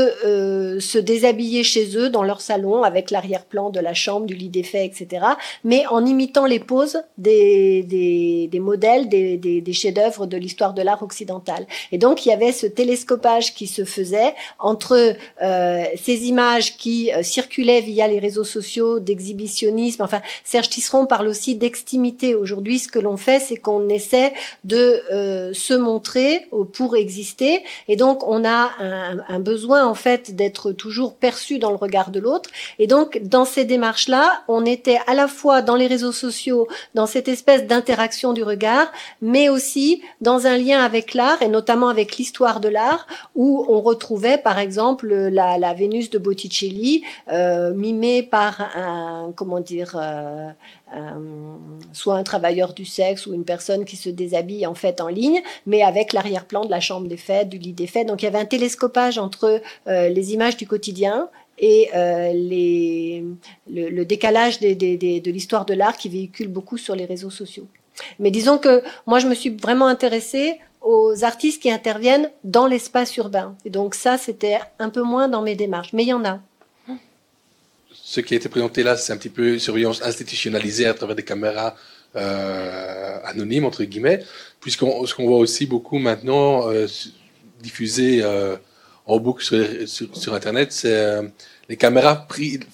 [0.80, 4.84] se déshabiller chez eux dans leur salon avec l'arrière-plan de la chambre du lit d'effet
[4.84, 5.24] etc
[5.64, 10.74] mais en imitant les poses des, des, des modèles des, des, des chefs-d'œuvre de l'histoire
[10.74, 11.66] de l'art occidental.
[11.92, 17.10] Et donc il y avait ce télescopage qui se faisait entre euh, ces images qui
[17.22, 22.34] circulaient via les réseaux sociaux d'exhibitionnisme enfin Serge Tisseron parle aussi d'extimité.
[22.34, 24.32] Aujourd'hui, ce que l'on fait, c'est qu'on essaie
[24.64, 27.62] de euh, se montrer pour exister.
[27.88, 32.10] Et donc, on a un, un besoin, en fait, d'être toujours perçu dans le regard
[32.10, 32.50] de l'autre.
[32.78, 37.06] Et donc, dans ces démarches-là, on était à la fois dans les réseaux sociaux, dans
[37.06, 38.90] cette espèce d'interaction du regard,
[39.20, 43.80] mais aussi dans un lien avec l'art, et notamment avec l'histoire de l'art, où on
[43.80, 50.48] retrouvait, par exemple, la, Vénus de Botticelli, euh, mimée par un, comment dire, euh,
[51.92, 55.42] soit un travailleur du sexe ou une personne qui se déshabille en fait en ligne,
[55.66, 58.08] mais avec l'arrière-plan de la chambre des fêtes, du lit des fêtes.
[58.08, 61.28] Donc il y avait un télescopage entre euh, les images du quotidien
[61.58, 67.68] et le, décalage de l'histoire de l'art qui véhicule beaucoup sur les réseaux sociaux.
[68.18, 73.16] Mais disons que moi, je me suis vraiment intéressée aux artistes qui interviennent dans l'espace
[73.16, 73.56] urbain.
[73.64, 76.40] Et donc ça, c'était un peu moins dans mes démarches, mais il y en a
[78.04, 81.22] ce qui a été présenté là, c'est un petit peu surveillance institutionnalisée à travers des
[81.22, 81.74] caméras
[82.16, 84.22] euh, anonymes, entre guillemets,
[84.60, 86.86] puisqu'on ce qu'on voit aussi beaucoup maintenant euh,
[87.62, 88.56] diffusé euh,
[89.06, 91.22] en boucle sur, sur, Internet, c'est euh,
[91.68, 92.26] les caméras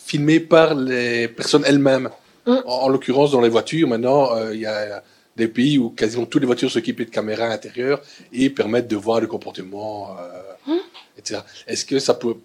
[0.04, 2.10] filmées par les personnes elles-mêmes.
[2.46, 2.56] Mm.
[2.66, 5.02] En, l'occurrence, dans les voitures, maintenant, euh, il y a
[5.38, 8.02] des pays où quasiment toutes les voitures sont équipées de caméras intérieures
[8.32, 10.16] et permettent de voir le comportement,
[10.66, 10.72] mm.
[11.16, 11.40] etc.
[11.66, 12.36] Est-ce que ça peut,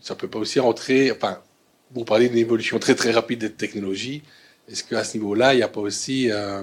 [0.00, 1.40] ça peut pas aussi rentrer, enfin,
[1.92, 4.22] vous parlez d'une évolution très très rapide des technologies.
[4.70, 6.30] Est-ce qu'à ce niveau-là, il n'y a pas aussi...
[6.30, 6.62] Euh,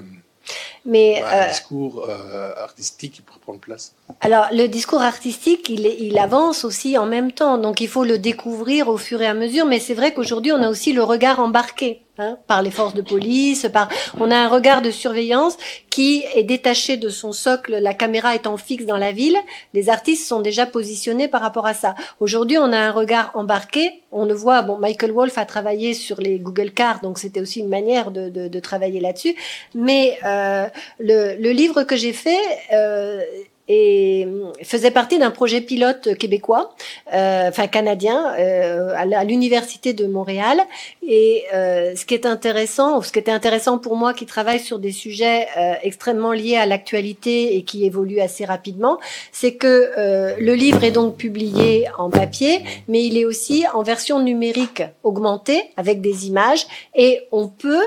[0.84, 3.94] Mais un euh, discours euh, artistique qui pourrait prendre place?
[4.20, 8.18] Alors le discours artistique, il, il avance aussi en même temps, donc il faut le
[8.18, 9.66] découvrir au fur et à mesure.
[9.66, 13.02] Mais c'est vrai qu'aujourd'hui, on a aussi le regard embarqué hein, par les forces de
[13.02, 15.56] police, par on a un regard de surveillance
[15.90, 19.36] qui est détaché de son socle, la caméra étant fixe dans la ville.
[19.74, 21.94] Les artistes sont déjà positionnés par rapport à ça.
[22.18, 24.02] Aujourd'hui, on a un regard embarqué.
[24.10, 24.62] On le voit.
[24.62, 28.30] Bon, Michael Wolff a travaillé sur les Google Cars, donc c'était aussi une manière de,
[28.30, 29.36] de, de travailler là-dessus.
[29.74, 30.66] Mais euh,
[30.98, 32.40] le, le livre que j'ai fait.
[32.72, 33.22] Euh,
[33.68, 34.26] et
[34.62, 36.74] faisait partie d'un projet pilote québécois,
[37.12, 40.60] euh, enfin canadien, euh, à l'université de Montréal.
[41.06, 44.60] Et euh, ce qui est intéressant, ou ce qui était intéressant pour moi, qui travaille
[44.60, 48.98] sur des sujets euh, extrêmement liés à l'actualité et qui évoluent assez rapidement,
[49.32, 53.82] c'est que euh, le livre est donc publié en papier, mais il est aussi en
[53.82, 57.84] version numérique augmentée avec des images, et on peut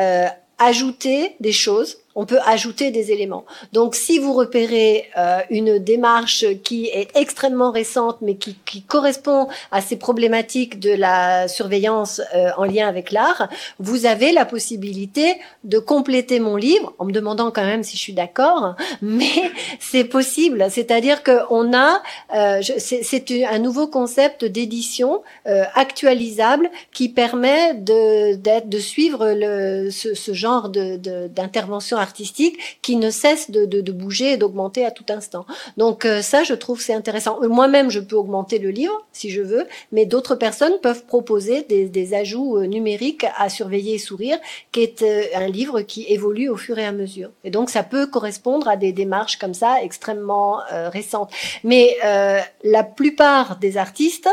[0.00, 0.26] euh,
[0.58, 3.44] ajouter des choses, on peut ajouter des éléments.
[3.72, 9.46] Donc, si vous repérez euh, une démarche qui est extrêmement récente, mais qui, qui correspond
[9.70, 15.36] à ces problématiques de la surveillance euh, en lien avec l'art, vous avez la possibilité
[15.62, 20.02] de compléter mon livre, en me demandant quand même si je suis d'accord, mais c'est
[20.02, 20.66] possible.
[20.70, 22.02] C'est-à-dire qu'on a,
[22.34, 28.34] euh, c'est un nouveau concept d'édition euh, actualisable qui permet de,
[28.66, 34.32] de suivre le, ce, ce genre de, de- d'intervention artistique qui ne cesse de, bouger
[34.32, 35.44] et d'augmenter à tout instant.
[35.76, 37.38] Donc euh, ça, je trouve c'est intéressant.
[37.42, 41.62] Euh, Moi-même, je peux augmenter le livre si je veux, mais d'autres personnes peuvent proposer
[41.62, 44.38] des, ajouts euh, numériques à surveiller et sourire,
[44.72, 44.98] qui est
[45.34, 47.30] un livre qui évolue au fur et à mesure.
[47.44, 50.60] Et donc ça peut correspondre à des démarches comme ça extrêmement
[50.96, 51.30] récentes.
[51.64, 51.96] Mais
[52.64, 54.28] la plupart des artistes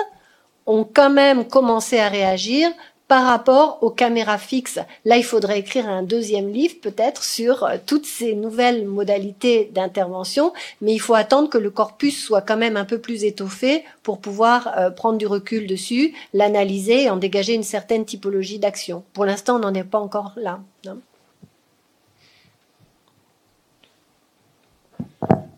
[0.66, 2.70] ont quand même commencé à réagir
[3.08, 4.80] par rapport aux caméras fixes.
[5.06, 10.54] Là, il faudrait écrire un deuxième livre peut-être sur euh, toutes ces nouvelles modalités d'intervention,
[10.82, 14.20] mais il faut attendre que le corpus soit quand même un peu plus étoffé pour
[14.20, 19.04] pouvoir euh, prendre du recul dessus, l'analyser et en dégager une certaine typologie d'action.
[19.14, 20.60] Pour l'instant, on n'en est pas encore là.
[20.86, 20.98] non?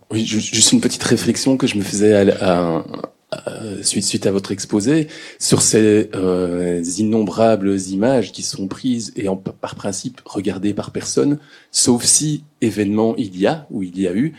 [0.10, 2.84] Oui, ju- juste une petite réflexion que je me faisais à-
[3.32, 5.08] à- suite, suite à votre exposé
[5.40, 11.40] sur ces euh, innombrables images qui sont prises et en, par principe regardées par personne,
[11.72, 14.34] sauf si événement il y a ou il y a eu,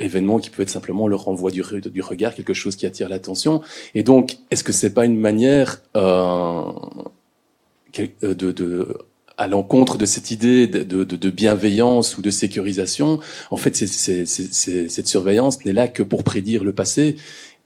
[0.00, 3.62] événement qui peut être simplement le renvoi du, du regard, quelque chose qui attire l'attention.
[3.94, 6.64] Et donc, est-ce que c'est pas une manière euh,
[7.98, 8.98] euh, de, de
[9.36, 13.20] à l'encontre de cette idée de, de, de bienveillance ou de sécurisation,
[13.52, 17.14] en fait, c'est, c'est, c'est- cette surveillance n'est là que pour prédire le passé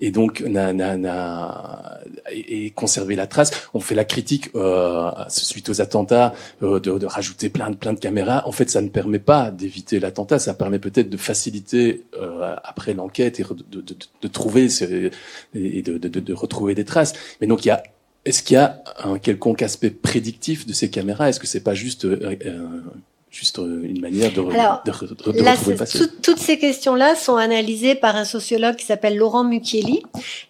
[0.04, 2.00] et donc n'a, n'a, n'a-
[2.30, 3.50] et, et conserver la trace.
[3.72, 7.94] On fait la critique euh, suite aux attentats euh, de, de rajouter plein de plein
[7.94, 8.42] de caméras.
[8.46, 10.38] En fait, ça ne permet pas d'éviter l'attentat.
[10.38, 15.10] Ça permet peut-être de faciliter euh, après l'enquête et de, de, de, trouver ce-
[15.54, 17.12] et de retrouver des traces.
[17.40, 17.82] Mais donc il y a
[18.24, 21.28] est-ce qu'il y a un quelconque aspect prédictif de ces caméras?
[21.28, 22.80] Est-ce que c'est pas juste euh, euh,
[23.32, 25.98] juste euh, une manière de, re- Alors, de, re- de Là, retrouver le c'est- passé
[25.98, 30.02] tout- toutes ces questions-là sont analysées par un sociologue qui s'appelle Laurent Mucchielli,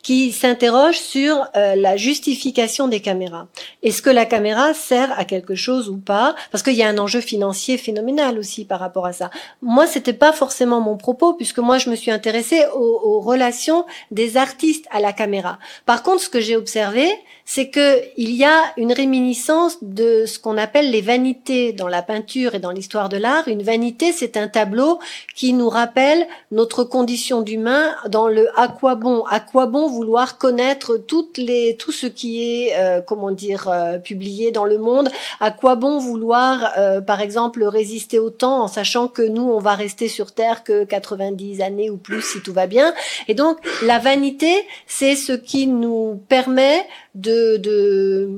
[0.03, 3.47] qui s'interroge sur euh, la justification des caméras.
[3.85, 6.35] Est-ce que la caméra sert à quelque chose ou pas?
[6.51, 9.31] Parce qu'il y a un enjeu financier phénoménal aussi par rapport à ça.
[9.63, 13.87] Moi, c'était pas forcément mon propos, puisque moi, je me suis intéressée aux, aux relations
[14.11, 15.59] des artistes à la caméra.
[15.87, 17.09] Par contre, ce que j'ai observé,
[17.45, 22.03] c'est que il y a une réminiscence de ce qu'on appelle les vanités dans la
[22.03, 23.49] peinture et dans l'histoire de l'art.
[23.49, 24.99] Une vanité, c'est un tableau
[25.35, 30.39] qui nous rappelle notre condition d'humain dans le à quoi bon, à quoi bon vouloir
[30.39, 35.09] connaître toutes les tout ce qui est euh, comment dire euh, publié dans le monde,
[35.41, 39.59] à quoi bon vouloir euh, par exemple résister au temps en sachant que nous on
[39.59, 42.95] va rester sur terre que 90 années ou plus si tout va bien?
[43.29, 44.53] Et donc la vanité,
[44.87, 48.31] c'est ce qui nous permet de, de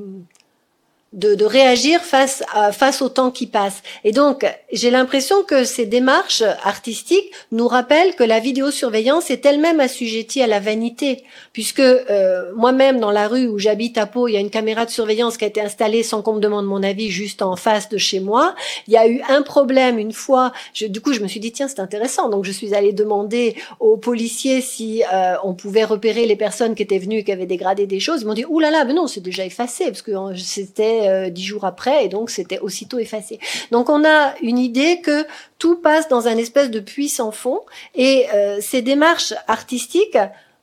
[1.15, 3.81] de, de réagir face face au temps qui passe.
[4.03, 9.79] Et donc, j'ai l'impression que ces démarches artistiques nous rappellent que la vidéosurveillance est elle-même
[9.79, 11.23] assujettie à la vanité,
[11.53, 14.85] puisque euh, moi-même dans la rue où j'habite à Pau, il y a une caméra
[14.85, 17.89] de surveillance qui a été installée sans qu'on me demande mon avis, juste en face
[17.89, 18.55] de chez moi.
[18.87, 20.51] Il y a eu un problème une fois.
[20.73, 22.29] Je, du coup, je me suis dit tiens, c'est intéressant.
[22.29, 26.83] Donc, je suis allée demander aux policiers si euh, on pouvait repérer les personnes qui
[26.83, 28.21] étaient venues qui avaient dégradé des choses.
[28.21, 31.29] Ils m'ont dit ouh là là, mais non, c'est déjà effacé parce que c'était euh,
[31.29, 33.39] dix jours après et donc c'était aussitôt effacé.
[33.71, 35.25] Donc on a une idée que
[35.59, 37.61] tout passe dans un espèce de puits sans fond
[37.95, 40.17] et euh, ces démarches artistiques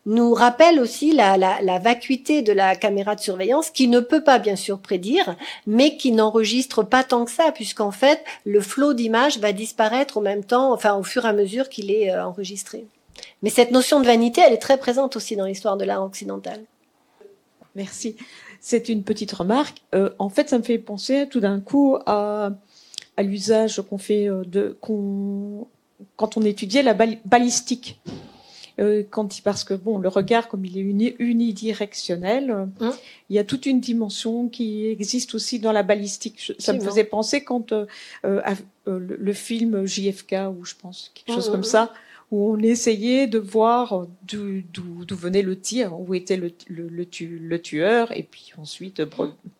[0.05, 4.57] nous rappelle aussi la, vacuité de la caméra de surveillance qui ne peut pas bien
[4.57, 5.37] sûr prédire,
[5.67, 10.21] mais qui n'enregistre pas tant que ça, puisqu'en fait le flot d'images va disparaître au
[10.21, 12.87] même temps, enfin au fur et à mesure qu'il est euh, enregistré.
[13.43, 16.61] Mais cette notion de vanité, elle est très présente aussi dans l'histoire de l'art occidental.
[17.75, 18.17] Merci.
[18.65, 19.83] C'est une petite remarque.
[19.95, 22.53] Euh, en fait, ça me fait penser tout d'un coup à,
[23.17, 28.01] à l'usage qu'on fait euh, de quand on étudiait la balistique.
[28.79, 32.95] Euh, quand parce que bon, le regard, comme il est unidirectionnel, hein?
[33.29, 36.53] il y a toute une dimension qui existe aussi dans la balistique.
[36.59, 37.87] Ça me faisait penser quand euh,
[38.25, 38.41] euh,
[38.87, 41.93] le, film JFK, ou je pense quelque chose comme ça,
[42.33, 48.25] où on essayait de voir d'où venait le tir, où était le, le, tueur, et
[48.25, 49.03] puis ensuite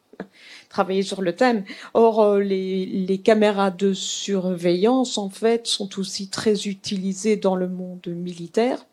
[0.69, 1.65] travailler sur le thème.
[1.95, 8.09] Or, les, les, caméras de surveillance, en fait, sont aussi très utilisées dans le monde
[8.09, 8.85] militaire.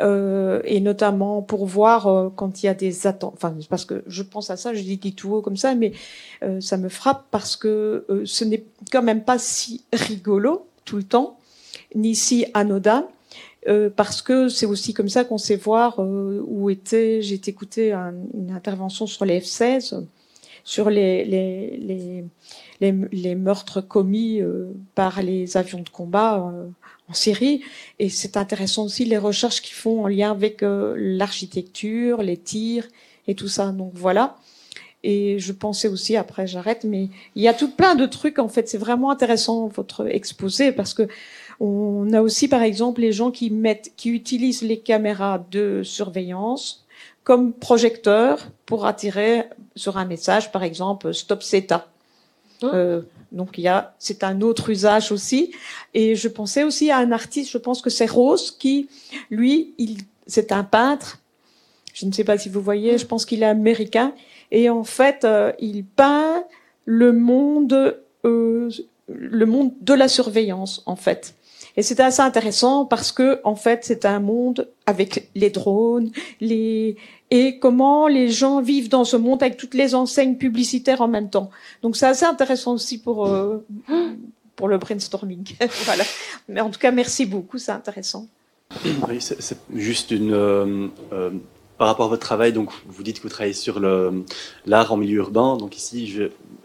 [0.00, 3.34] Euh, et notamment pour voir euh, quand il y a des attentes.
[3.36, 5.92] Enfin, parce que je pense à ça, je dis tout haut comme ça, mais
[6.42, 11.02] euh, ça me frappe parce que ce n'est quand même pas si rigolo tout le
[11.02, 11.38] temps,
[11.94, 13.06] ni si anodin.
[13.96, 17.22] parce que c'est aussi comme ça qu'on sait voir où était.
[17.22, 20.04] J'ai écouté une intervention sur les F-16,
[20.64, 22.24] sur les, les, les,
[22.80, 24.40] les, les meurtres commis
[24.94, 26.52] par les avions de combat
[27.08, 27.62] en Syrie.
[27.98, 32.86] Et c'est intéressant aussi les recherches qu'ils font en lien avec euh, l'architecture, les tirs
[33.26, 33.72] et tout ça.
[33.72, 34.36] Donc voilà.
[35.04, 38.48] Et je pensais aussi, après j'arrête, mais il y a tout plein de trucs en
[38.48, 38.68] fait.
[38.68, 41.08] C'est vraiment intéressant votre exposé parce que
[41.64, 46.84] on a aussi par exemple les gens qui mettent, qui utilisent les caméras de surveillance
[47.22, 49.44] comme projecteurs pour attirer
[49.76, 51.86] sur un message, par exemple, stop CETA.
[52.62, 55.52] Hein euh, donc il y a, c'est un autre usage aussi.
[55.94, 58.88] Et je pensais aussi à un artiste, je pense que c'est Rose, qui,
[59.30, 61.20] lui, il, c'est un peintre.
[61.94, 64.14] Je ne sais pas si vous voyez, je pense qu'il est américain.
[64.50, 66.42] Et en fait, euh, il peint
[66.86, 68.68] le monde, euh,
[69.06, 71.36] le monde de la surveillance, en fait.
[71.76, 76.96] Et c'était assez intéressant parce que, en fait, c'est un monde avec les drones, les,
[77.30, 81.30] et comment les gens vivent dans ce monde avec toutes les enseignes publicitaires en même
[81.30, 81.50] temps.
[81.80, 83.64] Donc c'est assez intéressant aussi pour euh,
[84.54, 85.56] pour le brainstorming.
[85.86, 86.04] voilà.
[86.50, 88.26] Mais en tout cas, merci beaucoup, c'est intéressant.
[88.84, 91.30] Oui, c'est juste une euh, euh,
[91.78, 92.52] par rapport à votre travail.
[92.52, 95.56] Donc, vous dites que vous travaillez sur l'art en milieu urbain.
[95.56, 96.14] Donc ici,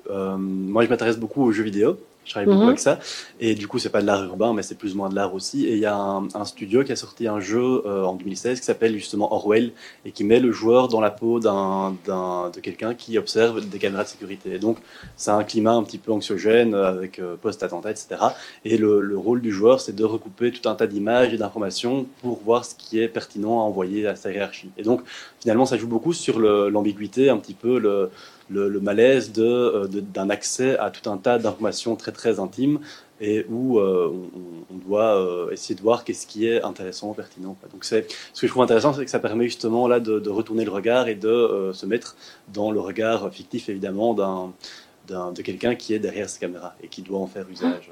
[0.09, 1.97] moi, je m'intéresse beaucoup aux jeux vidéo.
[2.27, 2.67] Je travaille beaucoup mhm.
[2.67, 2.99] avec ça.
[3.39, 5.33] Et du coup, c'est pas de l'art urbain, mais c'est plus ou moins de l'art
[5.33, 5.65] aussi.
[5.65, 8.59] Et il y a un, un, studio qui a sorti un jeu euh, en 2016
[8.59, 9.71] qui s'appelle justement Orwell
[10.05, 14.03] et qui met le joueur dans la peau d'un, de quelqu'un qui observe des caméras
[14.03, 14.55] de sécurité.
[14.55, 14.77] Et donc,
[15.15, 18.07] c'est un climat un petit peu anxiogène avec euh, post-attentat, etc.
[18.65, 22.07] Et le, le, rôle du joueur, c'est de recouper tout un tas d'images et d'informations
[22.21, 24.69] pour voir ce qui est pertinent à envoyer à sa hiérarchie.
[24.77, 25.01] Et donc,
[25.39, 28.09] finalement, ça joue beaucoup sur l'ambiguïté, un petit peu le
[28.49, 32.79] le, malaise euh, d'un accès à tout un tas d'informations très très intimes
[33.19, 34.13] et où euh,
[34.71, 37.57] on, doit euh, essayer de voir qu'est-ce qui est intéressant, pertinent.
[37.71, 40.65] Donc c'est ce que je trouve intéressant, c'est que ça permet justement là de, retourner
[40.65, 42.15] le regard et de se mettre
[42.53, 44.53] dans le regard fictif évidemment d'un,
[45.31, 47.91] de quelqu'un qui est derrière ces caméras et qui doit en faire usage.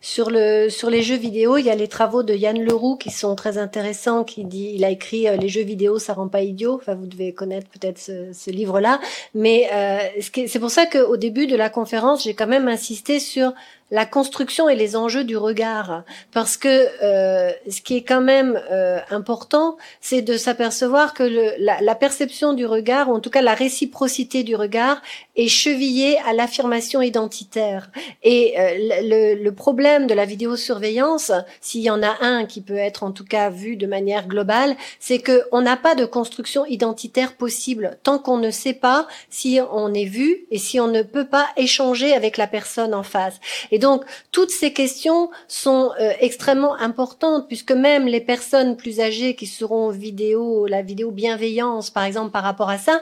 [0.00, 3.10] Sur, le, sur les jeux vidéo, il y a les travaux de Yann Leroux qui
[3.10, 6.42] sont très intéressants, qui dit, il a écrit euh, Les jeux vidéo, ça rend pas
[6.42, 6.74] idiot.
[6.74, 9.00] Enfin, vous devez connaître peut-être ce, ce livre-là.
[9.34, 9.98] Mais euh,
[10.46, 13.52] c'est pour ça qu'au début de la conférence, j'ai quand même insisté sur
[13.92, 16.02] la construction et les enjeux du regard.
[16.32, 21.52] Parce que euh, ce qui est quand même euh, important, c'est de s'apercevoir que le,
[21.58, 25.02] la, la, perception du regard, ou en tout cas la réciprocité du regard,
[25.36, 27.90] est chevillée à l'affirmation identitaire.
[28.22, 28.70] Et euh,
[29.02, 33.12] le, le, problème de la vidéosurveillance, s'il y en a un qui peut être en
[33.12, 37.98] tout cas vu de manière globale, c'est que on n'a pas de construction identitaire possible
[38.02, 41.48] tant qu'on ne sait pas si on est vu et si on ne peut pas
[41.58, 43.38] échanger avec la personne en face.
[43.82, 49.46] Donc, toutes ces questions sont euh, extrêmement importantes puisque même les personnes plus âgées qui
[49.46, 53.00] seront vidéo, la vidéo bienveillance, par exemple, par rapport à ça,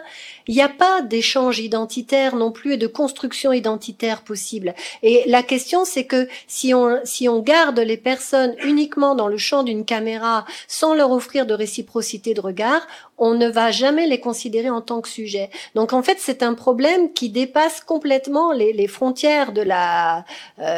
[0.49, 4.75] il n'y a pas d'échange identitaire non plus et de construction identitaire possible.
[5.03, 9.37] Et la question, c'est que si on, si on garde les personnes uniquement dans le
[9.37, 12.87] champ d'une caméra sans leur offrir de réciprocité de regard,
[13.19, 15.51] on ne va jamais les considérer en tant que sujet.
[15.75, 20.25] Donc en fait, c'est un problème qui dépasse complètement les, les frontières de la
[20.59, 20.70] euh,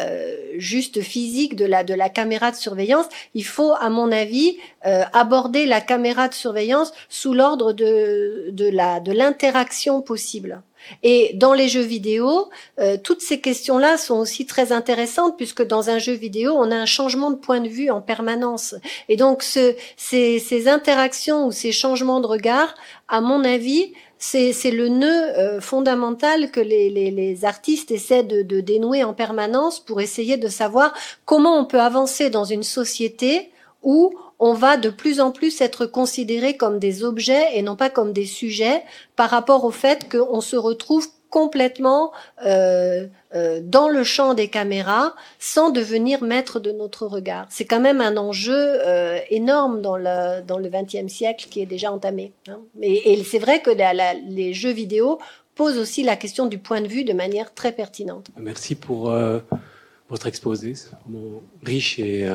[0.59, 3.06] juste physique de la de la caméra de surveillance.
[3.35, 8.69] Il faut, à mon avis, euh, aborder la caméra de surveillance sous l'ordre de de
[8.69, 10.62] la de l'interaction possible.
[11.02, 12.51] Et dans les jeux vidéo,
[12.81, 16.77] euh, toutes ces questions-là sont aussi très intéressantes puisque dans un jeu vidéo, on a
[16.77, 18.74] un changement de point de vue en permanence.
[19.09, 22.74] Et donc ce, ces, ces, interactions ou ces changements de regard,
[23.09, 23.93] à mon avis,
[24.23, 30.01] c'est le nœud euh, fondamental que les, artistes essaient de, de dénouer en permanence pour
[30.01, 30.94] essayer de savoir
[31.24, 33.51] comment on peut avancer dans une société
[33.82, 37.90] où on va de plus en plus être considéré comme des objets et non pas
[37.90, 38.85] comme des sujets
[39.16, 42.12] par rapport au fait qu'on se retrouve complètement
[42.44, 47.46] euh, euh, dans le champ des caméras sans devenir maître de notre regard.
[47.48, 51.66] C'est quand même un enjeu euh, énorme dans le dans le XXe siècle qui est
[51.66, 52.32] déjà entamé.
[52.48, 52.60] Hein.
[52.82, 53.70] Et, c'est vrai que
[54.28, 55.18] les jeux vidéo
[55.54, 58.26] posent aussi la question du point de vue de manière très pertinente.
[58.36, 59.10] Merci pour
[60.10, 60.74] votre exposé,
[61.64, 62.28] riche et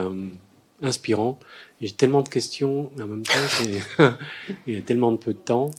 [0.82, 1.38] inspirant.
[1.82, 3.34] J'ai tellement de questions, en même temps,
[4.66, 5.70] il y a tellement de peu de temps.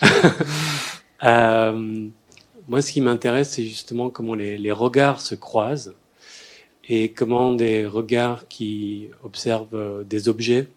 [2.68, 5.94] moi, ce qui m'intéresse, c'est justement comment les, regards se croisent
[6.88, 10.68] et comment des regards qui observent euh, des objets,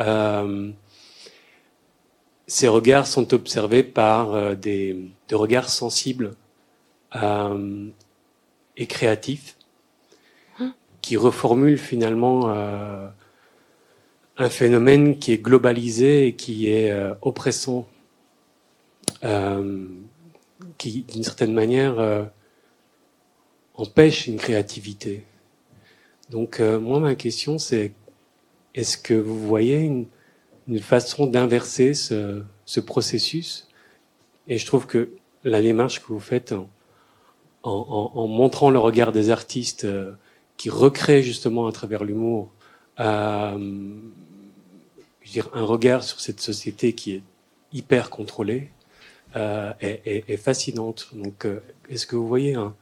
[0.00, 0.70] euh,
[2.46, 6.34] ces regards sont observés par euh, des, regards sensibles
[7.14, 9.56] et créatifs
[11.02, 12.48] qui reformulent finalement
[14.38, 17.86] un phénomène qui est globalisé et qui est oppressant,
[20.82, 22.24] qui d'une certaine manière euh,
[23.74, 25.24] empêche une créativité.
[26.30, 27.92] Donc euh, moi ma question c'est
[28.74, 30.06] est-ce que vous voyez une,
[30.80, 33.68] façon d'inverser ce, ce, processus?
[34.48, 35.10] Et je trouve que
[35.44, 36.54] la démarche que vous faites
[37.62, 40.12] en, montrant le regard des artistes euh,
[40.56, 42.50] qui recréent justement à travers l'humour
[42.96, 43.56] un
[45.54, 47.22] regard sur cette société qui est
[47.72, 48.70] hyper contrôlée
[49.36, 51.08] euh, est, est, est, fascinante.
[51.12, 52.74] Donc, euh, est-ce que vous voyez hein,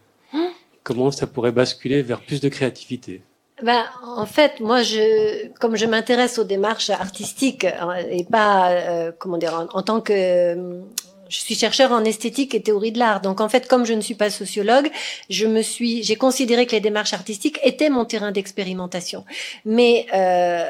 [0.83, 3.23] comment ça pourrait basculer vers plus de créativité?
[3.63, 9.13] Ben, en fait, moi, je, comme je m'intéresse aux démarches artistiques euh, et pas, euh,
[9.19, 10.83] comment dire, en, en tant que
[11.31, 13.21] je suis chercheur en esthétique et théorie de l'art.
[13.21, 14.91] Donc en fait, comme je ne suis pas sociologue,
[15.31, 19.25] je me suis, j'ai considéré que les démarches artistiques étaient mon terrain d'expérimentation.
[19.65, 20.69] Mais euh,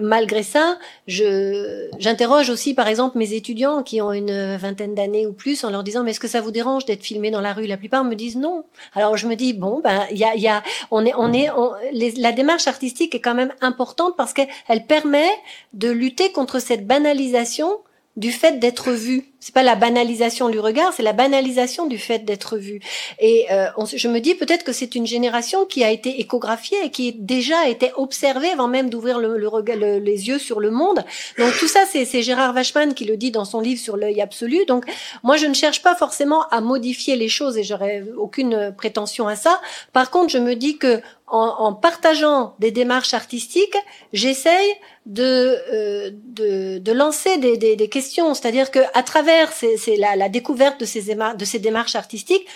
[0.00, 5.32] malgré ça, je, j'interroge aussi, par exemple, mes étudiants qui ont une vingtaine d'années ou
[5.32, 7.66] plus, en leur disant mais est-ce que ça vous dérange d'être filmé dans la rue?
[7.66, 8.64] La plupart me disent non.
[8.94, 11.50] Alors je me dis bon ben il y a, y a, on est, on est,
[11.50, 15.28] on, la démarche artistique est quand même importante parce qu'elle permet
[15.74, 17.78] de lutter contre cette banalisation
[18.16, 19.30] du fait d'être vu.
[19.48, 22.80] C'est pas la banalisation du regard, c'est la banalisation du fait d'être vu.
[23.18, 26.90] Et euh, je me dis peut-être que c'est une génération qui a été échographiée et
[26.90, 31.02] qui déjà été observée avant même d'ouvrir le, le, le, les yeux sur le monde.
[31.38, 34.66] Donc tout ça, c'est Gérard Vachman qui le dit dans son livre sur l'œil absolu.
[34.66, 34.84] Donc
[35.22, 39.34] moi, je ne cherche pas forcément à modifier les choses et j'aurais aucune prétention à
[39.34, 39.62] ça.
[39.94, 41.00] Par contre, je me dis que
[41.30, 43.76] en, en partageant des démarches artistiques,
[44.12, 44.70] j'essaye
[45.04, 48.34] de, euh, de, de, lancer des, des, des questions.
[48.34, 52.46] C'est-à-dire que à travers c'est la, la, découverte de ces, de ces démarches artistiques,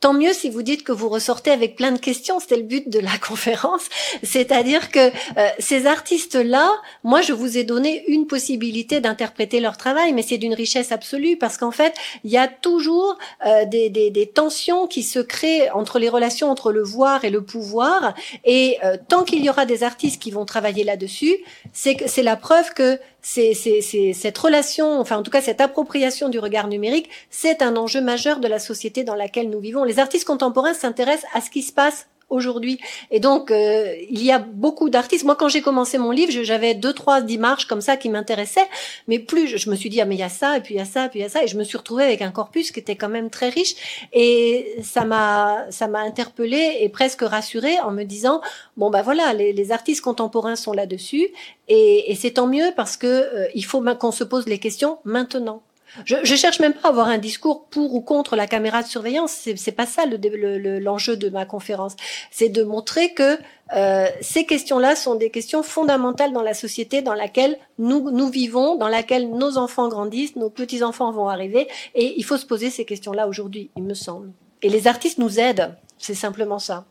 [0.00, 2.40] tant mieux si vous dites que vous ressortez avec plein de questions.
[2.40, 3.88] C'était le but de la conférence.
[4.22, 6.70] C'est-à-dire que euh, ces artistes-là,
[7.04, 11.36] moi, je vous ai donné une possibilité d'interpréter leur travail, mais c'est d'une richesse absolue
[11.36, 11.94] parce qu'en fait,
[12.24, 16.50] il y a toujours euh, des, des, des, tensions qui se créent entre les relations
[16.50, 18.14] entre le voir et le pouvoir.
[18.44, 21.36] Et euh, tant qu'il y aura des artistes qui vont travailler là-dessus,
[21.72, 26.38] c'est c'est la preuve que c'est cette relation, enfin en tout cas cette appropriation du
[26.38, 29.84] regard numérique, c'est un enjeu majeur de la société dans laquelle nous vivons.
[29.84, 32.78] Les artistes contemporains s'intéressent à ce qui se passe aujourd'hui.
[33.10, 35.24] Et donc, euh, il y a beaucoup d'artistes.
[35.24, 38.68] Moi, quand j'ai commencé mon livre, j'avais deux, trois démarches comme ça qui m'intéressaient.
[39.06, 40.78] Mais plus, je me suis dit, ah, mais il y a ça, et puis il
[40.78, 41.42] y a ça, et puis il y a ça.
[41.42, 44.08] Et je me suis retrouvée avec un corpus qui était quand même très riche.
[44.12, 48.40] Et ça m'a, ça m'a interpellée et presque rassurée en me disant,
[48.76, 51.28] bon, bah voilà, les, artistes contemporains sont là-dessus.
[51.68, 54.98] Et, et c'est tant mieux parce que euh, il faut qu'on se pose les questions
[55.04, 55.62] maintenant.
[56.04, 58.88] Je, je cherche même pas à avoir un discours pour ou contre la caméra de
[58.88, 59.48] surveillance.
[59.56, 61.96] C'est pas ça l'enjeu le, le, de ma conférence.
[62.30, 63.38] C'est de montrer que
[63.76, 68.76] euh, ces questions-là sont des questions fondamentales dans la société dans laquelle nous nous vivons,
[68.76, 72.70] dans laquelle nos enfants grandissent, nos petits enfants vont arriver, et il faut se poser
[72.70, 74.30] ces questions-là aujourd'hui, il me semble.
[74.62, 75.76] Et les artistes nous aident.
[75.98, 76.86] C'est simplement ça.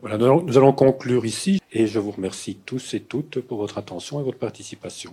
[0.00, 4.20] Voilà, nous allons conclure ici, et je vous remercie tous et toutes pour votre attention
[4.20, 5.12] et votre participation.